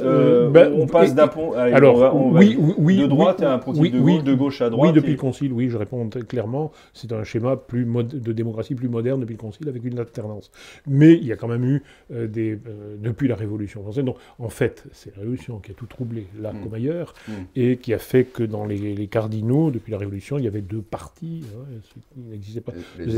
euh, 0.00 0.50
ben, 0.50 0.72
On 0.76 0.86
passe 0.86 1.14
d'un 1.14 1.28
pont... 1.28 1.52
Alors, 1.52 2.14
oui, 2.32 2.56
oui, 2.78 2.98
de 2.98 3.06
droite 3.06 3.42
à 3.42 3.54
un 3.54 3.58
pontife 3.58 3.92
de 3.92 4.00
gauche, 4.00 4.22
de 4.22 4.34
gauche 4.34 4.60
à 4.60 4.70
droite. 4.70 4.90
Oui, 4.90 4.94
depuis 4.94 5.12
le 5.12 5.18
Concile, 5.18 5.52
oui, 5.52 5.68
je 5.68 5.76
réponds 5.76 6.08
clairement. 6.28 6.70
C'est 6.92 7.12
un 7.12 7.24
schéma 7.24 7.56
plus 7.56 7.84
de 7.84 8.32
démocratie 8.32 8.74
plus 8.74 8.88
moderne 8.88 9.20
depuis 9.20 9.34
le 9.34 9.38
Concile 9.38 9.68
avec 9.68 9.84
une 9.84 9.98
alternance. 9.98 10.50
Mais 10.86 11.14
il 11.14 11.26
y 11.26 11.32
a 11.32 11.36
quand 11.36 11.48
même 11.48 11.64
eu 11.64 11.82
euh, 12.12 12.26
des 12.26 12.58
euh, 12.84 12.96
depuis 12.98 13.28
la 13.28 13.34
Révolution 13.34 13.82
française. 13.82 14.04
Donc, 14.04 14.16
en 14.38 14.48
fait, 14.48 14.84
c'est 14.92 15.14
la 15.14 15.20
Révolution 15.20 15.58
qui 15.58 15.70
a 15.70 15.74
tout 15.74 15.86
troublé, 15.86 16.26
là 16.38 16.52
mm. 16.52 16.62
comme 16.62 16.74
ailleurs, 16.74 17.14
mm. 17.28 17.32
et 17.56 17.76
qui 17.76 17.92
a 17.94 17.98
fait 17.98 18.24
que 18.24 18.42
dans 18.42 18.64
les, 18.64 19.06
cardinaux, 19.08 19.70
depuis 19.70 19.92
la 19.92 19.98
Révolution, 19.98 20.38
il 20.38 20.44
y 20.44 20.48
avait 20.48 20.60
deux 20.60 20.82
partis, 20.82 21.44
hein, 21.54 21.64
qui 22.12 22.20
n'existaient 22.20 22.60
pas. 22.60 22.72
Les, 22.98 23.16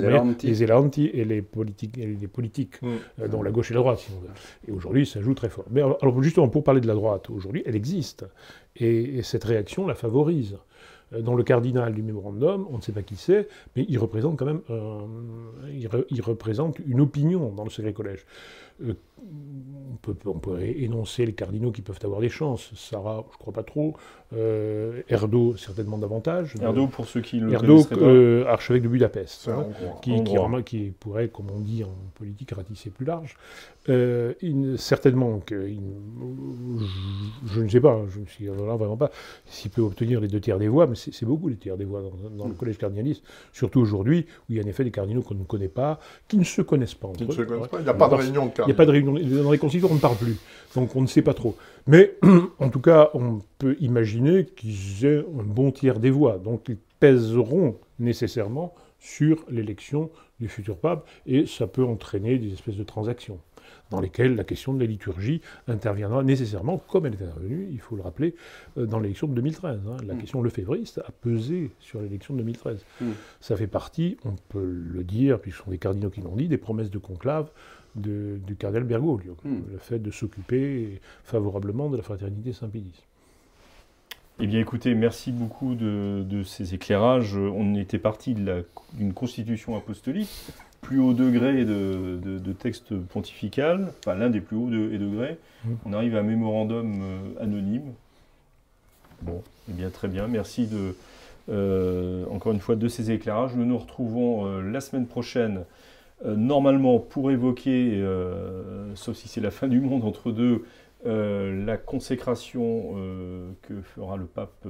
Elanti. 0.62 1.06
et 1.06 1.24
les 1.24 1.42
politiques, 1.42 1.98
et 1.98 2.06
les 2.06 2.28
politiques 2.28 2.80
mm. 2.82 2.88
euh, 3.20 3.28
dont 3.28 3.42
la 3.42 3.50
gauche 3.50 3.70
et 3.70 3.74
la 3.74 3.80
droite, 3.80 3.98
si 3.98 4.10
on 4.16 4.20
veut. 4.20 4.28
Et 4.68 4.72
aujourd'hui, 4.72 5.06
ça 5.06 5.20
joue 5.20 5.34
très 5.34 5.48
fort. 5.48 5.64
Mais 5.70 5.80
alors, 5.80 6.22
justement, 6.22 6.48
pour 6.48 6.64
parler 6.64 6.80
de 6.80 6.86
la 6.88 6.94
droite, 6.94 7.30
aujourd'hui, 7.30 7.62
elle 7.66 7.76
existe. 7.76 8.24
Et, 8.76 9.22
cette 9.22 9.44
réaction 9.44 9.86
la 9.86 9.94
favorise 9.94 10.56
euh, 11.12 11.20
dans 11.20 11.34
le 11.34 11.42
cardinal 11.42 11.94
du 11.94 12.02
mémorandum, 12.02 12.66
on 12.70 12.76
ne 12.76 12.82
sait 12.82 12.92
pas 12.92 13.02
qui 13.02 13.16
c'est, 13.16 13.48
mais 13.74 13.86
il 13.88 13.98
représente 13.98 14.38
quand 14.38 14.46
même 14.46 14.60
il, 16.10 16.22
représente 16.22 16.78
une 16.86 17.00
opinion 17.00 17.50
dans 17.50 17.64
le 17.64 17.70
Secret 17.70 17.92
Collège 17.92 18.26
on, 18.82 19.96
peut, 20.02 20.16
on 20.26 20.38
pourrait 20.38 20.78
énoncer 20.78 21.26
les 21.26 21.32
cardinaux 21.32 21.72
qui 21.72 21.82
peuvent 21.82 21.98
avoir 22.04 22.20
des 22.20 22.28
chances. 22.28 22.70
Sarah, 22.74 23.24
je 23.32 23.38
crois 23.38 23.52
pas 23.52 23.62
trop. 23.62 23.94
Euh, 24.32 25.02
Erdo, 25.08 25.56
certainement 25.56 25.98
davantage. 25.98 26.54
Erdo, 26.60 26.88
pour 26.88 27.06
ceux 27.06 27.20
qui 27.20 27.38
le 27.38 27.52
Erdo, 27.52 27.86
euh, 27.92 28.44
archevêque 28.46 28.82
de 28.82 28.88
Budapest, 28.88 29.48
hein, 29.48 29.68
qui, 30.02 30.22
qui, 30.64 30.90
pourrait, 30.98 31.28
comme 31.28 31.46
on 31.54 31.60
dit 31.60 31.84
en 31.84 31.94
politique, 32.14 32.50
ratisser 32.50 32.90
plus 32.90 33.06
large. 33.06 33.36
Euh, 33.88 34.34
certainement 34.76 35.38
que 35.38 35.68
je, 37.46 37.60
ne 37.60 37.68
sais 37.68 37.80
pas, 37.80 38.00
je 38.08 38.18
ne 38.18 38.26
suis 38.26 38.46
vraiment 38.48 38.96
pas 38.96 39.12
s'il 39.44 39.70
peut 39.70 39.82
obtenir 39.82 40.20
les 40.20 40.26
deux 40.26 40.40
tiers 40.40 40.58
des 40.58 40.66
voix, 40.66 40.88
mais 40.88 40.96
c'est 40.96 41.24
beaucoup 41.24 41.48
les 41.48 41.54
tiers 41.54 41.76
des 41.76 41.84
voix 41.84 42.02
dans, 42.36 42.46
le 42.46 42.52
mm. 42.52 42.56
collège 42.56 42.78
cardinaliste, 42.78 43.22
surtout 43.52 43.78
aujourd'hui 43.78 44.26
où 44.48 44.52
il 44.52 44.56
y 44.56 44.60
a 44.60 44.64
en 44.64 44.66
effet 44.66 44.82
des 44.82 44.90
cardinaux 44.90 45.22
qu'on 45.22 45.36
ne 45.36 45.44
connaît 45.44 45.68
pas, 45.68 46.00
qui 46.26 46.36
ne 46.36 46.42
se 46.42 46.62
connaissent 46.62 46.96
pas 46.96 47.06
entre 47.06 47.22
eux. 47.22 47.46
Il 47.74 47.82
n'y 47.84 47.88
a 47.88 47.94
pas 47.94 48.08
de 48.08 48.14
réunion 48.16 48.46
de 48.46 48.50
cardinaux. 48.50 48.65
Il 48.66 48.70
n'y 48.70 48.72
a 48.72 48.76
pas 48.76 48.86
de 48.86 48.90
réunion. 48.90 49.12
Dans 49.12 49.52
les 49.52 49.84
on 49.84 49.94
ne 49.94 49.98
parle 49.98 50.16
plus. 50.16 50.36
Donc 50.74 50.94
on 50.96 51.02
ne 51.02 51.06
sait 51.06 51.22
pas 51.22 51.34
trop. 51.34 51.56
Mais 51.86 52.16
en 52.58 52.68
tout 52.68 52.80
cas, 52.80 53.10
on 53.14 53.40
peut 53.58 53.76
imaginer 53.80 54.44
qu'ils 54.44 55.06
aient 55.06 55.18
un 55.18 55.42
bon 55.42 55.70
tiers 55.70 55.98
des 55.98 56.10
voix. 56.10 56.38
Donc 56.38 56.68
ils 56.68 56.78
pèseront 57.00 57.76
nécessairement 57.98 58.74
sur 58.98 59.44
l'élection 59.48 60.10
du 60.40 60.48
futur 60.48 60.76
pape 60.76 61.06
et 61.26 61.46
ça 61.46 61.66
peut 61.66 61.84
entraîner 61.84 62.38
des 62.38 62.52
espèces 62.52 62.76
de 62.76 62.84
transactions 62.84 63.38
dans 63.90 64.00
lesquelles 64.00 64.34
la 64.34 64.44
question 64.44 64.74
de 64.74 64.80
la 64.80 64.86
liturgie 64.86 65.40
interviendra 65.68 66.22
nécessairement, 66.22 66.78
comme 66.78 67.06
elle 67.06 67.14
est 67.14 67.22
intervenue, 67.22 67.68
il 67.70 67.78
faut 67.80 67.96
le 67.96 68.02
rappeler, 68.02 68.34
euh, 68.78 68.86
dans 68.86 68.98
l'élection 68.98 69.28
de 69.28 69.34
2013. 69.34 69.80
Hein. 69.86 69.96
La 70.06 70.14
mm. 70.14 70.18
question 70.18 70.42
lefévriste 70.42 70.98
a 70.98 71.12
pesé 71.12 71.70
sur 71.80 72.00
l'élection 72.00 72.34
de 72.34 72.40
2013. 72.40 72.84
Mm. 73.00 73.06
Ça 73.40 73.56
fait 73.56 73.66
partie, 73.66 74.16
on 74.24 74.34
peut 74.48 74.64
le 74.64 75.04
dire, 75.04 75.40
puisque 75.40 75.58
ce 75.58 75.64
sont 75.64 75.70
des 75.70 75.78
cardinaux 75.78 76.10
qui 76.10 76.20
l'ont 76.20 76.36
dit, 76.36 76.48
des 76.48 76.58
promesses 76.58 76.90
de 76.90 76.98
conclave 76.98 77.50
du 77.96 78.56
cardinal 78.58 78.84
Bergoglio, 78.84 79.36
hmm. 79.44 79.72
le 79.72 79.78
fait 79.78 79.98
de 79.98 80.10
s'occuper 80.10 81.00
favorablement 81.24 81.88
de 81.90 81.96
la 81.96 82.02
fraternité 82.02 82.52
Saint-Pédis. 82.52 83.02
Eh 84.38 84.46
bien 84.46 84.60
écoutez, 84.60 84.94
merci 84.94 85.32
beaucoup 85.32 85.74
de, 85.74 86.42
ces 86.44 86.74
éclairages. 86.74 87.36
On 87.36 87.74
était 87.74 87.98
parti 87.98 88.34
d'une 88.34 89.14
constitution 89.14 89.76
apostolique, 89.76 90.28
plus 90.82 91.00
haut 91.00 91.14
degré 91.14 91.64
de, 91.64 92.20
de, 92.22 92.52
texte 92.52 92.94
pontifical, 92.94 93.92
enfin 93.98 94.14
l'un 94.14 94.28
des 94.28 94.40
plus 94.40 94.56
hauts 94.56 94.68
degrés. 94.68 95.38
Hmm. 95.64 95.74
On 95.86 95.92
arrive 95.94 96.16
à 96.16 96.20
un 96.20 96.22
mémorandum 96.22 97.00
euh, 97.02 97.42
anonyme. 97.42 97.92
Bon, 99.22 99.42
eh 99.70 99.72
bien 99.72 99.88
très 99.88 100.08
bien, 100.08 100.26
merci 100.28 100.66
de, 100.66 100.94
euh, 101.48 102.24
encore 102.30 102.52
une 102.52 102.60
fois 102.60 102.74
de 102.74 102.88
ces 102.88 103.10
éclairages. 103.10 103.54
Nous 103.54 103.64
nous 103.64 103.78
retrouvons 103.78 104.46
euh, 104.46 104.62
la 104.62 104.80
semaine 104.80 105.06
prochaine 105.06 105.64
normalement 106.24 106.98
pour 106.98 107.30
évoquer, 107.30 107.92
euh, 107.96 108.94
sauf 108.94 109.16
si 109.16 109.28
c'est 109.28 109.40
la 109.40 109.50
fin 109.50 109.68
du 109.68 109.80
monde 109.80 110.04
entre 110.04 110.32
deux, 110.32 110.64
euh, 111.04 111.64
la 111.64 111.76
consécration 111.76 112.94
que 113.62 113.80
fera 113.82 114.16
le 114.16 114.24
pape 114.24 114.66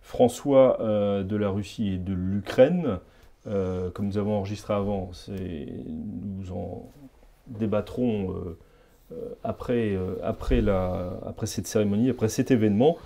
François 0.00 0.78
de 0.80 1.36
la 1.36 1.48
Russie 1.48 1.94
et 1.94 1.98
de 1.98 2.14
l'Ukraine. 2.14 2.98
comme 3.44 4.06
nous 4.06 4.18
avons 4.18 4.36
enregistré 4.36 4.74
avant, 4.74 5.10
nous 5.28 6.52
en 6.52 6.88
débattrons 7.46 8.34
après, 9.42 9.98
après 10.22 10.62
cette 11.46 11.66
cérémonie, 11.66 12.10
après 12.10 12.28
cet 12.28 12.50
événement. 12.50 12.96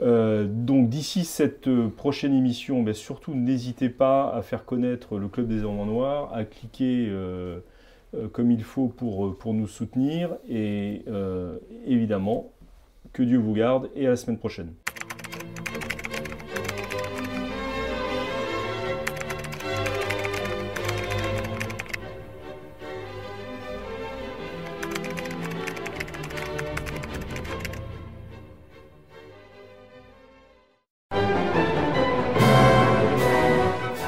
Donc 0.00 0.88
d'ici 0.88 1.24
cette 1.24 1.70
prochaine 1.96 2.34
émission, 2.34 2.82
ben, 2.82 2.94
surtout 2.94 3.34
n'hésitez 3.34 3.88
pas 3.88 4.30
à 4.30 4.42
faire 4.42 4.64
connaître 4.64 5.18
le 5.18 5.28
Club 5.28 5.48
des 5.48 5.64
Hommes 5.64 5.86
Noirs, 5.86 6.32
à 6.34 6.44
cliquer 6.44 7.10
comme 8.32 8.50
il 8.50 8.62
faut 8.62 8.88
pour, 8.88 9.36
pour 9.38 9.54
nous 9.54 9.66
soutenir 9.66 10.36
et 10.48 11.04
évidemment 11.86 12.52
que 13.12 13.22
Dieu 13.22 13.38
vous 13.38 13.54
garde 13.54 13.90
et 13.94 14.06
à 14.06 14.10
la 14.10 14.16
semaine 14.16 14.38
prochaine. 14.38 14.74